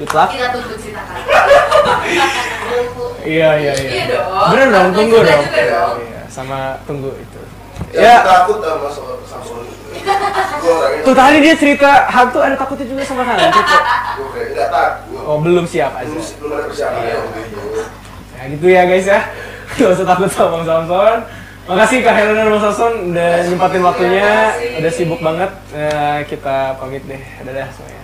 good 0.00 0.12
luck. 0.16 0.32
Kita 0.32 0.48
tunggu 0.56 0.72
cerita 0.80 1.02
kalian. 1.04 1.36
Iya 3.28 3.50
iya 3.60 3.72
iya. 3.76 3.90
Iya 4.08 4.20
bener 4.48 4.66
dong 4.72 4.88
tunggu 4.96 5.18
dong. 5.20 5.44
Iya, 5.52 6.22
sama 6.32 6.80
tunggu 6.88 7.12
itu 7.12 7.40
Ya, 7.92 8.00
ya 8.00 8.14
takut 8.24 8.58
sama 8.64 8.88
tuh 11.02 11.14
tadi 11.14 11.36
dia 11.42 11.54
cerita 11.54 11.90
hantu 12.08 12.38
ada 12.42 12.54
takutnya 12.56 12.86
juga 12.86 13.02
sama 13.04 13.22
Cuk. 13.26 13.66
gue 14.12 14.28
kayak 14.34 14.48
nggak 14.54 14.68
takut. 14.70 15.22
oh 15.24 15.38
belum 15.42 15.64
siap 15.66 15.92
aja 15.96 16.08
Belum 16.08 16.26
belum 16.40 16.52
ada 16.56 16.66
persiapan 16.68 17.02
itu. 17.06 17.60
Ya 18.32 18.42
gitu 18.50 18.66
ya 18.66 18.82
guys 18.86 19.06
ya. 19.06 19.20
Gak 19.72 19.88
usah 19.88 20.06
takut 20.06 20.28
sama 20.28 20.60
Bang 20.60 20.64
Samson. 20.68 21.18
Makasih 21.62 21.98
Kak 22.02 22.14
Helena 22.18 22.42
dan 22.44 22.50
Bang 22.52 22.62
Samson 22.62 22.92
udah 23.14 23.30
nyempatin 23.46 23.82
waktunya, 23.86 24.30
udah 24.82 24.92
sibuk 24.92 25.20
banget. 25.22 25.50
Eh, 25.72 26.18
kita 26.28 26.76
pamit 26.76 27.02
deh. 27.06 27.22
Dadah 27.46 27.70
semuanya. 27.72 28.01